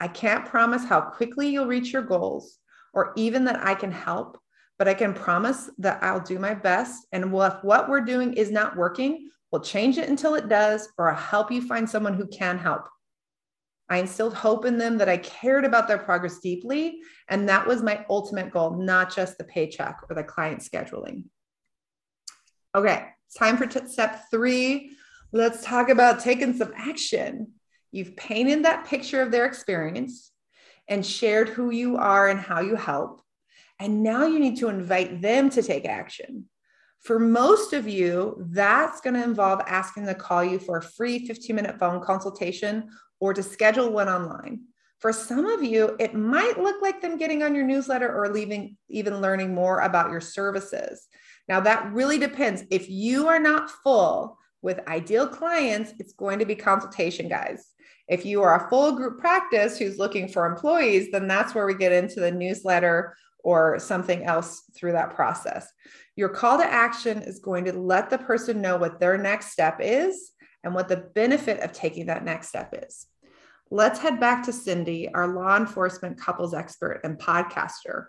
I 0.00 0.08
can't 0.08 0.46
promise 0.46 0.84
how 0.84 1.00
quickly 1.00 1.48
you'll 1.48 1.66
reach 1.66 1.92
your 1.92 2.02
goals 2.02 2.58
or 2.94 3.12
even 3.16 3.44
that 3.44 3.64
I 3.64 3.74
can 3.74 3.92
help, 3.92 4.38
but 4.78 4.88
I 4.88 4.94
can 4.94 5.14
promise 5.14 5.70
that 5.78 6.02
I'll 6.02 6.20
do 6.20 6.38
my 6.38 6.54
best. 6.54 7.06
And 7.12 7.24
if 7.24 7.64
what 7.64 7.88
we're 7.88 8.00
doing 8.00 8.34
is 8.34 8.50
not 8.50 8.76
working, 8.76 9.28
we'll 9.52 9.62
change 9.62 9.98
it 9.98 10.08
until 10.08 10.34
it 10.34 10.48
does, 10.48 10.88
or 10.98 11.10
I'll 11.10 11.16
help 11.16 11.52
you 11.52 11.60
find 11.60 11.88
someone 11.88 12.14
who 12.14 12.26
can 12.26 12.58
help. 12.58 12.88
I 13.88 13.98
instilled 13.98 14.32
hope 14.32 14.64
in 14.64 14.78
them 14.78 14.96
that 14.98 15.08
I 15.10 15.18
cared 15.18 15.66
about 15.66 15.86
their 15.86 15.98
progress 15.98 16.38
deeply. 16.38 17.00
And 17.28 17.48
that 17.50 17.66
was 17.66 17.82
my 17.82 18.06
ultimate 18.08 18.50
goal, 18.50 18.70
not 18.78 19.14
just 19.14 19.36
the 19.36 19.44
paycheck 19.44 20.00
or 20.08 20.16
the 20.16 20.24
client 20.24 20.60
scheduling. 20.60 21.24
Okay, 22.74 23.04
time 23.36 23.58
for 23.58 23.66
t- 23.66 23.86
step 23.86 24.24
three. 24.30 24.92
Let's 25.30 25.62
talk 25.62 25.90
about 25.90 26.20
taking 26.20 26.54
some 26.54 26.72
action. 26.74 27.52
You've 27.90 28.16
painted 28.16 28.64
that 28.64 28.86
picture 28.86 29.20
of 29.20 29.30
their 29.30 29.44
experience 29.44 30.30
and 30.88 31.04
shared 31.04 31.50
who 31.50 31.70
you 31.70 31.98
are 31.98 32.28
and 32.28 32.40
how 32.40 32.60
you 32.60 32.76
help. 32.76 33.20
And 33.78 34.02
now 34.02 34.24
you 34.24 34.38
need 34.38 34.56
to 34.58 34.68
invite 34.68 35.20
them 35.20 35.50
to 35.50 35.62
take 35.62 35.84
action. 35.84 36.46
For 37.02 37.18
most 37.18 37.72
of 37.72 37.88
you, 37.88 38.36
that's 38.50 39.00
going 39.00 39.14
to 39.14 39.24
involve 39.24 39.60
asking 39.66 40.06
to 40.06 40.14
call 40.14 40.44
you 40.44 40.58
for 40.58 40.78
a 40.78 40.82
free 40.82 41.26
15 41.26 41.54
minute 41.56 41.78
phone 41.78 42.00
consultation 42.00 42.90
or 43.18 43.34
to 43.34 43.42
schedule 43.42 43.90
one 43.90 44.08
online. 44.08 44.62
For 45.00 45.12
some 45.12 45.46
of 45.46 45.64
you, 45.64 45.96
it 45.98 46.14
might 46.14 46.60
look 46.60 46.80
like 46.80 47.00
them 47.00 47.18
getting 47.18 47.42
on 47.42 47.56
your 47.56 47.66
newsletter 47.66 48.12
or 48.12 48.28
leaving, 48.28 48.76
even 48.88 49.20
learning 49.20 49.52
more 49.52 49.80
about 49.80 50.12
your 50.12 50.20
services. 50.20 51.08
Now, 51.48 51.58
that 51.60 51.92
really 51.92 52.18
depends. 52.18 52.62
If 52.70 52.88
you 52.88 53.26
are 53.26 53.40
not 53.40 53.68
full 53.68 54.38
with 54.62 54.86
ideal 54.86 55.26
clients, 55.26 55.92
it's 55.98 56.12
going 56.12 56.38
to 56.38 56.46
be 56.46 56.54
consultation, 56.54 57.28
guys. 57.28 57.72
If 58.06 58.24
you 58.24 58.42
are 58.42 58.64
a 58.64 58.70
full 58.70 58.92
group 58.92 59.18
practice 59.18 59.76
who's 59.76 59.98
looking 59.98 60.28
for 60.28 60.46
employees, 60.46 61.10
then 61.10 61.26
that's 61.26 61.52
where 61.52 61.66
we 61.66 61.74
get 61.74 61.90
into 61.90 62.20
the 62.20 62.30
newsletter 62.30 63.16
or 63.42 63.80
something 63.80 64.22
else 64.24 64.62
through 64.76 64.92
that 64.92 65.14
process. 65.14 65.68
Your 66.16 66.28
call 66.28 66.58
to 66.58 66.64
action 66.64 67.22
is 67.22 67.38
going 67.38 67.64
to 67.64 67.72
let 67.72 68.10
the 68.10 68.18
person 68.18 68.60
know 68.60 68.76
what 68.76 69.00
their 69.00 69.16
next 69.16 69.52
step 69.52 69.78
is 69.80 70.32
and 70.62 70.74
what 70.74 70.88
the 70.88 71.08
benefit 71.14 71.60
of 71.60 71.72
taking 71.72 72.06
that 72.06 72.24
next 72.24 72.48
step 72.48 72.74
is. 72.86 73.06
Let's 73.70 73.98
head 73.98 74.20
back 74.20 74.44
to 74.44 74.52
Cindy, 74.52 75.08
our 75.14 75.28
law 75.28 75.56
enforcement 75.56 76.20
couples 76.20 76.52
expert 76.52 77.00
and 77.04 77.18
podcaster. 77.18 78.06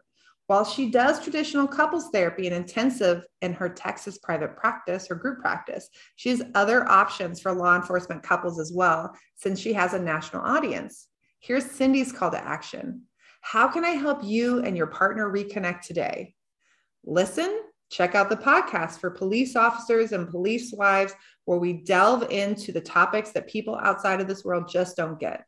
While 0.47 0.65
she 0.65 0.91
does 0.91 1.23
traditional 1.23 1.67
couples 1.67 2.09
therapy 2.11 2.47
and 2.47 2.55
intensive 2.55 3.25
in 3.41 3.53
her 3.53 3.69
Texas 3.69 4.17
private 4.17 4.57
practice 4.57 5.07
or 5.09 5.15
group 5.15 5.39
practice, 5.39 5.87
she 6.17 6.29
has 6.29 6.43
other 6.53 6.85
options 6.89 7.39
for 7.39 7.53
law 7.53 7.77
enforcement 7.77 8.23
couples 8.23 8.59
as 8.59 8.73
well, 8.73 9.15
since 9.35 9.57
she 9.57 9.71
has 9.71 9.93
a 9.93 9.99
national 9.99 10.43
audience. 10.43 11.07
Here's 11.39 11.65
Cindy's 11.71 12.11
call 12.11 12.31
to 12.31 12.45
action 12.45 13.03
How 13.39 13.69
can 13.69 13.85
I 13.85 13.91
help 13.91 14.21
you 14.21 14.59
and 14.59 14.75
your 14.75 14.87
partner 14.87 15.29
reconnect 15.29 15.81
today? 15.81 16.35
Listen, 17.05 17.61
check 17.93 18.15
out 18.15 18.29
the 18.29 18.35
podcast 18.35 18.99
for 18.99 19.11
police 19.11 19.55
officers 19.55 20.11
and 20.13 20.27
police 20.29 20.73
wives, 20.73 21.13
where 21.45 21.59
we 21.59 21.73
delve 21.73 22.31
into 22.31 22.71
the 22.71 22.81
topics 22.81 23.31
that 23.31 23.47
people 23.47 23.75
outside 23.75 24.19
of 24.19 24.27
this 24.27 24.43
world 24.43 24.67
just 24.67 24.97
don't 24.97 25.19
get. 25.19 25.45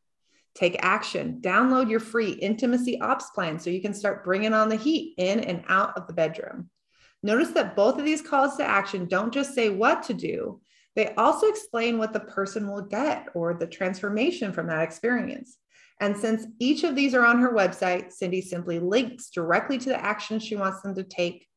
Take 0.54 0.78
action. 0.84 1.40
Download 1.42 1.90
your 1.90 2.00
free 2.00 2.32
intimacy 2.32 3.02
ops 3.02 3.32
plan 3.32 3.60
so 3.60 3.72
you 3.72 3.82
can 3.82 3.96
start 3.96 4.24
bringing 4.24 4.54
on 4.54 4.70
the 4.70 4.76
heat 4.76 5.16
in 5.18 5.40
and 5.40 5.64
out 5.68 5.98
of 5.98 6.06
the 6.06 6.14
bedroom. 6.14 6.70
Notice 7.24 7.50
that 7.52 7.76
both 7.76 7.98
of 7.98 8.06
these 8.06 8.22
calls 8.22 8.58
to 8.58 8.64
action 8.64 9.08
don't 9.08 9.34
just 9.34 9.56
say 9.56 9.70
what 9.70 10.04
to 10.04 10.14
do, 10.14 10.62
they 10.96 11.14
also 11.16 11.48
explain 11.48 11.98
what 11.98 12.14
the 12.14 12.20
person 12.20 12.72
will 12.72 12.84
get 12.84 13.28
or 13.34 13.56
the 13.56 13.68
transformation 13.68 14.54
from 14.54 14.68
that 14.68 14.84
experience. 14.84 15.58
And 16.00 16.16
since 16.16 16.46
each 16.60 16.84
of 16.84 16.96
these 16.96 17.16
are 17.16 17.26
on 17.26 17.40
her 17.40 17.54
website, 17.54 18.14
Cindy 18.14 18.42
simply 18.42 18.80
links 18.80 19.30
directly 19.30 19.78
to 19.80 19.90
the 19.90 20.02
action 20.02 20.40
she 20.40 20.56
wants 20.56 20.82
them 20.82 20.94
to 20.96 21.04
take. 21.04 21.48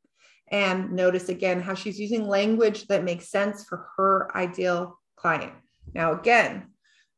And 0.51 0.92
notice 0.92 1.28
again 1.28 1.61
how 1.61 1.74
she's 1.74 2.01
using 2.01 2.26
language 2.26 2.86
that 2.86 3.05
makes 3.05 3.30
sense 3.30 3.64
for 3.64 3.88
her 3.96 4.36
ideal 4.36 4.99
client. 5.16 5.53
Now, 5.94 6.12
again, 6.12 6.68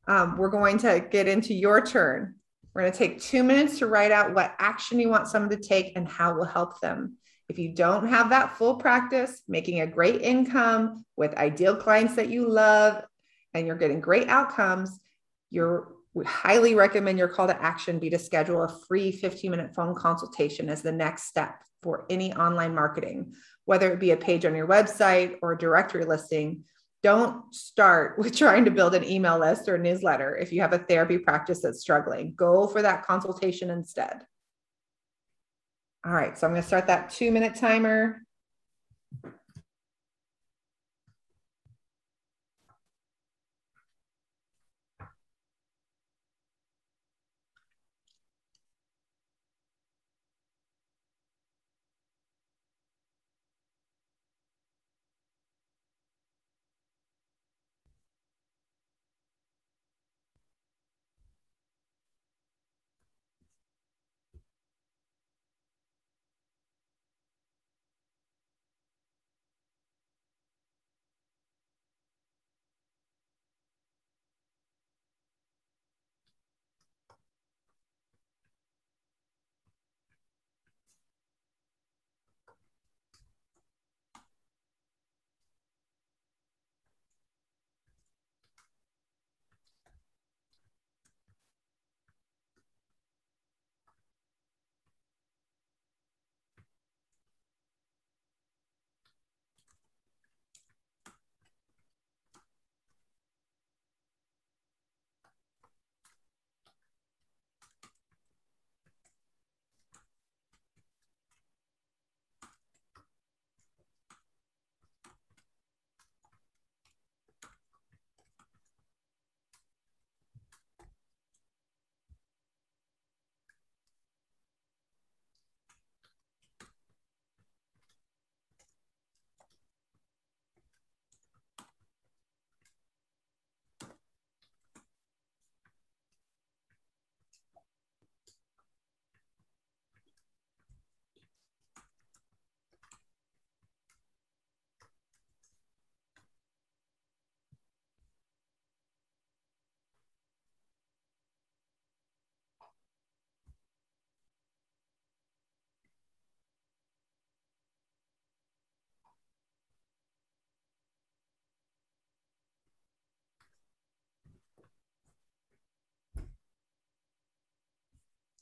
um, 0.09 0.37
we're 0.37 0.49
going 0.49 0.79
to 0.79 1.07
get 1.11 1.29
into 1.29 1.55
your 1.55 1.85
turn. 1.85 2.35
We're 2.75 2.83
going 2.83 2.93
to 2.93 2.99
take 2.99 3.21
two 3.21 3.43
minutes 3.43 3.79
to 3.79 3.87
write 3.87 4.13
out 4.13 4.35
what 4.35 4.55
action 4.59 5.01
you 5.01 5.09
want 5.09 5.29
someone 5.29 5.51
to 5.51 5.57
take 5.57 5.93
and 5.97 6.09
how 6.09 6.33
it 6.33 6.37
will 6.37 6.45
help 6.45 6.81
them. 6.81 7.17
If 7.49 7.59
you 7.59 7.75
don't 7.75 8.09
have 8.09 8.31
that 8.31 8.57
full 8.57 8.77
practice, 8.77 9.43
making 9.49 9.81
a 9.81 9.87
great 9.87 10.23
income 10.23 11.05
with 11.17 11.35
ideal 11.35 11.77
clients 11.77 12.15
that 12.15 12.31
you 12.31 12.49
love, 12.49 13.05
and 13.55 13.67
you're 13.67 13.77
getting 13.77 14.01
great 14.01 14.29
outcomes, 14.29 15.01
you're 15.51 15.89
we 16.15 16.25
highly 16.25 16.75
recommend 16.75 17.19
your 17.19 17.29
call 17.29 17.47
to 17.47 17.63
action 17.63 17.99
be 17.99 18.11
to 18.11 18.19
schedule 18.19 18.63
a 18.63 18.69
free 18.89 19.13
15 19.13 19.51
minute 19.51 19.75
phone 19.75 19.95
consultation 19.95 20.69
as 20.69 20.83
the 20.83 20.93
next 20.93 21.25
step 21.25 21.63
for 21.83 22.05
any 22.11 22.35
online 22.35 22.75
marketing, 22.75 23.35
whether 23.65 23.93
it 23.93 24.01
be 24.01 24.11
a 24.11 24.17
page 24.17 24.45
on 24.45 24.55
your 24.55 24.67
website 24.67 25.37
or 25.41 25.53
a 25.53 25.59
directory 25.59 26.05
listing. 26.05 26.65
Don't 27.03 27.55
start 27.55 28.19
with 28.19 28.37
trying 28.37 28.65
to 28.65 28.71
build 28.71 28.95
an 28.95 29.05
email 29.05 29.39
list 29.39 29.69
or 29.69 29.77
a 29.77 29.79
newsletter 29.79 30.37
if 30.37 30.53
you 30.53 30.61
have 30.61 30.73
a 30.73 30.79
therapy 30.79 31.19
practice 31.19 31.63
that's 31.63 31.81
struggling. 31.81 32.35
Go 32.35 32.67
for 32.67 32.83
that 32.83 33.07
consultation 33.07 33.71
instead. 33.71 34.23
All 36.05 36.13
right, 36.13 36.37
so 36.37 36.47
I'm 36.47 36.55
going 36.55 36.63
to 36.63 36.67
start 36.67 36.87
that 36.87 37.11
two 37.11 37.31
minute 37.31 37.55
timer. 37.55 38.23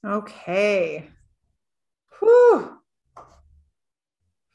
Okay. 0.08 1.06
Whew. 2.18 2.78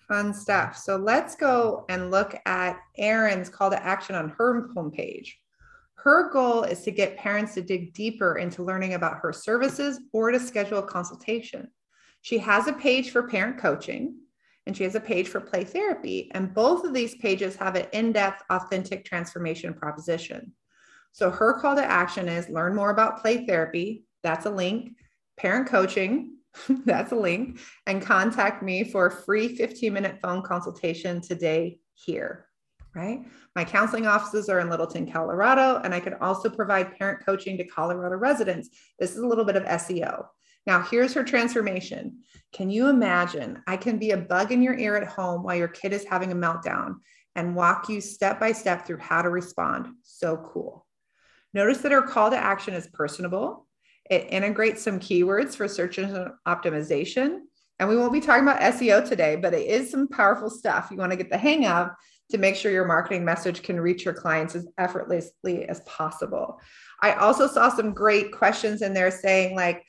Fun 0.07 0.33
stuff. 0.33 0.75
So 0.77 0.97
let's 0.97 1.35
go 1.35 1.85
and 1.89 2.09
look 2.09 2.35
at 2.47 2.79
Erin's 2.97 3.49
call 3.49 3.69
to 3.69 3.85
action 3.85 4.15
on 4.15 4.29
her 4.29 4.67
homepage. 4.75 5.29
Her 5.93 6.31
goal 6.31 6.63
is 6.63 6.81
to 6.81 6.91
get 6.91 7.17
parents 7.17 7.53
to 7.53 7.61
dig 7.61 7.93
deeper 7.93 8.37
into 8.39 8.63
learning 8.63 8.95
about 8.95 9.19
her 9.21 9.31
services 9.31 9.99
or 10.11 10.31
to 10.31 10.39
schedule 10.39 10.79
a 10.79 10.87
consultation. 10.87 11.69
She 12.21 12.39
has 12.39 12.67
a 12.67 12.73
page 12.73 13.11
for 13.11 13.27
parent 13.27 13.59
coaching 13.59 14.15
and 14.65 14.75
she 14.75 14.83
has 14.83 14.95
a 14.95 14.99
page 14.99 15.27
for 15.27 15.39
play 15.39 15.63
therapy. 15.63 16.31
And 16.33 16.53
both 16.53 16.83
of 16.83 16.95
these 16.95 17.15
pages 17.17 17.55
have 17.57 17.75
an 17.75 17.85
in 17.93 18.11
depth, 18.11 18.41
authentic 18.49 19.05
transformation 19.05 19.75
proposition. 19.75 20.51
So 21.11 21.29
her 21.29 21.59
call 21.61 21.75
to 21.75 21.83
action 21.83 22.27
is 22.27 22.49
learn 22.49 22.75
more 22.75 22.89
about 22.89 23.21
play 23.21 23.45
therapy. 23.45 24.03
That's 24.23 24.47
a 24.47 24.49
link 24.49 24.93
parent 25.37 25.67
coaching. 25.67 26.37
That's 26.85 27.11
a 27.11 27.15
link. 27.15 27.59
And 27.87 28.01
contact 28.01 28.63
me 28.63 28.83
for 28.83 29.07
a 29.07 29.11
free 29.11 29.55
15 29.55 29.93
minute 29.93 30.19
phone 30.21 30.41
consultation 30.43 31.21
today 31.21 31.79
here. 31.95 32.47
Right. 32.95 33.21
My 33.55 33.63
counseling 33.63 34.05
offices 34.05 34.49
are 34.49 34.59
in 34.59 34.69
Littleton, 34.69 35.11
Colorado, 35.11 35.81
and 35.83 35.95
I 35.95 35.99
can 35.99 36.13
also 36.15 36.47
provide 36.47 36.95
parent 36.95 37.25
coaching 37.25 37.57
to 37.57 37.65
Colorado 37.65 38.17
residents. 38.17 38.69
This 38.99 39.11
is 39.11 39.17
a 39.17 39.27
little 39.27 39.45
bit 39.45 39.55
of 39.55 39.63
SEO. 39.63 40.25
Now, 40.67 40.81
here's 40.81 41.13
her 41.13 41.23
transformation. 41.23 42.19
Can 42.53 42.69
you 42.69 42.87
imagine? 42.87 43.61
I 43.67 43.77
can 43.77 43.97
be 43.97 44.11
a 44.11 44.17
bug 44.17 44.51
in 44.51 44.61
your 44.61 44.77
ear 44.77 44.95
at 44.95 45.07
home 45.07 45.43
while 45.43 45.55
your 45.55 45.67
kid 45.67 45.91
is 45.91 46.05
having 46.05 46.31
a 46.31 46.35
meltdown 46.35 46.97
and 47.35 47.55
walk 47.55 47.89
you 47.89 47.99
step 47.99 48.39
by 48.39 48.51
step 48.51 48.85
through 48.85 48.99
how 48.99 49.23
to 49.23 49.29
respond. 49.29 49.87
So 50.03 50.37
cool. 50.53 50.85
Notice 51.53 51.79
that 51.79 51.91
her 51.91 52.01
call 52.01 52.29
to 52.29 52.37
action 52.37 52.73
is 52.73 52.87
personable, 52.93 53.67
it 54.09 54.27
integrates 54.29 54.83
some 54.83 54.99
keywords 54.99 55.55
for 55.55 55.67
search 55.67 55.99
engine 55.99 56.31
optimization. 56.47 57.39
And 57.79 57.89
we 57.89 57.97
won't 57.97 58.13
be 58.13 58.21
talking 58.21 58.43
about 58.43 58.61
SEO 58.61 59.07
today, 59.07 59.35
but 59.35 59.53
it 59.53 59.67
is 59.67 59.89
some 59.89 60.07
powerful 60.07 60.49
stuff 60.49 60.89
you 60.91 60.97
want 60.97 61.11
to 61.11 61.17
get 61.17 61.29
the 61.29 61.37
hang 61.37 61.65
of 61.65 61.89
to 62.31 62.37
make 62.37 62.55
sure 62.55 62.71
your 62.71 62.85
marketing 62.85 63.25
message 63.25 63.63
can 63.63 63.79
reach 63.79 64.05
your 64.05 64.13
clients 64.13 64.55
as 64.55 64.67
effortlessly 64.77 65.65
as 65.67 65.81
possible. 65.81 66.59
I 67.01 67.13
also 67.13 67.47
saw 67.47 67.69
some 67.69 67.93
great 67.93 68.31
questions 68.31 68.81
in 68.81 68.93
there 68.93 69.11
saying, 69.11 69.55
like, 69.55 69.83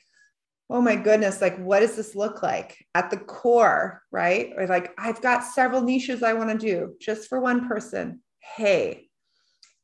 oh 0.69 0.81
my 0.81 0.95
goodness, 0.95 1.41
like, 1.41 1.57
what 1.57 1.81
does 1.81 1.95
this 1.95 2.15
look 2.15 2.41
like 2.41 2.77
at 2.95 3.09
the 3.11 3.17
core, 3.17 4.01
right? 4.11 4.51
Or 4.57 4.67
like, 4.67 4.93
I've 4.97 5.21
got 5.21 5.43
several 5.43 5.81
niches 5.81 6.23
I 6.23 6.33
want 6.33 6.49
to 6.49 6.57
do 6.57 6.95
just 6.99 7.29
for 7.29 7.39
one 7.39 7.67
person. 7.67 8.21
Hey, 8.39 9.09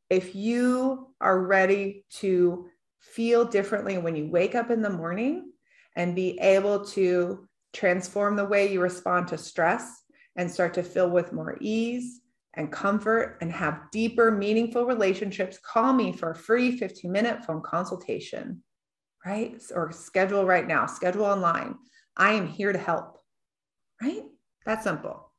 if 0.09 0.35
you 0.35 1.13
are 1.21 1.39
ready 1.39 2.03
to 2.15 2.67
feel 3.01 3.45
differently 3.45 3.97
when 3.97 4.15
you 4.15 4.27
wake 4.29 4.55
up 4.55 4.71
in 4.71 4.81
the 4.81 4.89
morning 4.89 5.51
and 5.95 6.15
be 6.15 6.39
able 6.39 6.85
to 6.85 7.47
transform 7.73 8.35
the 8.35 8.45
way 8.45 8.71
you 8.71 8.81
respond 8.81 9.27
to 9.27 9.37
stress 9.37 10.03
and 10.35 10.49
start 10.49 10.73
to 10.73 10.83
feel 10.83 11.09
with 11.09 11.33
more 11.33 11.57
ease 11.59 12.21
and 12.53 12.71
comfort 12.71 13.37
and 13.41 13.51
have 13.51 13.89
deeper, 13.91 14.31
meaningful 14.31 14.85
relationships, 14.85 15.57
call 15.59 15.93
me 15.93 16.11
for 16.11 16.31
a 16.31 16.35
free 16.35 16.77
15 16.77 17.11
minute 17.11 17.43
phone 17.45 17.61
consultation, 17.61 18.61
right? 19.25 19.61
Or 19.73 19.91
schedule 19.91 20.45
right 20.45 20.67
now, 20.67 20.85
schedule 20.85 21.25
online. 21.25 21.75
I 22.17 22.33
am 22.33 22.47
here 22.47 22.71
to 22.71 22.79
help, 22.79 23.17
right? 24.01 24.23
That's 24.65 24.83
simple. 24.83 25.31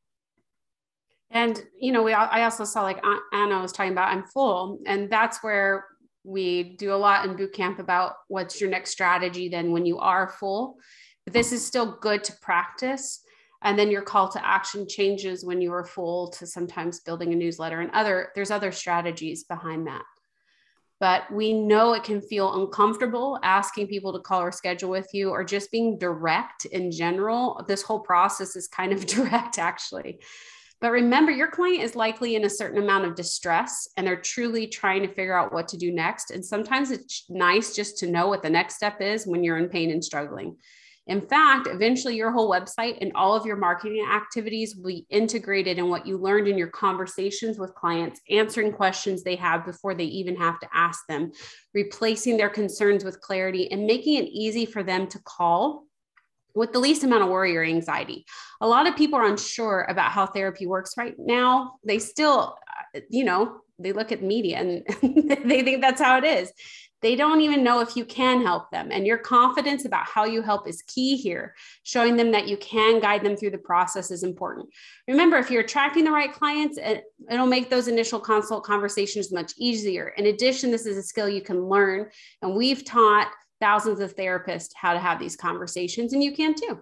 And, 1.31 1.63
you 1.79 1.93
know, 1.93 2.03
we, 2.03 2.13
I 2.13 2.45
also 2.45 2.65
saw 2.65 2.83
like 2.83 3.03
Anna 3.33 3.61
was 3.61 3.73
talking 3.73 3.93
about, 3.93 4.09
I'm 4.09 4.25
full. 4.25 4.81
And 4.87 5.11
that's 5.11 5.43
where 5.43 5.87
we 6.25 6.77
do 6.77 6.95
a 6.95 6.97
lot 6.97 7.27
in 7.27 7.37
boot 7.37 7.53
camp 7.53 7.79
about 7.79 8.15
what's 8.29 8.61
your 8.61 8.71
next 8.71 8.91
strategy 8.91 9.49
then 9.49 9.73
when 9.73 9.87
you 9.87 9.99
are 9.99 10.29
full. 10.29 10.77
But 11.25 11.35
this 11.35 11.53
is 11.53 11.65
still 11.65 11.99
good 12.01 12.25
to 12.25 12.33
practice. 12.41 13.21
And 13.63 13.79
then 13.79 13.91
your 13.91 14.03
call 14.03 14.29
to 14.31 14.45
action 14.45 14.89
changes 14.89 15.45
when 15.45 15.61
you 15.61 15.73
are 15.73 15.85
full 15.85 16.29
to 16.31 16.47
sometimes 16.47 17.01
building 17.01 17.33
a 17.33 17.37
newsletter 17.37 17.81
and 17.81 17.91
other, 17.93 18.31
there's 18.35 18.51
other 18.51 18.73
strategies 18.73 19.45
behind 19.45 19.87
that. 19.87 20.03
But 20.99 21.33
we 21.33 21.53
know 21.53 21.95
it 21.95 22.05
can 22.05 22.21
feel 22.21 22.63
uncomfortable 22.63 23.39
asking 23.43 23.89
people 23.89 24.13
to 24.13 24.21
call 24.21 24.41
or 24.41 24.53
schedule 24.53 24.91
with 24.91 25.09
you 25.13 25.31
or 25.31 25.43
just 25.43 25.71
being 25.71 25.99
direct 25.99 26.65
in 26.67 26.93
general. 26.93 27.65
This 27.67 27.83
whole 27.83 28.01
process 28.01 28.55
is 28.55 28.69
kind 28.69 28.93
of 28.93 29.07
direct, 29.07 29.59
actually. 29.59 30.21
But 30.83 30.91
remember, 30.91 31.31
your 31.31 31.47
client 31.47 31.85
is 31.85 31.95
likely 31.95 32.35
in 32.35 32.45
a 32.45 32.51
certain 32.51 32.83
amount 32.83 33.05
of 33.05 33.15
distress 33.15 33.89
and 33.97 34.05
they're 34.05 34.21
truly 34.21 34.67
trying 34.67 35.03
to 35.03 35.15
figure 35.15 35.39
out 35.39 35.53
what 35.53 35.69
to 35.69 35.77
do 35.77 35.93
next. 35.93 36.33
And 36.33 36.45
sometimes 36.45 36.91
it's 36.91 37.25
nice 37.31 37.77
just 37.77 37.99
to 37.99 38.11
know 38.11 38.27
what 38.27 38.43
the 38.43 38.51
next 38.51 38.75
step 38.75 39.01
is 39.01 39.25
when 39.25 39.45
you're 39.45 39.59
in 39.59 39.69
pain 39.69 39.93
and 39.93 40.05
struggling. 40.05 40.57
In 41.07 41.21
fact, 41.21 41.69
eventually 41.69 42.17
your 42.17 42.33
whole 42.33 42.51
website 42.51 42.99
and 43.01 43.13
all 43.15 43.37
of 43.37 43.47
your 43.47 43.57
marketing 43.57 44.05
activities 44.13 44.75
will 44.75 44.89
be 44.89 45.07
integrated 45.09 45.79
in 45.79 45.89
what 45.89 46.05
you 46.05 46.19
learned 46.19 46.49
in 46.49 46.59
your 46.59 46.69
conversations 46.69 47.61
with 47.61 47.75
clients, 47.77 48.21
answering 48.29 48.73
questions 48.73 49.23
they 49.23 49.37
have 49.37 49.65
before 49.65 49.95
they 49.95 50.05
even 50.05 50.35
have 50.35 50.59
to 50.61 50.69
ask 50.75 51.07
them, 51.09 51.31
replacing 51.75 52.37
their 52.37 52.51
concerns 52.51 53.05
with 53.05 53.21
clarity, 53.21 53.71
and 53.71 53.87
making 53.87 54.15
it 54.15 54.29
easy 54.29 54.67
for 54.67 54.83
them 54.83 55.07
to 55.09 55.21
call 55.21 55.85
with 56.55 56.73
the 56.73 56.79
least 56.79 57.05
amount 57.05 57.23
of 57.23 57.29
worry 57.29 57.57
or 57.57 57.63
anxiety. 57.63 58.25
A 58.61 58.67
lot 58.67 58.87
of 58.87 58.97
people 58.97 59.19
are 59.19 59.27
unsure 59.27 59.87
about 59.89 60.11
how 60.11 60.27
therapy 60.27 60.67
works 60.67 60.97
right 60.97 61.15
now. 61.19 61.75
They 61.85 61.99
still, 61.99 62.57
uh, 62.95 63.01
you 63.11 63.25
know, 63.25 63.61
they 63.79 63.93
look 63.93 64.13
at 64.13 64.23
media 64.23 64.59
and 64.59 64.85
they 65.03 65.63
think 65.63 65.81
that's 65.81 66.01
how 66.01 66.19
it 66.19 66.25
is. 66.25 66.53
They 67.03 67.17
don't 67.17 67.41
even 67.41 67.65
know 67.65 67.81
if 67.81 67.97
you 67.97 68.05
can 68.05 68.43
help 68.43 68.71
them. 68.71 68.91
And 68.93 69.05
your 69.05 69.19
confidence 69.19 69.85
about 69.85 70.07
how 70.07 70.25
you 70.25 70.41
help 70.41 70.69
is 70.69 70.83
key 70.83 71.17
here. 71.17 71.55
Showing 71.83 72.17
them 72.17 72.31
that 72.31 72.47
you 72.47 72.57
can 72.57 73.01
guide 73.01 73.25
them 73.25 73.37
through 73.37 73.51
the 73.51 73.59
process 73.59 74.13
is 74.13 74.23
important. 74.23 74.69
Remember, 75.09 75.37
if 75.37 75.51
you're 75.51 75.63
attracting 75.63 76.05
the 76.05 76.13
right 76.13 76.33
clients, 76.33 76.79
it, 76.79 77.03
it'll 77.29 77.47
make 77.47 77.69
those 77.69 77.89
initial 77.89 78.21
consult 78.21 78.63
conversations 78.63 79.33
much 79.33 79.53
easier. 79.59 80.13
In 80.17 80.27
addition, 80.27 80.71
this 80.71 80.87
is 80.87 80.97
a 80.97 81.03
skill 81.03 81.29
you 81.29 81.43
can 81.43 81.65
learn. 81.65 82.09
And 82.41 82.55
we've 82.55 82.85
taught 82.85 83.33
thousands 83.63 84.01
of 84.01 84.17
therapists 84.17 84.71
how 84.75 84.93
to 84.93 84.99
have 84.99 85.21
these 85.21 85.37
conversations, 85.37 86.13
and 86.13 86.23
you 86.23 86.33
can 86.33 86.53
too. 86.53 86.81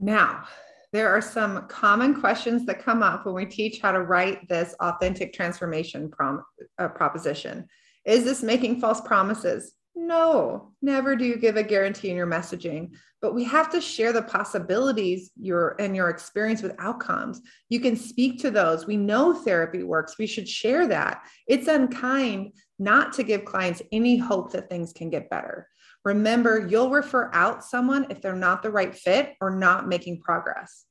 Now, 0.00 0.44
there 0.92 1.08
are 1.08 1.20
some 1.20 1.68
common 1.68 2.20
questions 2.20 2.66
that 2.66 2.82
come 2.82 3.02
up 3.02 3.24
when 3.24 3.36
we 3.36 3.46
teach 3.46 3.80
how 3.80 3.92
to 3.92 4.02
write 4.02 4.48
this 4.48 4.74
authentic 4.80 5.32
transformation 5.32 6.10
prom- 6.10 6.42
uh, 6.78 6.88
proposition. 6.88 7.66
Is 8.04 8.24
this 8.24 8.42
making 8.42 8.80
false 8.80 9.00
promises? 9.00 9.74
No, 9.94 10.72
never 10.80 11.14
do 11.14 11.24
you 11.24 11.36
give 11.36 11.56
a 11.56 11.62
guarantee 11.62 12.10
in 12.10 12.16
your 12.16 12.26
messaging, 12.26 12.90
but 13.20 13.34
we 13.34 13.44
have 13.44 13.70
to 13.72 13.80
share 13.80 14.12
the 14.12 14.22
possibilities 14.22 15.30
your 15.40 15.74
and 15.80 15.94
your 15.94 16.08
experience 16.08 16.62
with 16.62 16.74
outcomes. 16.78 17.40
You 17.68 17.80
can 17.80 17.96
speak 17.96 18.40
to 18.40 18.50
those. 18.50 18.86
We 18.86 18.96
know 18.96 19.34
therapy 19.34 19.82
works. 19.82 20.16
We 20.18 20.26
should 20.26 20.48
share 20.48 20.86
that. 20.86 21.22
It's 21.48 21.66
unkind 21.66 22.52
not 22.78 23.12
to 23.14 23.22
give 23.22 23.44
clients 23.44 23.82
any 23.92 24.16
hope 24.16 24.52
that 24.52 24.68
things 24.68 24.92
can 24.92 25.10
get 25.10 25.30
better. 25.30 25.68
Remember, 26.04 26.66
you'll 26.66 26.90
refer 26.90 27.30
out 27.32 27.64
someone 27.64 28.06
if 28.10 28.22
they're 28.22 28.36
not 28.36 28.62
the 28.62 28.70
right 28.70 28.94
fit 28.94 29.34
or 29.40 29.50
not 29.50 29.88
making 29.88 30.20
progress. 30.20 30.84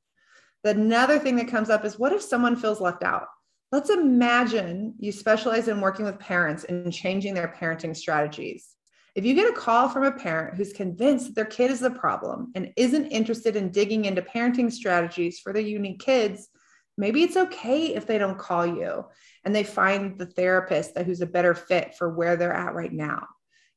The 0.64 0.72
another 0.72 1.20
thing 1.20 1.36
that 1.38 1.48
comes 1.48 1.70
up 1.70 1.86
is 1.86 1.98
what 1.98 2.12
if 2.12 2.22
someone 2.22 2.56
feels 2.56 2.82
left 2.82 3.04
out? 3.04 3.28
Let's 3.72 3.90
imagine 3.90 4.96
you 5.00 5.12
specialize 5.12 5.68
in 5.68 5.82
working 5.82 6.06
with 6.06 6.20
parents 6.20 6.64
and 6.66 6.92
changing 6.92 7.34
their 7.34 7.54
parenting 7.60 7.96
strategies. 7.96 8.70
If 9.16 9.26
you 9.26 9.34
get 9.34 9.50
a 9.50 9.56
call 9.56 9.90
from 9.90 10.04
a 10.04 10.12
parent 10.12 10.56
who's 10.56 10.72
convinced 10.72 11.26
that 11.26 11.36
their 11.36 11.46
kid 11.46 11.72
is 11.72 11.80
the 11.80 11.90
problem 11.90 12.52
and 12.56 12.72
isn't 12.78 13.08
interested 13.08 13.56
in 13.56 13.72
digging 13.72 14.06
into 14.06 14.22
parenting 14.22 14.72
strategies 14.72 15.40
for 15.40 15.52
their 15.52 15.64
unique 15.64 16.00
kids, 16.00 16.50
maybe 16.98 17.24
it's 17.24 17.38
okay 17.38 17.96
if 17.96 18.06
they 18.06 18.18
don't 18.18 18.38
call 18.38 18.66
you 18.66 19.06
and 19.46 19.56
they 19.56 19.64
find 19.64 20.18
the 20.18 20.26
therapist 20.26 20.96
that 20.96 21.06
who's 21.06 21.22
a 21.22 21.28
better 21.28 21.54
fit 21.54 21.96
for 21.96 22.10
where 22.10 22.36
they're 22.36 22.54
at 22.54 22.74
right 22.74 22.92
now. 22.92 23.28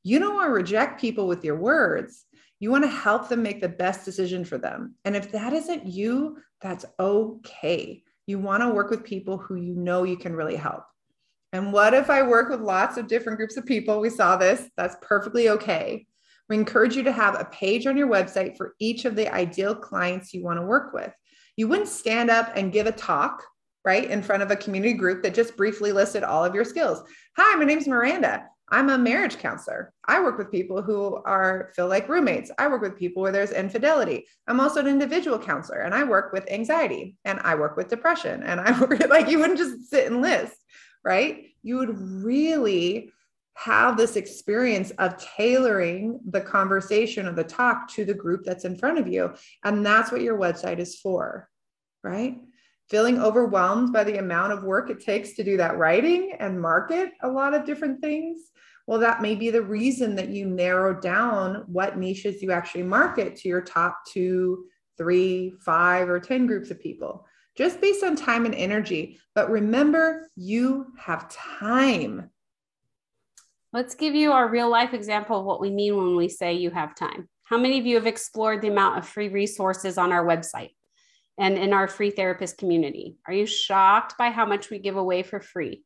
You 0.03 0.19
don't 0.19 0.35
want 0.35 0.49
to 0.49 0.53
reject 0.53 1.01
people 1.01 1.27
with 1.27 1.45
your 1.45 1.57
words. 1.57 2.25
You 2.59 2.71
want 2.71 2.85
to 2.85 2.91
help 2.91 3.29
them 3.29 3.43
make 3.43 3.61
the 3.61 3.69
best 3.69 4.05
decision 4.05 4.45
for 4.45 4.59
them. 4.59 4.95
And 5.05 5.15
if 5.15 5.33
that 5.33 5.53
isn't 5.53 5.87
you, 5.87 6.39
that's 6.61 6.85
okay. 6.99 8.03
You 8.27 8.39
want 8.39 8.63
to 8.63 8.71
work 8.71 8.91
with 8.91 9.05
people 9.05 9.39
who 9.39 9.57
you 9.57 9.75
know 9.75 10.05
you 10.05 10.17
can 10.17 10.35
really 10.35 10.57
help. 10.57 10.85
And 11.53 11.73
what 11.73 11.95
if 11.95 12.11
I 12.11 12.23
work 12.23 12.49
with 12.49 12.61
lots 12.61 12.97
of 12.97 13.09
different 13.09 13.39
groups 13.39 13.57
of 13.57 13.67
people? 13.67 14.01
We 14.01 14.11
saw 14.11 14.37
this. 14.37 14.69
That's 14.77 14.97
perfectly 15.03 15.49
okay. 15.51 16.07
We 16.49 16.57
encourage 16.57 16.97
you 16.97 17.03
to 17.05 17.13
have 17.13 17.39
a 17.39 17.47
page 17.47 17.87
on 17.87 17.97
your 17.97 18.09
website 18.09 18.57
for 18.57 18.75
each 18.79 19.05
of 19.05 19.17
the 19.17 19.33
ideal 19.33 19.75
clients 19.75 20.33
you 20.33 20.45
want 20.45 20.59
to 20.59 20.67
work 20.67 20.93
with. 20.93 21.13
You 21.61 21.69
wouldn't 21.69 21.89
stand 21.89 22.31
up 22.31 22.53
and 22.57 22.73
give 22.73 22.87
a 22.87 22.93
talk, 22.93 23.45
right, 23.85 24.11
in 24.11 24.23
front 24.23 24.43
of 24.43 24.51
a 24.51 24.57
community 24.57 24.95
group 24.95 25.23
that 25.23 25.35
just 25.35 25.59
briefly 25.59 25.93
listed 25.93 26.25
all 26.25 26.43
of 26.43 26.55
your 26.55 26.65
skills. 26.65 27.03
Hi, 27.37 27.55
my 27.57 27.65
name's 27.65 27.87
Miranda. 27.87 28.47
I'm 28.71 28.89
a 28.89 28.97
marriage 28.97 29.37
counselor. 29.37 29.93
I 30.09 30.23
work 30.23 30.39
with 30.39 30.51
people 30.51 30.81
who 30.81 31.21
are 31.27 31.71
feel 31.77 31.87
like 31.87 32.09
roommates. 32.09 32.51
I 32.57 32.67
work 32.69 32.81
with 32.81 32.97
people 32.97 33.21
where 33.21 33.31
there's 33.31 33.51
infidelity. 33.51 34.25
I'm 34.47 34.59
also 34.59 34.81
an 34.81 34.87
individual 34.87 35.39
counselor 35.39 35.81
and 35.81 35.95
I 35.95 36.03
work 36.03 36.33
with 36.33 36.51
anxiety 36.51 37.17
and 37.27 37.39
I 37.41 37.57
work 37.57 37.77
with 37.77 37.89
depression 37.89 38.43
and 38.43 38.59
I 38.59 38.81
work 38.81 39.07
like 39.11 39.29
you 39.29 39.39
wouldn't 39.39 39.59
just 39.59 39.91
sit 39.91 40.11
and 40.11 40.23
list 40.23 40.57
right? 41.05 41.47
You 41.63 41.77
would 41.77 41.99
really 41.99 43.13
have 43.55 43.99
this 43.99 44.17
experience 44.17 44.91
of 44.93 45.19
tailoring 45.19 46.19
the 46.31 46.41
conversation 46.41 47.27
or 47.27 47.33
the 47.33 47.45
talk 47.45 47.89
to 47.91 48.07
the 48.07 48.15
group 48.15 48.43
that's 48.43 48.65
in 48.65 48.79
front 48.79 48.99
of 48.99 49.07
you. 49.07 49.35
And 49.65 49.85
that's 49.85 50.11
what 50.11 50.23
your 50.23 50.39
website 50.39 50.79
is 50.79 50.99
for, 50.99 51.50
right? 52.03 52.39
Feeling 52.89 53.21
overwhelmed 53.21 53.93
by 53.93 54.05
the 54.05 54.19
amount 54.19 54.53
of 54.53 54.65
work 54.65 54.91
it 54.91 55.01
takes 55.01 55.35
to 55.35 55.45
do 55.45 55.57
that 55.57 55.79
writing 55.79 56.33
and 56.39 56.61
market 56.61 57.13
a 57.23 57.29
lot 57.29 57.55
of 57.55 57.65
different 57.65 58.01
things. 58.01 58.41
Well, 58.87 58.99
that 59.01 59.23
may 59.23 59.37
be 59.37 59.51
the 59.51 59.63
reason 59.63 60.17
that 60.17 60.31
you 60.31 60.47
narrow 60.47 60.99
down 60.99 61.65
what 61.67 61.99
niches 61.99 62.43
you 62.43 62.51
actually 62.51 62.83
market 62.83 63.37
to 63.37 63.49
your 63.49 63.61
top 63.61 64.01
two, 64.09 64.65
three, 64.99 65.55
five, 65.65 66.09
or 66.09 66.19
10 66.19 66.47
groups 66.47 66.71
of 66.71 66.81
people 66.81 67.27
just 67.57 67.81
based 67.81 68.03
on 68.03 68.17
time 68.17 68.47
and 68.47 68.55
energy. 68.55 69.19
But 69.35 69.51
remember, 69.51 70.31
you 70.35 70.87
have 70.99 71.29
time. 71.29 72.31
Let's 73.73 73.95
give 73.95 74.15
you 74.15 74.33
our 74.33 74.49
real 74.49 74.71
life 74.71 74.95
example 74.95 75.39
of 75.39 75.45
what 75.45 75.61
we 75.61 75.71
mean 75.71 75.97
when 75.97 76.17
we 76.17 76.29
say 76.29 76.55
you 76.55 76.71
have 76.71 76.95
time. 76.95 77.29
How 77.45 77.59
many 77.59 77.79
of 77.79 77.87
you 77.87 77.97
have 77.97 78.07
explored 78.07 78.63
the 78.63 78.69
amount 78.69 78.99
of 78.99 79.07
free 79.07 79.29
resources 79.29 79.99
on 79.99 80.11
our 80.11 80.25
website 80.25 80.71
and 81.41 81.57
in 81.59 81.73
our 81.73 81.89
free 81.89 82.11
therapist 82.11 82.59
community? 82.59 83.17
Are 83.27 83.33
you 83.33 83.47
shocked 83.47 84.17
by 84.19 84.31
how 84.31 84.45
much 84.45 84.71
we 84.71 84.79
give 84.79 84.97
away 84.97 85.23
for 85.23 85.41
free? 85.41 85.83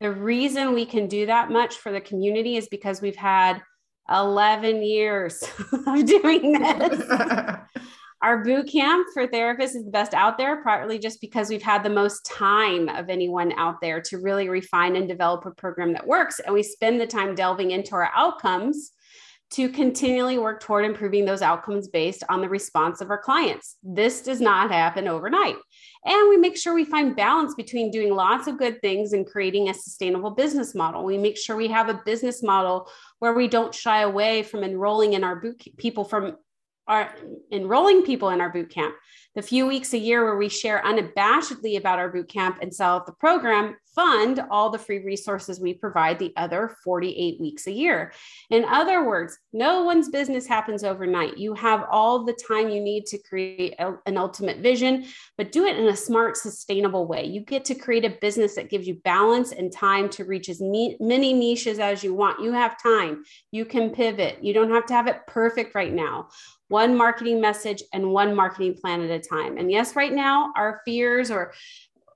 The 0.00 0.12
reason 0.12 0.72
we 0.72 0.86
can 0.86 1.08
do 1.08 1.26
that 1.26 1.50
much 1.50 1.76
for 1.76 1.92
the 1.92 2.00
community 2.00 2.56
is 2.56 2.68
because 2.68 3.02
we've 3.02 3.16
had 3.16 3.60
11 4.08 4.82
years 4.82 5.42
of 5.86 6.06
doing 6.06 6.52
this. 6.52 7.02
Our 8.22 8.44
boot 8.44 8.70
camp 8.70 9.08
for 9.12 9.26
therapists 9.26 9.74
is 9.74 9.84
the 9.84 9.90
best 9.90 10.14
out 10.14 10.38
there, 10.38 10.62
partly 10.62 11.00
just 11.00 11.20
because 11.20 11.50
we've 11.50 11.62
had 11.62 11.82
the 11.82 11.90
most 11.90 12.24
time 12.24 12.88
of 12.88 13.10
anyone 13.10 13.52
out 13.56 13.80
there 13.82 14.00
to 14.02 14.18
really 14.18 14.48
refine 14.48 14.94
and 14.94 15.08
develop 15.08 15.44
a 15.44 15.50
program 15.50 15.92
that 15.94 16.06
works. 16.06 16.38
And 16.38 16.54
we 16.54 16.62
spend 16.62 17.00
the 17.00 17.06
time 17.06 17.34
delving 17.34 17.72
into 17.72 17.96
our 17.96 18.12
outcomes 18.14 18.92
to 19.52 19.68
continually 19.68 20.38
work 20.38 20.60
toward 20.60 20.84
improving 20.84 21.26
those 21.26 21.42
outcomes 21.42 21.86
based 21.86 22.24
on 22.30 22.40
the 22.40 22.48
response 22.48 23.02
of 23.02 23.10
our 23.10 23.18
clients. 23.18 23.76
This 23.82 24.22
does 24.22 24.40
not 24.40 24.70
happen 24.70 25.06
overnight. 25.06 25.56
And 26.06 26.28
we 26.30 26.38
make 26.38 26.56
sure 26.56 26.74
we 26.74 26.86
find 26.86 27.14
balance 27.14 27.54
between 27.54 27.90
doing 27.90 28.14
lots 28.14 28.46
of 28.46 28.58
good 28.58 28.80
things 28.80 29.12
and 29.12 29.26
creating 29.26 29.68
a 29.68 29.74
sustainable 29.74 30.30
business 30.30 30.74
model. 30.74 31.04
We 31.04 31.18
make 31.18 31.36
sure 31.36 31.54
we 31.54 31.68
have 31.68 31.90
a 31.90 32.00
business 32.06 32.42
model 32.42 32.88
where 33.18 33.34
we 33.34 33.46
don't 33.46 33.74
shy 33.74 34.00
away 34.00 34.42
from 34.42 34.64
enrolling 34.64 35.12
in 35.12 35.22
our 35.22 35.36
boot 35.36 35.62
people 35.76 36.04
from 36.04 36.36
our 36.88 37.14
enrolling 37.52 38.02
people 38.02 38.30
in 38.30 38.40
our 38.40 38.50
boot 38.50 38.70
camp. 38.70 38.94
The 39.34 39.42
few 39.42 39.66
weeks 39.66 39.92
a 39.92 39.98
year 39.98 40.24
where 40.24 40.36
we 40.36 40.48
share 40.48 40.82
unabashedly 40.84 41.78
about 41.78 41.98
our 41.98 42.08
boot 42.08 42.28
camp 42.28 42.58
and 42.60 42.74
sell 42.74 43.04
the 43.04 43.12
program 43.12 43.76
fund 43.94 44.42
all 44.50 44.70
the 44.70 44.78
free 44.78 45.00
resources 45.00 45.60
we 45.60 45.74
provide 45.74 46.18
the 46.18 46.32
other 46.36 46.76
48 46.82 47.40
weeks 47.40 47.66
a 47.66 47.72
year. 47.72 48.12
In 48.50 48.64
other 48.64 49.06
words, 49.06 49.38
no 49.52 49.84
one's 49.84 50.08
business 50.08 50.46
happens 50.46 50.84
overnight. 50.84 51.38
You 51.38 51.54
have 51.54 51.84
all 51.90 52.24
the 52.24 52.32
time 52.32 52.68
you 52.68 52.80
need 52.80 53.06
to 53.06 53.18
create 53.18 53.74
a, 53.78 53.94
an 54.06 54.16
ultimate 54.16 54.58
vision, 54.58 55.06
but 55.36 55.52
do 55.52 55.66
it 55.66 55.76
in 55.76 55.88
a 55.88 55.96
smart, 55.96 56.36
sustainable 56.36 57.06
way. 57.06 57.24
You 57.24 57.40
get 57.40 57.64
to 57.66 57.74
create 57.74 58.04
a 58.04 58.16
business 58.20 58.54
that 58.54 58.70
gives 58.70 58.86
you 58.86 58.94
balance 59.04 59.52
and 59.52 59.72
time 59.72 60.08
to 60.10 60.24
reach 60.24 60.48
as 60.48 60.60
many 60.60 61.32
niches 61.32 61.78
as 61.78 62.02
you 62.02 62.14
want. 62.14 62.42
You 62.42 62.52
have 62.52 62.82
time, 62.82 63.24
you 63.50 63.64
can 63.64 63.90
pivot. 63.90 64.42
You 64.42 64.54
don't 64.54 64.70
have 64.70 64.86
to 64.86 64.94
have 64.94 65.06
it 65.06 65.26
perfect 65.26 65.74
right 65.74 65.92
now 65.92 66.28
one 66.68 66.96
marketing 66.96 67.38
message 67.38 67.82
and 67.92 68.12
one 68.12 68.34
marketing 68.34 68.74
plan 68.74 69.02
at 69.02 69.10
a 69.10 69.20
time. 69.20 69.58
And 69.58 69.70
yes, 69.70 69.94
right 69.94 70.12
now, 70.12 70.54
our 70.56 70.80
fears 70.86 71.30
or 71.30 71.52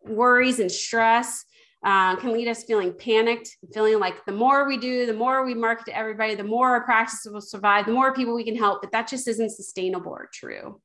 worries 0.03 0.61
and 0.61 0.73
stress 0.73 1.45
uh, 1.87 2.17
can 2.17 2.33
lead 2.33 2.49
us 2.49 2.65
feeling 2.65 2.93
panicked, 2.93 3.57
feeling 3.73 4.01
like 4.01 4.25
the 4.27 4.33
more 4.33 4.67
we 4.67 4.77
do, 4.77 5.07
the 5.07 5.15
more 5.15 5.47
we 5.47 5.55
market 5.55 5.87
to 5.87 5.97
everybody, 5.97 6.35
the 6.35 6.43
more 6.43 6.71
our 6.71 6.85
practices 6.85 7.33
will 7.33 7.41
survive, 7.41 7.87
the 7.87 7.93
more 7.93 8.13
people 8.13 8.35
we 8.35 8.45
can 8.45 8.57
help. 8.57 8.83
But 8.83 8.91
that 8.91 9.07
just 9.07 9.29
isn't 9.29 9.51
sustainable 9.51 10.11
or 10.11 10.29
true. 10.35 10.81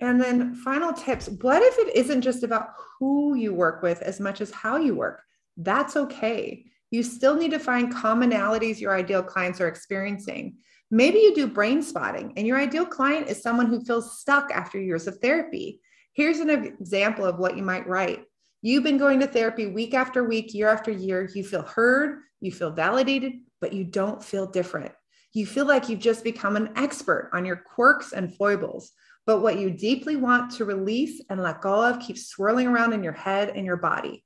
And 0.00 0.20
then, 0.20 0.54
final 0.54 0.92
tips 0.92 1.30
what 1.40 1.62
if 1.62 1.78
it 1.78 1.96
isn't 1.96 2.20
just 2.20 2.42
about 2.42 2.74
who 2.98 3.36
you 3.36 3.54
work 3.54 3.82
with 3.82 4.02
as 4.02 4.20
much 4.20 4.42
as 4.42 4.50
how 4.50 4.76
you 4.76 4.94
work? 4.94 5.22
That's 5.56 5.96
okay. 5.96 6.66
You 6.90 7.02
still 7.02 7.34
need 7.34 7.52
to 7.52 7.58
find 7.58 7.92
commonalities 7.92 8.80
your 8.80 8.94
ideal 8.94 9.22
clients 9.22 9.62
are 9.62 9.68
experiencing. 9.68 10.58
Maybe 10.90 11.20
you 11.20 11.34
do 11.34 11.46
brain 11.46 11.80
spotting 11.80 12.34
and 12.36 12.46
your 12.46 12.58
ideal 12.58 12.84
client 12.84 13.28
is 13.28 13.40
someone 13.40 13.66
who 13.66 13.82
feels 13.82 14.20
stuck 14.20 14.50
after 14.50 14.78
years 14.78 15.06
of 15.06 15.16
therapy. 15.18 15.80
Here's 16.12 16.40
an 16.40 16.50
example 16.50 17.24
of 17.24 17.38
what 17.38 17.56
you 17.56 17.62
might 17.62 17.88
write. 17.88 18.24
You've 18.66 18.82
been 18.82 18.96
going 18.96 19.20
to 19.20 19.26
therapy 19.26 19.66
week 19.66 19.92
after 19.92 20.24
week, 20.24 20.54
year 20.54 20.70
after 20.70 20.90
year. 20.90 21.28
You 21.34 21.44
feel 21.44 21.60
heard, 21.60 22.20
you 22.40 22.50
feel 22.50 22.70
validated, 22.70 23.34
but 23.60 23.74
you 23.74 23.84
don't 23.84 24.24
feel 24.24 24.46
different. 24.46 24.92
You 25.34 25.44
feel 25.44 25.66
like 25.66 25.90
you've 25.90 26.00
just 26.00 26.24
become 26.24 26.56
an 26.56 26.70
expert 26.74 27.28
on 27.34 27.44
your 27.44 27.56
quirks 27.56 28.14
and 28.14 28.34
foibles, 28.34 28.92
but 29.26 29.42
what 29.42 29.58
you 29.58 29.70
deeply 29.70 30.16
want 30.16 30.50
to 30.52 30.64
release 30.64 31.22
and 31.28 31.42
let 31.42 31.60
go 31.60 31.84
of 31.84 32.00
keeps 32.00 32.28
swirling 32.28 32.66
around 32.66 32.94
in 32.94 33.04
your 33.04 33.12
head 33.12 33.50
and 33.50 33.66
your 33.66 33.76
body. 33.76 34.24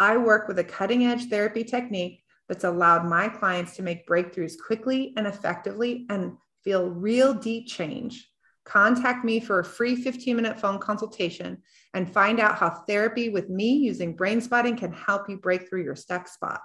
I 0.00 0.16
work 0.16 0.48
with 0.48 0.58
a 0.58 0.64
cutting 0.64 1.06
edge 1.06 1.26
therapy 1.26 1.62
technique 1.62 2.24
that's 2.48 2.64
allowed 2.64 3.04
my 3.04 3.28
clients 3.28 3.76
to 3.76 3.84
make 3.84 4.08
breakthroughs 4.08 4.54
quickly 4.66 5.14
and 5.16 5.28
effectively 5.28 6.06
and 6.10 6.32
feel 6.64 6.90
real 6.90 7.34
deep 7.34 7.68
change. 7.68 8.28
Contact 8.64 9.24
me 9.24 9.38
for 9.38 9.60
a 9.60 9.64
free 9.64 9.94
15 9.94 10.34
minute 10.34 10.58
phone 10.58 10.80
consultation 10.80 11.62
and 11.94 12.12
find 12.12 12.40
out 12.40 12.58
how 12.58 12.70
therapy 12.70 13.28
with 13.28 13.48
me 13.48 13.74
using 13.74 14.14
brain 14.14 14.40
spotting 14.40 14.76
can 14.76 14.92
help 14.92 15.28
you 15.28 15.36
break 15.36 15.68
through 15.68 15.82
your 15.82 15.96
stuck 15.96 16.28
spot. 16.28 16.60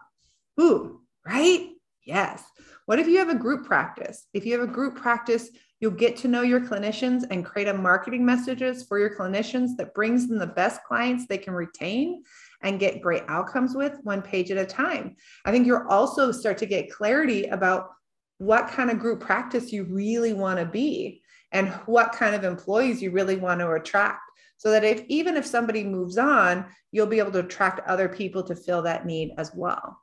Ooh, 0.59 1.01
right? 1.25 1.69
Yes. 2.05 2.43
What 2.85 2.99
if 2.99 3.07
you 3.07 3.17
have 3.17 3.29
a 3.29 3.35
group 3.35 3.65
practice? 3.65 4.27
If 4.33 4.45
you 4.45 4.59
have 4.59 4.67
a 4.67 4.71
group 4.71 4.95
practice, 4.95 5.49
you'll 5.79 5.91
get 5.91 6.15
to 6.17 6.27
know 6.27 6.43
your 6.43 6.61
clinicians 6.61 7.23
and 7.29 7.43
create 7.43 7.67
a 7.67 7.73
marketing 7.73 8.23
messages 8.23 8.83
for 8.83 8.99
your 8.99 9.15
clinicians 9.15 9.75
that 9.77 9.93
brings 9.95 10.27
them 10.27 10.37
the 10.37 10.47
best 10.47 10.83
clients 10.83 11.25
they 11.25 11.37
can 11.37 11.53
retain 11.53 12.23
and 12.61 12.79
get 12.79 13.01
great 13.01 13.23
outcomes 13.27 13.75
with 13.75 13.97
one 14.03 14.21
page 14.21 14.51
at 14.51 14.57
a 14.57 14.65
time. 14.65 15.15
I 15.45 15.51
think 15.51 15.65
you'll 15.65 15.87
also 15.89 16.31
start 16.31 16.59
to 16.59 16.65
get 16.65 16.91
clarity 16.91 17.45
about 17.45 17.89
what 18.37 18.67
kind 18.67 18.91
of 18.91 18.99
group 18.99 19.19
practice 19.19 19.71
you 19.71 19.85
really 19.85 20.33
want 20.33 20.59
to 20.59 20.65
be 20.65 21.21
and 21.51 21.69
what 21.85 22.11
kind 22.11 22.35
of 22.35 22.43
employees 22.43 23.01
you 23.01 23.11
really 23.11 23.37
want 23.37 23.61
to 23.61 23.71
attract 23.71 24.24
so 24.57 24.71
that 24.71 24.83
if 24.83 25.03
even 25.07 25.35
if 25.37 25.45
somebody 25.45 25.83
moves 25.83 26.17
on 26.17 26.65
you'll 26.91 27.05
be 27.05 27.19
able 27.19 27.31
to 27.31 27.39
attract 27.39 27.87
other 27.87 28.09
people 28.09 28.43
to 28.43 28.55
fill 28.55 28.81
that 28.81 29.05
need 29.05 29.33
as 29.37 29.51
well 29.53 29.99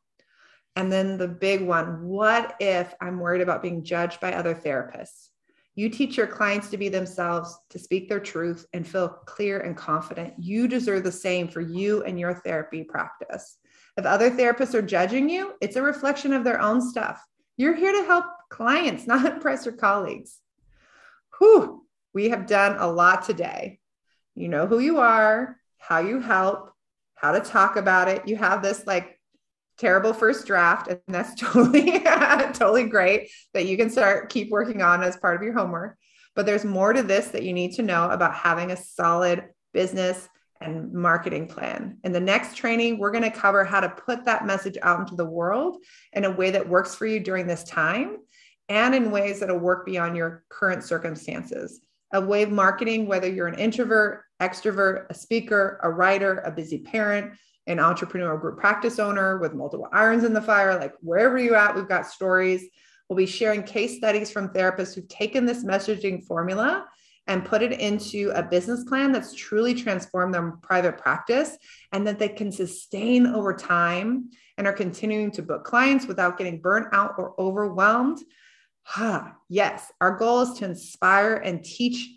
and 0.77 0.91
then 0.91 1.19
the 1.19 1.29
big 1.29 1.63
one 1.63 2.03
what 2.03 2.57
if 2.61 2.95
i'm 3.01 3.19
worried 3.19 3.43
about 3.43 3.63
being 3.63 3.85
judged 3.85 4.21
by 4.21 4.33
other 4.33 4.55
therapists 4.55 5.29
you 5.75 5.89
teach 5.89 6.19
your 6.19 6.27
clients 6.27 6.69
to 6.69 6.77
be 6.77 6.91
themselves, 6.91 7.59
to 7.71 7.79
speak 7.79 8.09
their 8.09 8.21
truth, 8.21 8.67
and 8.75 8.87
feel 8.87 9.09
clear 9.09 9.61
and 9.61 9.77
confident. 9.77 10.35
You 10.39 10.69
deserve 10.69 11.03
the 11.03 11.13
same 11.13 11.49
for 11.49 11.63
you 11.63 12.03
and 12.03 12.21
your 12.21 12.35
therapy 12.35 12.85
practice. 12.85 13.57
If 13.97 14.05
other 14.05 14.31
therapists 14.31 14.75
are 14.75 14.83
judging 14.83 15.31
you, 15.31 15.55
it's 15.63 15.77
a 15.77 15.83
reflection 15.83 16.35
of 16.35 16.45
their 16.45 16.61
own 16.61 16.81
stuff. 16.83 17.25
You're 17.57 17.75
here 17.75 17.93
to 17.93 18.07
help 18.07 18.27
clients, 18.51 19.07
not 19.07 19.25
impress 19.25 19.65
your 19.65 19.77
colleagues. 19.77 20.39
Whew, 21.39 21.87
we 22.13 22.29
have 22.29 22.47
done 22.47 22.77
a 22.79 22.87
lot 22.87 23.25
today. 23.25 23.81
You 24.35 24.49
know 24.49 24.67
who 24.67 24.79
you 24.79 24.99
are, 24.99 25.59
how 25.79 25.99
you 25.99 26.21
help, 26.21 26.73
how 27.15 27.33
to 27.33 27.41
talk 27.41 27.77
about 27.77 28.09
it. 28.09 28.27
You 28.27 28.37
have 28.37 28.63
this 28.63 28.87
like 28.87 29.19
terrible 29.79 30.13
first 30.13 30.47
draft 30.47 30.89
and 30.89 31.01
that's 31.09 31.35
totally 31.41 32.01
totally 32.53 32.85
great 32.85 33.31
that 33.55 33.67
you 33.67 33.77
can 33.77 33.91
start 33.91 34.29
keep 34.29 34.51
working 34.51 34.83
on 34.83 35.03
as 35.03 35.17
part 35.17 35.35
of 35.35 35.43
your 35.43 35.55
homework 35.55 35.97
but 36.35 36.47
there's 36.47 36.65
more 36.65 36.93
to 36.93 37.03
this 37.03 37.29
that 37.29 37.43
you 37.43 37.53
need 37.53 37.73
to 37.75 37.83
know 37.83 38.09
about 38.11 38.35
having 38.35 38.71
a 38.71 38.77
solid 38.77 39.45
business 39.73 40.29
and 40.61 40.93
marketing 40.93 41.47
plan. 41.47 41.99
In 42.05 42.13
the 42.13 42.21
next 42.21 42.57
training, 42.57 42.99
we're 42.99 43.11
going 43.11 43.25
to 43.25 43.31
cover 43.31 43.65
how 43.65 43.81
to 43.81 43.89
put 43.89 44.25
that 44.25 44.47
message 44.47 44.79
out 44.83 45.01
into 45.01 45.17
the 45.17 45.27
world 45.27 45.79
in 46.13 46.25
a 46.25 46.31
way 46.31 46.51
that 46.51 46.69
works 46.69 46.95
for 46.95 47.07
you 47.07 47.21
during 47.21 47.47
this 47.47 47.65
time 47.65 48.19
and 48.69 48.95
in 48.95 49.11
ways 49.11 49.41
that'll 49.41 49.59
work 49.59 49.85
beyond 49.85 50.17
your 50.17 50.45
current 50.49 50.85
circumstances. 50.85 51.81
Of 52.13 52.51
marketing, 52.51 53.07
whether 53.07 53.29
you're 53.29 53.47
an 53.47 53.59
introvert, 53.59 54.25
extrovert, 54.41 55.07
a 55.09 55.15
speaker, 55.15 55.81
a 55.83 55.91
writer, 55.91 56.39
a 56.41 56.51
busy 56.51 56.79
parent, 56.79 57.33
an 57.67 57.79
entrepreneurial 57.79 58.41
group 58.41 58.59
practice 58.59 58.99
owner 58.99 59.39
with 59.39 59.55
multiple 59.55 59.89
irons 59.93 60.25
in 60.25 60.33
the 60.33 60.43
fire, 60.43 60.79
like 60.79 60.95
wherever 61.01 61.39
you're 61.39 61.57
at, 61.57 61.75
we've 61.75 61.89
got 61.89 62.07
stories. 62.07 62.65
We'll 63.09 63.17
be 63.17 63.27
sharing 63.27 63.63
case 63.63 63.97
studies 63.97 64.31
from 64.31 64.49
therapists 64.49 64.95
who've 64.95 65.09
taken 65.09 65.47
this 65.47 65.65
messaging 65.65 66.25
formula 66.25 66.87
and 67.27 67.45
put 67.45 67.63
it 67.63 67.79
into 67.81 68.33
a 68.35 68.43
business 68.43 68.85
plan 68.85 69.13
that's 69.13 69.35
truly 69.35 69.75
transformed 69.75 70.35
their 70.35 70.51
private 70.63 70.99
practice 70.99 71.57
and 71.93 72.07
that 72.07 72.19
they 72.19 72.29
can 72.29 72.51
sustain 72.51 73.27
over 73.27 73.55
time 73.55 74.31
and 74.59 74.67
are 74.67 74.73
continuing 74.73 75.31
to 75.31 75.43
book 75.43 75.65
clients 75.65 76.07
without 76.07 76.37
getting 76.37 76.61
burnt 76.61 76.89
out 76.93 77.15
or 77.19 77.35
overwhelmed. 77.39 78.19
Huh. 78.85 79.31
Yes, 79.49 79.91
our 80.01 80.17
goal 80.17 80.41
is 80.43 80.59
to 80.59 80.65
inspire 80.65 81.37
and 81.37 81.65
teach 81.65 82.09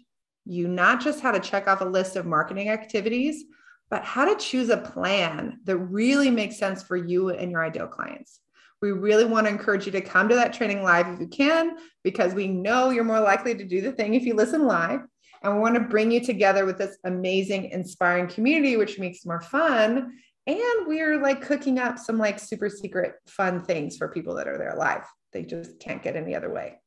you 0.45 0.67
not 0.67 1.01
just 1.01 1.21
how 1.21 1.31
to 1.31 1.39
check 1.39 1.67
off 1.67 1.81
a 1.81 1.85
list 1.85 2.15
of 2.15 2.25
marketing 2.25 2.69
activities, 2.69 3.43
but 3.89 4.03
how 4.03 4.25
to 4.25 4.39
choose 4.39 4.69
a 4.69 4.77
plan 4.77 5.59
that 5.63 5.77
really 5.77 6.29
makes 6.29 6.57
sense 6.57 6.83
for 6.83 6.97
you 6.97 7.29
and 7.29 7.51
your 7.51 7.63
ideal 7.63 7.87
clients. 7.87 8.39
We 8.81 8.91
really 8.91 9.25
want 9.25 9.47
to 9.47 9.51
encourage 9.51 9.85
you 9.85 9.91
to 9.93 10.01
come 10.01 10.27
to 10.29 10.35
that 10.35 10.53
training 10.53 10.83
live 10.83 11.07
if 11.07 11.19
you 11.19 11.27
can, 11.27 11.77
because 12.03 12.33
we 12.33 12.47
know 12.47 12.89
you're 12.89 13.03
more 13.03 13.21
likely 13.21 13.55
to 13.55 13.63
do 13.63 13.81
the 13.81 13.91
thing 13.91 14.13
if 14.13 14.23
you 14.23 14.35
listen 14.35 14.65
live. 14.65 15.01
And 15.43 15.53
we 15.53 15.59
want 15.59 15.75
to 15.75 15.81
bring 15.81 16.11
you 16.11 16.19
together 16.19 16.65
with 16.65 16.77
this 16.77 16.97
amazing, 17.03 17.65
inspiring 17.65 18.27
community, 18.27 18.77
which 18.77 18.99
makes 18.99 19.25
more 19.25 19.41
fun. 19.41 20.17
And 20.47 20.87
we're 20.87 21.21
like 21.21 21.41
cooking 21.41 21.79
up 21.79 21.97
some 21.97 22.17
like 22.17 22.39
super 22.39 22.69
secret 22.69 23.13
fun 23.27 23.63
things 23.63 23.97
for 23.97 24.09
people 24.09 24.35
that 24.35 24.47
are 24.47 24.57
there 24.57 24.75
live. 24.75 25.03
They 25.35 25.43
just 25.43 25.81
can't 25.81 26.01
get 26.01 26.15
any 26.15 26.33
other 26.33 26.49
way. 26.49 26.79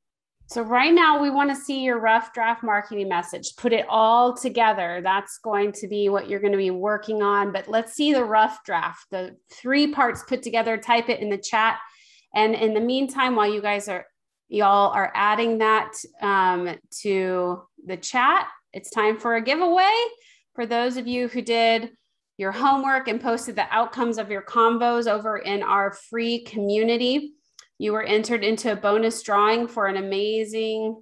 So 0.47 0.63
right 0.63 0.95
now 0.95 1.21
we 1.21 1.29
want 1.29 1.51
to 1.51 1.55
see 1.55 1.81
your 1.81 1.99
rough 1.99 2.33
draft 2.33 2.65
marketing 2.65 3.07
message. 3.07 3.55
Put 3.59 3.75
it 3.75 3.85
all 3.91 4.35
together. 4.35 5.03
That's 5.05 5.39
going 5.45 5.73
to 5.73 5.87
be 5.87 6.09
what 6.09 6.31
you're 6.31 6.41
going 6.41 6.53
to 6.53 6.59
be 6.59 6.71
working 6.71 7.23
on, 7.23 7.53
but 7.53 7.69
let's 7.69 7.93
see 7.93 8.15
the 8.15 8.25
rough 8.25 8.65
draft. 8.65 9.05
The 9.11 9.37
three 9.53 9.93
parts 9.93 10.25
put 10.27 10.43
together, 10.43 10.79
type 10.79 11.11
it 11.11 11.21
in 11.21 11.29
the 11.29 11.37
chat. 11.37 11.77
And 12.35 12.55
in 12.55 12.73
the 12.73 12.81
meantime 12.81 13.37
while 13.37 13.53
you 13.53 13.61
guys 13.61 13.87
are 13.87 14.07
y'all 14.49 14.93
are 14.93 15.13
adding 15.15 15.59
that 15.59 15.93
um, 16.23 16.75
to 17.03 17.63
the 17.85 17.99
chat, 17.99 18.49
it's 18.73 18.89
time 18.89 19.19
for 19.19 19.37
a 19.37 19.43
giveaway. 19.43 19.95
For 20.55 20.65
those 20.65 20.97
of 20.97 21.07
you 21.07 21.29
who 21.29 21.43
did 21.43 21.91
your 22.39 22.53
homework 22.53 23.09
and 23.09 23.21
posted 23.21 23.57
the 23.57 23.71
outcomes 23.71 24.17
of 24.17 24.31
your 24.31 24.41
convos 24.41 25.07
over 25.07 25.37
in 25.37 25.63
our 25.63 25.93
free 25.93 26.45
community, 26.45 27.35
you 27.79 27.93
were 27.93 28.03
entered 28.03 28.45
into 28.45 28.73
a 28.73 28.77
bonus 28.77 29.23
drawing 29.23 29.69
for 29.69 29.87
an 29.87 29.97
amazing 29.97 31.01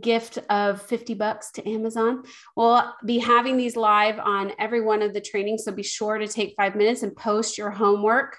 gift 0.00 0.38
of 0.50 0.82
50 0.82 1.14
bucks 1.14 1.52
to 1.52 1.68
Amazon. 1.68 2.24
We'll 2.56 2.92
be 3.04 3.18
having 3.18 3.56
these 3.56 3.76
live 3.76 4.18
on 4.18 4.52
every 4.58 4.80
one 4.80 5.02
of 5.02 5.14
the 5.14 5.20
trainings. 5.20 5.64
So 5.64 5.72
be 5.72 5.82
sure 5.82 6.18
to 6.18 6.28
take 6.28 6.54
five 6.56 6.76
minutes 6.76 7.02
and 7.02 7.16
post 7.16 7.56
your 7.56 7.70
homework. 7.70 8.36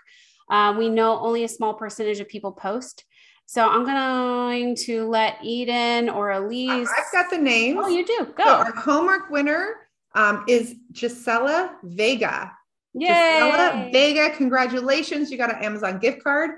Uh, 0.50 0.76
we 0.78 0.90
know 0.90 1.20
only 1.20 1.44
a 1.44 1.48
small 1.48 1.74
percentage 1.74 2.20
of 2.20 2.28
people 2.28 2.52
post. 2.52 3.06
So 3.46 3.68
I'm 3.68 3.84
going 3.84 4.76
to 4.76 5.08
let 5.08 5.38
Eden 5.44 6.10
or 6.10 6.32
Elise. 6.32 6.90
I've 6.98 7.12
got 7.12 7.30
the 7.30 7.38
names. 7.38 7.80
Oh, 7.82 7.88
you 7.88 8.06
do. 8.06 8.28
Go. 8.38 8.44
So 8.44 8.50
our 8.50 8.76
homework 8.76 9.30
winner 9.30 9.76
um, 10.14 10.46
is 10.48 10.76
Gisela 10.92 11.76
Vega. 11.84 12.52
Yay. 12.94 13.08
Gisela 13.08 13.90
Vega, 13.92 14.30
congratulations. 14.36 15.32
You 15.32 15.38
got 15.38 15.54
an 15.54 15.64
Amazon 15.64 16.00
gift 16.00 16.24
card. 16.24 16.52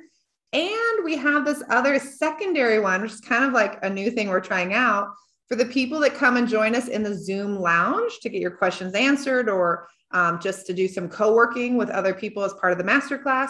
And 0.54 1.04
we 1.04 1.18
have 1.18 1.46
this 1.46 1.64
other 1.70 1.98
secondary 2.00 2.80
one, 2.80 3.02
which 3.02 3.12
is 3.12 3.20
kind 3.20 3.44
of 3.44 3.54
like 3.54 3.84
a 3.84 3.90
new 3.90 4.12
thing 4.12 4.30
we're 4.30 4.40
trying 4.40 4.74
out. 4.74 5.10
For 5.48 5.56
the 5.56 5.66
people 5.66 6.00
that 6.00 6.14
come 6.14 6.38
and 6.38 6.48
join 6.48 6.76
us 6.76 6.88
in 6.88 7.04
the 7.04 7.16
Zoom 7.16 7.60
lounge 7.60 8.20
to 8.22 8.30
get 8.30 8.42
your 8.42 8.52
questions 8.52 8.94
answered 8.94 9.50
or 9.50 9.88
um, 10.12 10.40
just 10.40 10.66
to 10.68 10.74
do 10.74 10.88
some 10.88 11.10
co-working 11.10 11.76
with 11.76 11.90
other 11.90 12.14
people 12.14 12.44
as 12.44 12.54
part 12.54 12.72
of 12.72 12.78
the 12.78 12.84
masterclass, 12.84 13.50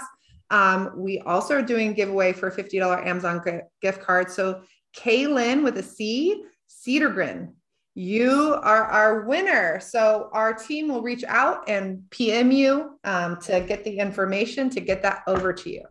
um, 0.50 0.92
we 0.96 1.20
also 1.20 1.56
are 1.56 1.62
doing 1.62 1.94
giveaway 1.94 2.32
for 2.32 2.50
$50 2.50 3.06
Amazon 3.06 3.62
gift 3.82 4.02
card. 4.02 4.32
So 4.32 4.64
Kaylin 4.96 5.64
with 5.64 5.78
a 5.78 5.84
C, 5.84 6.44
Cedargren, 6.70 7.54
you 7.96 8.58
are 8.62 8.86
our 8.86 9.22
winner. 9.22 9.80
So 9.80 10.30
our 10.32 10.54
team 10.54 10.88
will 10.88 11.02
reach 11.02 11.24
out 11.26 11.68
and 11.70 12.10
PM 12.10 12.52
you 12.52 12.98
um, 13.04 13.40
to 13.42 13.62
get 13.62 13.84
the 13.84 13.98
information 13.98 14.70
to 14.72 14.80
get 14.80 15.02
that 15.04 15.24
over 15.28 15.54
to 15.54 15.70
you. 15.70 15.84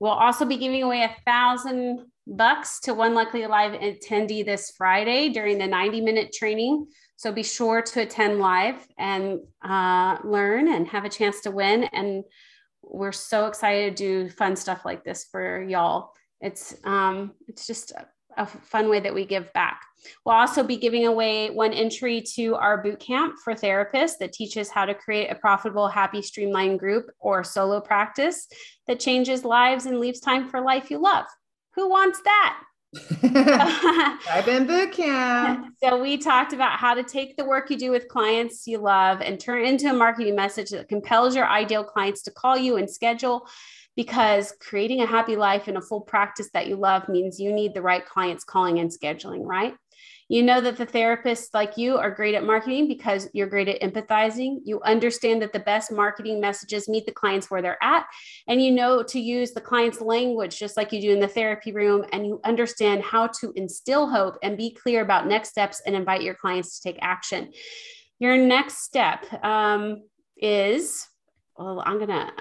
We'll 0.00 0.12
also 0.12 0.44
be 0.44 0.56
giving 0.56 0.82
away 0.82 1.02
a 1.02 1.14
thousand 1.24 2.06
bucks 2.26 2.80
to 2.80 2.94
one 2.94 3.14
luckily 3.14 3.46
live 3.46 3.72
attendee 3.72 4.44
this 4.44 4.72
Friday 4.76 5.28
during 5.28 5.58
the 5.58 5.66
90 5.66 6.00
minute 6.00 6.32
training. 6.32 6.86
So 7.16 7.30
be 7.30 7.42
sure 7.42 7.82
to 7.82 8.00
attend 8.00 8.38
live 8.38 8.86
and 8.98 9.40
uh, 9.62 10.16
learn 10.24 10.68
and 10.72 10.88
have 10.88 11.04
a 11.04 11.10
chance 11.10 11.40
to 11.42 11.50
win. 11.50 11.84
And 11.84 12.24
we're 12.82 13.12
so 13.12 13.46
excited 13.46 13.96
to 13.96 14.24
do 14.24 14.30
fun 14.30 14.56
stuff 14.56 14.86
like 14.86 15.04
this 15.04 15.26
for 15.30 15.62
y'all. 15.62 16.12
It's 16.40 16.74
um, 16.84 17.32
it's 17.46 17.66
just 17.66 17.92
a 18.40 18.46
fun 18.46 18.88
way 18.88 19.00
that 19.00 19.14
we 19.14 19.24
give 19.24 19.52
back. 19.52 19.82
We'll 20.24 20.34
also 20.34 20.62
be 20.62 20.78
giving 20.78 21.06
away 21.06 21.50
one 21.50 21.74
entry 21.74 22.22
to 22.34 22.54
our 22.54 22.82
boot 22.82 23.00
camp 23.00 23.36
for 23.44 23.54
therapists 23.54 24.18
that 24.20 24.32
teaches 24.32 24.70
how 24.70 24.86
to 24.86 24.94
create 24.94 25.30
a 25.30 25.34
profitable, 25.34 25.88
happy, 25.88 26.22
streamlined 26.22 26.78
group 26.78 27.10
or 27.18 27.44
solo 27.44 27.80
practice 27.80 28.48
that 28.86 28.98
changes 28.98 29.44
lives 29.44 29.84
and 29.84 30.00
leaves 30.00 30.20
time 30.20 30.48
for 30.48 30.60
life 30.62 30.90
you 30.90 30.98
love. 30.98 31.26
Who 31.74 31.90
wants 31.90 32.20
that? 32.22 32.62
I've 34.30 34.46
been 34.46 34.66
boot 34.66 34.92
camp. 34.92 35.66
So 35.82 36.00
we 36.00 36.18
talked 36.18 36.52
about 36.52 36.78
how 36.78 36.92
to 36.92 37.02
take 37.02 37.38
the 37.38 37.44
work 37.44 37.70
you 37.70 37.78
do 37.78 37.90
with 37.90 38.08
clients 38.08 38.66
you 38.66 38.78
love 38.78 39.22
and 39.22 39.40
turn 39.40 39.64
it 39.64 39.68
into 39.68 39.88
a 39.88 39.94
marketing 39.94 40.36
message 40.36 40.68
that 40.70 40.88
compels 40.88 41.34
your 41.34 41.48
ideal 41.48 41.84
clients 41.84 42.20
to 42.22 42.30
call 42.30 42.58
you 42.58 42.76
and 42.76 42.90
schedule 42.90 43.48
because 44.00 44.54
creating 44.60 45.02
a 45.02 45.06
happy 45.06 45.36
life 45.36 45.68
and 45.68 45.76
a 45.76 45.80
full 45.82 46.00
practice 46.00 46.48
that 46.54 46.66
you 46.66 46.74
love 46.74 47.06
means 47.06 47.38
you 47.38 47.52
need 47.52 47.74
the 47.74 47.82
right 47.82 48.06
clients 48.06 48.44
calling 48.44 48.78
and 48.78 48.90
scheduling, 48.90 49.44
right? 49.44 49.74
You 50.26 50.42
know 50.42 50.58
that 50.58 50.78
the 50.78 50.86
therapists 50.86 51.48
like 51.52 51.76
you 51.76 51.98
are 51.98 52.10
great 52.10 52.34
at 52.34 52.42
marketing 52.42 52.88
because 52.88 53.28
you're 53.34 53.46
great 53.46 53.68
at 53.68 53.82
empathizing. 53.82 54.60
You 54.64 54.80
understand 54.84 55.42
that 55.42 55.52
the 55.52 55.60
best 55.60 55.92
marketing 55.92 56.40
messages 56.40 56.88
meet 56.88 57.04
the 57.04 57.12
clients 57.12 57.50
where 57.50 57.60
they're 57.60 57.82
at. 57.82 58.06
And 58.48 58.62
you 58.62 58.70
know 58.70 59.02
to 59.02 59.20
use 59.20 59.50
the 59.50 59.60
client's 59.60 60.00
language 60.00 60.58
just 60.58 60.78
like 60.78 60.92
you 60.92 61.02
do 61.02 61.12
in 61.12 61.20
the 61.20 61.28
therapy 61.28 61.72
room. 61.72 62.06
And 62.10 62.26
you 62.26 62.40
understand 62.42 63.02
how 63.02 63.26
to 63.40 63.52
instill 63.54 64.08
hope 64.08 64.38
and 64.42 64.56
be 64.56 64.72
clear 64.72 65.02
about 65.02 65.26
next 65.26 65.50
steps 65.50 65.82
and 65.84 65.94
invite 65.94 66.22
your 66.22 66.36
clients 66.36 66.80
to 66.80 66.88
take 66.88 66.98
action. 67.02 67.52
Your 68.18 68.38
next 68.38 68.78
step 68.78 69.26
um, 69.44 70.04
is 70.38 71.06
well, 71.58 71.82
I'm 71.84 71.98
going 71.98 72.08
to 72.08 72.32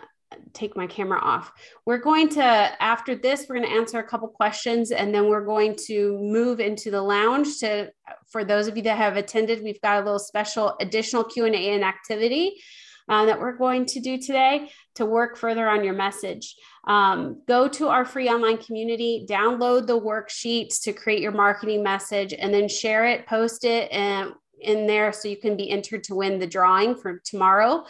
take 0.54 0.78
my 0.78 0.88
camera 0.88 1.20
off. 1.20 1.52
We're 1.86 1.98
going 1.98 2.30
to, 2.30 2.44
after 2.44 3.16
this, 3.16 3.46
we're 3.48 3.58
going 3.58 3.70
to 3.70 3.76
answer 3.76 4.00
a 4.00 4.08
couple 4.08 4.28
questions 4.28 4.92
and 4.92 5.14
then 5.14 5.28
we're 5.28 5.46
going 5.46 5.76
to 5.88 6.18
move 6.20 6.60
into 6.60 6.92
the 6.92 7.02
lounge 7.02 7.60
to, 7.60 7.92
for 8.32 8.44
those 8.44 8.68
of 8.68 8.78
you 8.78 8.84
that 8.84 8.98
have 8.98 9.18
attended, 9.18 9.64
we've 9.64 9.82
got 9.82 10.02
a 10.02 10.06
little 10.06 10.20
special 10.20 10.76
additional 10.80 11.24
Q&A 11.24 11.50
and 11.50 11.84
activity 11.84 12.62
uh, 13.10 13.26
that 13.26 13.40
we're 13.40 13.58
going 13.58 13.86
to 13.88 14.00
do 14.00 14.18
today 14.18 14.70
to 14.96 15.06
work 15.06 15.36
further 15.36 15.68
on 15.68 15.84
your 15.84 15.96
message. 15.96 16.56
Um, 16.86 17.42
go 17.48 17.68
to 17.68 17.90
our 17.90 18.06
free 18.06 18.30
online 18.30 18.58
community, 18.58 19.26
download 19.28 19.88
the 19.88 20.00
worksheets 20.00 20.82
to 20.84 20.94
create 20.94 21.22
your 21.22 21.32
marketing 21.32 21.84
message 21.84 22.34
and 22.34 22.54
then 22.54 22.68
share 22.68 23.06
it, 23.06 23.26
post 23.26 23.66
it 23.66 23.92
and 23.92 24.34
in 24.62 24.88
there 24.88 25.12
so 25.12 25.28
you 25.28 25.38
can 25.38 25.58
be 25.58 25.72
entered 25.72 26.04
to 26.04 26.16
win 26.16 26.38
the 26.38 26.48
drawing 26.48 26.96
for 26.96 27.20
tomorrow. 27.26 27.86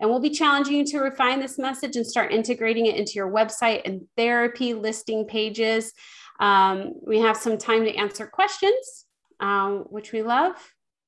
And 0.00 0.08
we'll 0.08 0.20
be 0.20 0.30
challenging 0.30 0.76
you 0.76 0.84
to 0.86 0.98
refine 0.98 1.40
this 1.40 1.58
message 1.58 1.96
and 1.96 2.06
start 2.06 2.32
integrating 2.32 2.86
it 2.86 2.96
into 2.96 3.12
your 3.12 3.30
website 3.30 3.82
and 3.84 4.02
therapy 4.16 4.72
listing 4.72 5.26
pages. 5.26 5.92
Um, 6.40 6.94
we 7.06 7.20
have 7.20 7.36
some 7.36 7.58
time 7.58 7.84
to 7.84 7.94
answer 7.94 8.26
questions, 8.26 9.04
um, 9.40 9.84
which 9.90 10.10
we 10.10 10.22
love. 10.22 10.54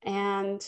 And 0.03 0.65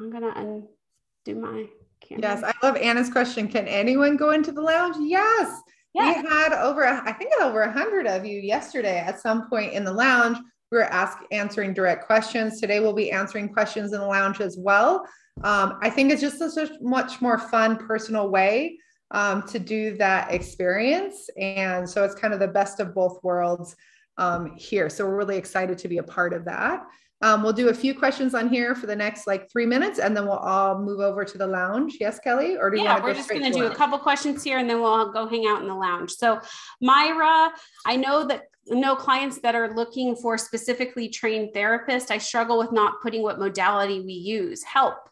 I'm 0.00 0.10
going 0.10 0.22
to 0.22 0.38
undo 0.38 1.40
my 1.40 1.66
camera. 2.00 2.22
Yes, 2.22 2.42
I 2.42 2.66
love 2.66 2.76
Anna's 2.76 3.10
question. 3.10 3.48
Can 3.48 3.68
anyone 3.68 4.16
go 4.16 4.30
into 4.30 4.50
the 4.50 4.62
lounge? 4.62 4.96
Yes. 4.98 5.60
Yeah. 5.92 6.22
We 6.22 6.28
had 6.28 6.52
over, 6.52 6.86
I 6.86 7.12
think 7.12 7.32
over 7.40 7.62
a 7.62 7.72
hundred 7.72 8.06
of 8.06 8.24
you 8.24 8.40
yesterday 8.40 8.98
at 8.98 9.20
some 9.20 9.48
point 9.50 9.74
in 9.74 9.84
the 9.84 9.92
lounge. 9.92 10.38
We 10.70 10.78
were 10.78 10.84
ask, 10.84 11.18
answering 11.30 11.74
direct 11.74 12.06
questions. 12.06 12.60
Today 12.60 12.80
we'll 12.80 12.92
be 12.92 13.10
answering 13.10 13.48
questions 13.48 13.92
in 13.92 14.00
the 14.00 14.06
lounge 14.06 14.40
as 14.40 14.56
well. 14.58 15.04
Um, 15.44 15.78
I 15.80 15.90
think 15.90 16.12
it's 16.12 16.20
just 16.20 16.40
a 16.40 16.70
much 16.80 17.20
more 17.20 17.38
fun, 17.38 17.76
personal 17.76 18.28
way 18.28 18.78
um, 19.10 19.42
to 19.48 19.58
do 19.58 19.96
that 19.96 20.32
experience. 20.32 21.30
And 21.38 21.88
so 21.88 22.04
it's 22.04 22.14
kind 22.14 22.34
of 22.34 22.40
the 22.40 22.48
best 22.48 22.80
of 22.80 22.94
both 22.94 23.22
worlds 23.22 23.76
um, 24.16 24.54
here. 24.56 24.90
So 24.90 25.06
we're 25.06 25.16
really 25.16 25.36
excited 25.36 25.78
to 25.78 25.88
be 25.88 25.98
a 25.98 26.02
part 26.02 26.32
of 26.32 26.44
that. 26.46 26.84
Um, 27.20 27.42
we'll 27.42 27.52
do 27.52 27.68
a 27.68 27.74
few 27.74 27.94
questions 27.94 28.32
on 28.34 28.48
here 28.48 28.76
for 28.76 28.86
the 28.86 28.94
next 28.94 29.26
like 29.26 29.50
three 29.50 29.66
minutes, 29.66 29.98
and 29.98 30.16
then 30.16 30.24
we'll 30.24 30.34
all 30.34 30.78
move 30.78 31.00
over 31.00 31.24
to 31.24 31.38
the 31.38 31.46
lounge. 31.46 31.96
Yes, 31.98 32.20
Kelly, 32.20 32.56
or 32.56 32.70
do 32.70 32.78
you 32.78 32.84
yeah, 32.84 33.02
we're 33.02 33.12
just 33.12 33.28
going 33.28 33.42
to 33.42 33.50
do 33.50 33.66
a 33.66 33.74
couple 33.74 33.98
questions 33.98 34.44
here, 34.44 34.58
and 34.58 34.70
then 34.70 34.80
we'll 34.80 35.12
go 35.12 35.26
hang 35.26 35.44
out 35.48 35.60
in 35.60 35.66
the 35.66 35.74
lounge. 35.74 36.12
So, 36.12 36.40
Myra, 36.80 37.50
I 37.84 37.96
know 37.96 38.24
that 38.28 38.44
no 38.68 38.94
clients 38.94 39.40
that 39.40 39.56
are 39.56 39.74
looking 39.74 40.14
for 40.14 40.38
specifically 40.38 41.08
trained 41.08 41.54
therapists. 41.54 42.12
I 42.12 42.18
struggle 42.18 42.56
with 42.56 42.70
not 42.70 43.00
putting 43.02 43.22
what 43.22 43.40
modality 43.40 44.00
we 44.00 44.12
use. 44.12 44.62
Help 44.62 45.08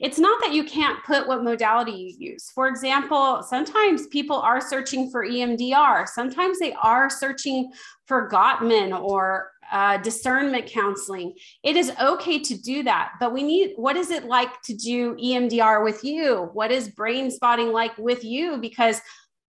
it's 0.00 0.18
not 0.18 0.40
that 0.40 0.52
you 0.52 0.64
can't 0.64 1.02
put 1.04 1.26
what 1.26 1.44
modality 1.44 1.92
you 1.92 2.32
use. 2.32 2.50
For 2.54 2.68
example, 2.68 3.42
sometimes 3.42 4.06
people 4.08 4.36
are 4.36 4.60
searching 4.60 5.10
for 5.10 5.26
EMDR, 5.26 6.08
sometimes 6.08 6.58
they 6.58 6.72
are 6.74 7.10
searching 7.10 7.72
for 8.06 8.28
Gottman 8.28 8.98
or 9.00 9.52
uh, 9.70 9.96
discernment 9.98 10.66
counseling. 10.66 11.32
It 11.62 11.76
is 11.76 11.92
okay 12.00 12.38
to 12.38 12.60
do 12.60 12.82
that, 12.82 13.12
but 13.18 13.32
we 13.32 13.42
need 13.42 13.72
what 13.76 13.96
is 13.96 14.10
it 14.10 14.24
like 14.24 14.60
to 14.62 14.74
do 14.74 15.16
EMDR 15.16 15.82
with 15.82 16.04
you? 16.04 16.50
What 16.52 16.70
is 16.70 16.90
brain 16.90 17.30
spotting 17.30 17.72
like 17.72 17.96
with 17.96 18.22
you? 18.22 18.58
Because 18.58 19.00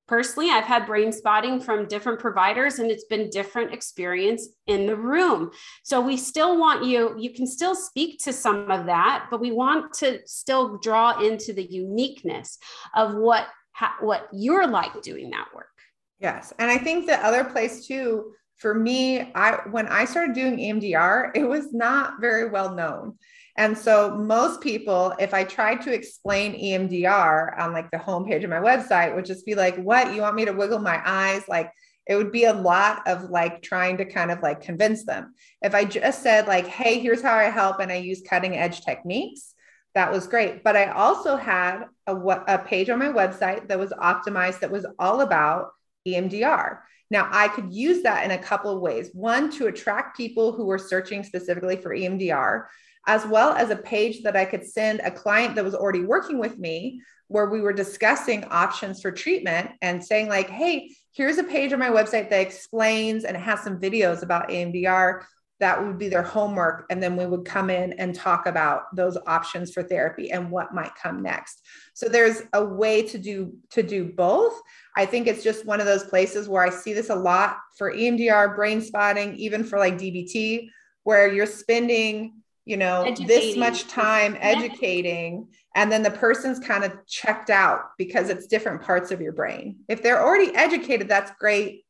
personally 0.08 0.50
i've 0.50 0.64
had 0.64 0.86
brain 0.86 1.12
spotting 1.12 1.60
from 1.60 1.88
different 1.88 2.20
providers 2.20 2.80
and 2.80 2.92
it's 2.92 3.06
been 3.06 3.30
different 3.30 3.74
experience 3.74 4.50
in 4.68 4.86
the 4.86 4.96
room. 4.96 5.52
So 5.84 6.02
we 6.02 6.18
still 6.18 6.60
want 6.60 6.86
you 6.86 7.16
you 7.18 7.34
can 7.34 7.48
still 7.48 7.76
speak 7.76 8.20
to 8.24 8.34
some 8.34 8.70
of 8.70 8.86
that 8.86 9.28
but 9.30 9.40
we 9.40 9.52
want 9.52 9.94
to 9.96 10.20
still 10.26 10.78
draw 10.80 11.20
into 11.20 11.54
the 11.54 11.64
uniqueness 11.64 12.58
of 12.96 13.16
what 13.16 13.48
ha, 13.74 13.96
what 14.02 14.28
you're 14.32 14.68
like 14.68 15.02
doing 15.02 15.30
that 15.32 15.48
work. 15.54 15.68
Yes 16.20 16.54
and 16.60 16.70
i 16.70 16.78
think 16.78 17.06
the 17.06 17.26
other 17.26 17.44
place 17.44 17.86
too 17.86 18.34
for 18.58 18.74
me 18.74 19.32
i 19.36 19.60
when 19.72 19.88
i 19.88 20.06
started 20.06 20.36
doing 20.36 20.58
emdr 20.58 21.32
it 21.36 21.44
was 21.44 21.74
not 21.74 22.22
very 22.22 22.50
well 22.50 22.74
known 22.76 23.18
and 23.56 23.78
so 23.78 24.16
most 24.16 24.62
people, 24.62 25.14
if 25.20 25.34
I 25.34 25.44
tried 25.44 25.82
to 25.84 25.94
explain 25.94 26.54
EMDR 26.54 27.60
on 27.60 27.72
like 27.72 27.92
the 27.92 27.98
homepage 27.98 28.44
of 28.44 28.50
my 28.50 28.58
website, 28.58 29.14
would 29.14 29.26
just 29.26 29.46
be 29.46 29.54
like, 29.54 29.76
what? 29.78 30.14
You 30.14 30.22
want 30.22 30.36
me 30.36 30.46
to 30.46 30.54
wiggle 30.54 30.80
my 30.80 31.00
eyes? 31.06 31.44
Like 31.48 31.72
it 32.08 32.16
would 32.16 32.32
be 32.32 32.46
a 32.46 32.54
lot 32.54 33.08
of 33.08 33.30
like 33.30 33.62
trying 33.62 33.98
to 33.98 34.06
kind 34.06 34.32
of 34.32 34.42
like 34.42 34.62
convince 34.62 35.06
them. 35.06 35.36
If 35.62 35.76
I 35.76 35.86
just 35.86 36.24
said 36.24 36.48
like, 36.48 36.66
hey, 36.66 37.00
here's 37.00 37.22
how 37.22 37.36
I 37.36 37.44
help 37.44 37.80
and 37.80 37.92
I 37.92 37.98
use 37.98 38.24
cutting 38.28 38.58
edge 38.58 38.82
techniques, 38.82 39.54
that 39.94 40.12
was 40.12 40.26
great. 40.26 40.64
But 40.64 40.76
I 40.76 40.88
also 40.88 41.36
had 41.36 41.84
a, 42.08 42.16
a 42.16 42.58
page 42.58 42.90
on 42.90 42.98
my 42.98 43.10
website 43.10 43.68
that 43.68 43.80
was 43.80 43.92
optimized 43.92 44.62
that 44.62 44.72
was 44.72 44.88
all 44.98 45.22
about 45.22 45.70
EMDR. 46.08 46.80
Now, 47.12 47.30
I 47.32 47.48
could 47.50 47.72
use 47.72 48.02
that 48.02 48.26
in 48.26 48.32
a 48.32 48.42
couple 48.42 48.76
of 48.76 48.82
ways. 48.82 49.12
One, 49.14 49.52
to 49.52 49.68
attract 49.68 50.18
people 50.18 50.52
who 50.52 50.66
were 50.66 50.80
searching 50.80 51.24
specifically 51.24 51.76
for 51.76 51.96
EMDR 51.96 52.66
as 53.08 53.26
well 53.26 53.54
as 53.54 53.70
a 53.70 53.76
page 53.76 54.24
that 54.24 54.36
I 54.36 54.46
could 54.46 54.66
send 54.66 55.02
a 55.02 55.12
client 55.12 55.56
that 55.56 55.66
was 55.66 55.76
already 55.76 56.04
working 56.04 56.40
with 56.40 56.58
me 56.58 57.02
where 57.28 57.50
we 57.50 57.62
were 57.62 57.74
discussing 57.74 58.44
options 58.46 59.02
for 59.02 59.12
treatment 59.12 59.72
and 59.82 60.04
saying 60.04 60.30
like, 60.30 60.50
hey, 60.50 60.92
here's 61.12 61.38
a 61.38 61.44
page 61.44 61.74
on 61.74 61.80
my 61.80 61.90
website 61.90 62.30
that 62.30 62.42
explains 62.42 63.24
and 63.24 63.36
has 63.36 63.62
some 63.62 63.80
videos 63.80 64.24
about 64.24 64.50
EMDR. 64.50 65.24
That 65.60 65.84
would 65.84 65.98
be 65.98 66.10
their 66.10 66.24
homework. 66.24 66.86
And 66.90 67.02
then 67.02 67.16
we 67.16 67.26
would 67.26 67.46
come 67.46 67.70
in 67.70 67.94
and 67.94 68.14
talk 68.14 68.46
about 68.46 68.96
those 68.96 69.18
options 69.28 69.72
for 69.72 69.82
therapy 69.82 70.32
and 70.32 70.52
what 70.52 70.74
might 70.74 70.94
come 71.02 71.24
next. 71.24 71.62
So 71.94 72.08
there's 72.08 72.44
a 72.54 72.64
way 72.64 73.02
to 73.04 73.18
do 73.18 73.54
to 73.72 73.82
do 73.82 74.06
both. 74.14 74.60
I 74.96 75.06
think 75.06 75.28
it's 75.28 75.44
just 75.44 75.66
one 75.66 75.80
of 75.80 75.86
those 75.86 76.04
places 76.04 76.50
where 76.50 76.64
I 76.64 76.70
see 76.70 76.94
this 76.94 77.10
a 77.10 77.16
lot 77.16 77.58
for 77.78 77.94
EMDR, 77.94 78.56
brain 78.56 78.82
spotting, 78.82 79.36
even 79.36 79.64
for 79.64 79.80
like 79.80 79.98
DBT, 79.98 80.68
where 81.04 81.32
you're 81.32 81.46
spending 81.46 82.43
you 82.66 82.78
know 82.78 83.04
educating. 83.04 83.28
this 83.28 83.58
much 83.58 83.88
time 83.88 84.38
educating 84.40 85.48
and 85.76 85.92
then 85.92 86.04
the 86.04 86.12
person's 86.12 86.60
kind 86.60 86.84
of 86.84 86.94
checked 87.08 87.50
out 87.50 87.92
because 87.98 88.30
it's 88.30 88.48
different 88.48 88.82
parts 88.82 89.12
of 89.12 89.20
your 89.20 89.34
brain 89.34 89.78
if 89.88 90.02
they're 90.02 90.24
already 90.24 90.56
educated 90.56 91.08
that's 91.08 91.32
great 91.40 91.84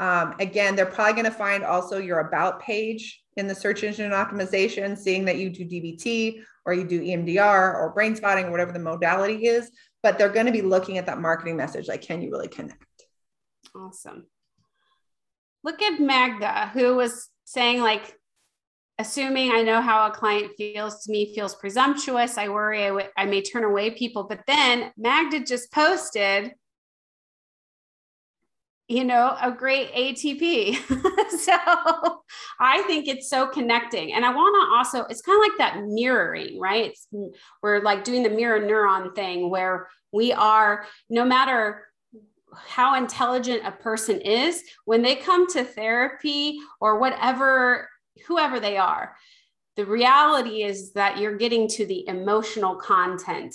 Um, 0.00 0.34
again, 0.40 0.76
they're 0.76 0.86
probably 0.86 1.12
going 1.12 1.26
to 1.26 1.30
find 1.30 1.62
also 1.62 1.98
your 1.98 2.20
about 2.20 2.62
page 2.62 3.22
in 3.36 3.46
the 3.46 3.54
search 3.54 3.84
engine 3.84 4.12
optimization, 4.12 4.96
seeing 4.96 5.26
that 5.26 5.36
you 5.36 5.50
do 5.50 5.62
DBT 5.66 6.42
or 6.64 6.72
you 6.72 6.84
do 6.84 7.02
EMDR 7.02 7.74
or 7.74 7.92
brain 7.92 8.16
spotting 8.16 8.46
or 8.46 8.50
whatever 8.50 8.72
the 8.72 8.78
modality 8.78 9.46
is. 9.46 9.70
But 10.02 10.16
they're 10.16 10.30
going 10.30 10.46
to 10.46 10.52
be 10.52 10.62
looking 10.62 10.96
at 10.96 11.04
that 11.04 11.20
marketing 11.20 11.58
message 11.58 11.86
like, 11.86 12.00
can 12.00 12.22
you 12.22 12.30
really 12.30 12.48
connect? 12.48 12.82
Awesome. 13.76 14.24
Look 15.62 15.82
at 15.82 16.00
Magda, 16.00 16.70
who 16.72 16.96
was 16.96 17.28
saying, 17.44 17.82
like, 17.82 18.16
assuming 19.00 19.50
I 19.50 19.62
know 19.62 19.80
how 19.80 20.06
a 20.06 20.10
client 20.10 20.52
feels 20.56 21.02
to 21.04 21.10
me 21.10 21.34
feels 21.34 21.54
presumptuous. 21.54 22.36
I 22.36 22.48
worry 22.48 22.84
I, 22.84 22.88
w- 22.88 23.08
I 23.16 23.24
may 23.24 23.42
turn 23.42 23.64
away 23.64 23.90
people. 23.90 24.24
But 24.24 24.42
then 24.46 24.92
Magda 24.96 25.40
just 25.40 25.72
posted 25.72 26.52
you 28.90 29.04
know, 29.04 29.36
a 29.40 29.52
great 29.52 29.94
ATP. 29.94 30.74
so 31.38 32.22
I 32.58 32.82
think 32.88 33.06
it's 33.06 33.30
so 33.30 33.46
connecting. 33.46 34.12
And 34.14 34.24
I 34.24 34.34
want 34.34 34.56
to 34.60 34.76
also, 34.76 35.06
it's 35.08 35.22
kind 35.22 35.36
of 35.36 35.48
like 35.48 35.58
that 35.58 35.84
mirroring, 35.86 36.58
right? 36.58 36.90
It's, 36.90 37.06
we're 37.62 37.82
like 37.82 38.02
doing 38.02 38.24
the 38.24 38.30
mirror 38.30 38.58
neuron 38.60 39.14
thing 39.14 39.48
where 39.48 39.88
we 40.10 40.32
are, 40.32 40.86
no 41.08 41.24
matter 41.24 41.84
how 42.52 42.96
intelligent 42.96 43.62
a 43.64 43.70
person 43.70 44.20
is, 44.22 44.64
when 44.86 45.02
they 45.02 45.14
come 45.14 45.46
to 45.52 45.62
therapy 45.62 46.58
or 46.80 46.98
whatever, 46.98 47.88
whoever 48.26 48.60
they 48.60 48.76
are, 48.76 49.16
the 49.76 49.86
reality 49.86 50.62
is 50.62 50.92
that 50.92 51.18
you're 51.18 51.36
getting 51.36 51.68
to 51.68 51.86
the 51.86 52.06
emotional 52.08 52.76
content 52.76 53.54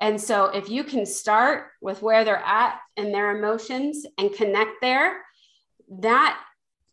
and 0.00 0.20
so 0.20 0.46
if 0.46 0.68
you 0.68 0.84
can 0.84 1.06
start 1.06 1.68
with 1.80 2.02
where 2.02 2.24
they're 2.24 2.36
at 2.36 2.78
and 2.96 3.12
their 3.12 3.36
emotions 3.36 4.04
and 4.18 4.34
connect 4.34 4.82
there, 4.82 5.22
that 6.00 6.38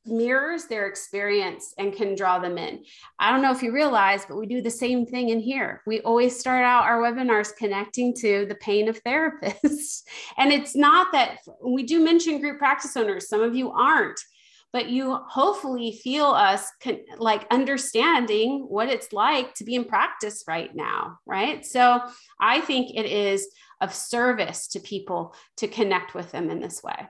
mirrors 0.05 0.65
their 0.65 0.87
experience 0.87 1.73
and 1.77 1.93
can 1.93 2.15
draw 2.15 2.39
them 2.39 2.57
in. 2.57 2.83
I 3.19 3.31
don't 3.31 3.41
know 3.41 3.51
if 3.51 3.61
you 3.61 3.71
realize, 3.71 4.25
but 4.25 4.37
we 4.37 4.47
do 4.47 4.61
the 4.61 4.71
same 4.71 5.05
thing 5.05 5.27
in 5.27 5.39
here. 5.39 5.81
We 5.85 5.99
always 6.01 6.39
start 6.39 6.63
out 6.63 6.85
our 6.85 7.01
webinars 7.01 7.55
connecting 7.55 8.15
to 8.21 8.45
the 8.47 8.55
pain 8.55 8.87
of 8.87 9.03
therapists. 9.03 10.03
and 10.37 10.51
it's 10.51 10.75
not 10.75 11.11
that 11.11 11.39
we 11.63 11.83
do 11.83 12.03
mention 12.03 12.39
group 12.39 12.59
practice 12.59 12.95
owners, 12.95 13.27
some 13.27 13.41
of 13.41 13.55
you 13.55 13.71
aren't 13.71 14.19
but 14.73 14.89
you 14.89 15.15
hopefully 15.27 15.99
feel 16.03 16.27
us 16.27 16.69
con- 16.81 17.01
like 17.17 17.45
understanding 17.51 18.65
what 18.69 18.89
it's 18.89 19.11
like 19.11 19.53
to 19.55 19.63
be 19.63 19.75
in 19.75 19.85
practice 19.85 20.43
right 20.47 20.73
now, 20.75 21.19
right? 21.25 21.65
So 21.65 22.01
I 22.39 22.61
think 22.61 22.95
it 22.95 23.05
is 23.05 23.47
of 23.81 23.93
service 23.93 24.67
to 24.69 24.79
people 24.79 25.35
to 25.57 25.67
connect 25.67 26.13
with 26.13 26.31
them 26.31 26.49
in 26.49 26.59
this 26.59 26.81
way. 26.83 27.07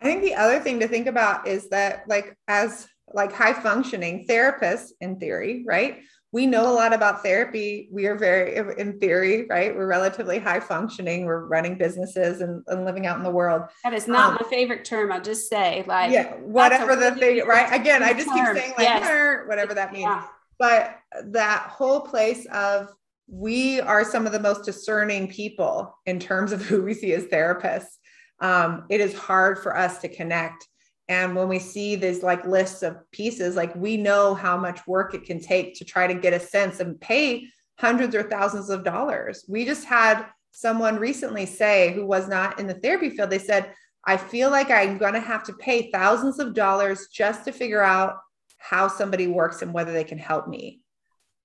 I 0.00 0.04
think 0.04 0.22
the 0.22 0.34
other 0.34 0.60
thing 0.60 0.80
to 0.80 0.88
think 0.88 1.06
about 1.06 1.46
is 1.46 1.68
that, 1.70 2.04
like, 2.06 2.36
as 2.48 2.86
like 3.12 3.32
high 3.32 3.52
functioning 3.52 4.26
therapists 4.28 4.90
in 5.00 5.18
theory, 5.18 5.64
right? 5.66 6.00
We 6.32 6.46
know 6.46 6.70
a 6.70 6.74
lot 6.74 6.92
about 6.92 7.22
therapy. 7.22 7.88
We 7.90 8.06
are 8.06 8.16
very, 8.16 8.56
in 8.78 8.98
theory, 8.98 9.46
right? 9.48 9.74
We're 9.74 9.86
relatively 9.86 10.38
high 10.38 10.60
functioning. 10.60 11.24
We're 11.24 11.46
running 11.46 11.78
businesses 11.78 12.40
and, 12.40 12.62
and 12.66 12.84
living 12.84 13.06
out 13.06 13.16
in 13.16 13.22
the 13.22 13.30
world. 13.30 13.62
That 13.84 13.94
is 13.94 14.08
not 14.08 14.30
um, 14.30 14.38
my 14.40 14.50
favorite 14.50 14.84
term. 14.84 15.12
I'll 15.12 15.20
just 15.20 15.48
say, 15.48 15.84
like, 15.86 16.10
yeah, 16.10 16.34
whatever 16.34 16.96
the 16.96 17.12
thing, 17.12 17.46
right? 17.46 17.72
Again, 17.72 18.02
I 18.02 18.12
just 18.12 18.28
term. 18.28 18.54
keep 18.54 18.62
saying, 18.62 18.74
like, 18.76 18.86
yes. 18.86 19.46
whatever 19.46 19.72
that 19.74 19.92
means. 19.92 20.02
Yeah. 20.02 20.24
But 20.58 20.98
that 21.24 21.68
whole 21.70 22.00
place 22.00 22.46
of 22.46 22.88
we 23.28 23.80
are 23.80 24.04
some 24.04 24.26
of 24.26 24.32
the 24.32 24.40
most 24.40 24.64
discerning 24.64 25.28
people 25.28 25.96
in 26.06 26.18
terms 26.18 26.52
of 26.52 26.62
who 26.66 26.82
we 26.82 26.94
see 26.94 27.12
as 27.12 27.24
therapists. 27.24 27.96
Um, 28.40 28.84
it 28.90 29.00
is 29.00 29.14
hard 29.14 29.58
for 29.58 29.76
us 29.76 29.98
to 30.00 30.08
connect 30.08 30.66
and 31.08 31.36
when 31.36 31.48
we 31.48 31.58
see 31.58 31.94
these 31.94 32.22
like 32.22 32.44
lists 32.44 32.82
of 32.82 32.98
pieces, 33.12 33.54
like 33.54 33.74
we 33.76 33.96
know 33.96 34.34
how 34.34 34.56
much 34.56 34.86
work 34.86 35.14
it 35.14 35.24
can 35.24 35.40
take 35.40 35.76
to 35.76 35.84
try 35.84 36.06
to 36.06 36.14
get 36.14 36.32
a 36.32 36.40
sense 36.40 36.80
and 36.80 37.00
pay 37.00 37.48
hundreds 37.78 38.14
or 38.14 38.24
thousands 38.24 38.70
of 38.70 38.84
dollars. 38.84 39.44
We 39.48 39.64
just 39.64 39.84
had 39.84 40.26
someone 40.50 40.98
recently 40.98 41.46
say 41.46 41.92
who 41.92 42.06
was 42.06 42.28
not 42.28 42.58
in 42.58 42.66
the 42.66 42.74
therapy 42.74 43.10
field, 43.10 43.30
they 43.30 43.38
said, 43.38 43.72
I 44.04 44.16
feel 44.16 44.50
like 44.50 44.70
I'm 44.70 44.98
going 44.98 45.14
to 45.14 45.20
have 45.20 45.44
to 45.44 45.52
pay 45.52 45.90
thousands 45.90 46.38
of 46.38 46.54
dollars 46.54 47.08
just 47.12 47.44
to 47.44 47.52
figure 47.52 47.82
out 47.82 48.18
how 48.58 48.88
somebody 48.88 49.26
works 49.26 49.62
and 49.62 49.72
whether 49.72 49.92
they 49.92 50.04
can 50.04 50.18
help 50.18 50.48
me. 50.48 50.80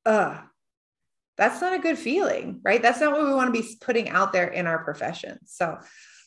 Ugh, 0.06 0.38
that's 1.38 1.62
not 1.62 1.74
a 1.74 1.80
good 1.80 1.98
feeling, 1.98 2.62
right? 2.64 2.82
That's 2.82 3.02
not 3.02 3.12
what 3.12 3.26
we 3.26 3.34
want 3.34 3.54
to 3.54 3.62
be 3.62 3.68
putting 3.82 4.10
out 4.10 4.32
there 4.32 4.48
in 4.48 4.66
our 4.66 4.84
profession. 4.84 5.40
So 5.46 5.78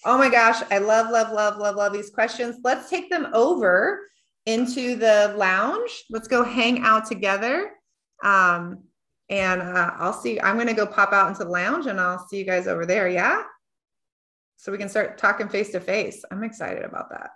Oh 0.07 0.19
my 0.19 0.29
gosh, 0.29 0.63
I 0.71 0.79
love, 0.79 1.11
love, 1.11 1.33
love, 1.33 1.57
love, 1.59 1.77
love 1.77 1.93
these 1.93 2.11
questions. 2.11 2.57
Let's 2.63 2.91
take 2.91 3.09
them 3.09 3.29
over 3.33 4.01
into 4.47 4.97
the 4.97 5.35
lounge. 5.37 6.05
Let's 6.11 6.29
go 6.29 6.45
hang 6.45 6.81
out 6.83 7.07
together. 7.07 7.73
Um, 8.23 8.85
and 9.31 9.63
uh, 9.63 9.93
I'll 9.97 10.13
see, 10.13 10.39
I'm 10.41 10.57
going 10.57 10.69
to 10.69 10.75
go 10.75 10.87
pop 10.87 11.13
out 11.13 11.29
into 11.29 11.45
the 11.45 11.51
lounge 11.51 11.87
and 11.87 11.99
I'll 11.99 12.27
see 12.29 12.39
you 12.39 12.45
guys 12.45 12.67
over 12.67 12.85
there. 12.85 13.09
Yeah. 13.09 13.43
So 14.57 14.71
we 14.71 14.79
can 14.79 14.89
start 14.89 15.19
talking 15.19 15.49
face 15.49 15.71
to 15.73 15.81
face. 15.81 16.23
I'm 16.31 16.45
excited 16.45 16.85
about 16.85 17.11
that. 17.11 17.31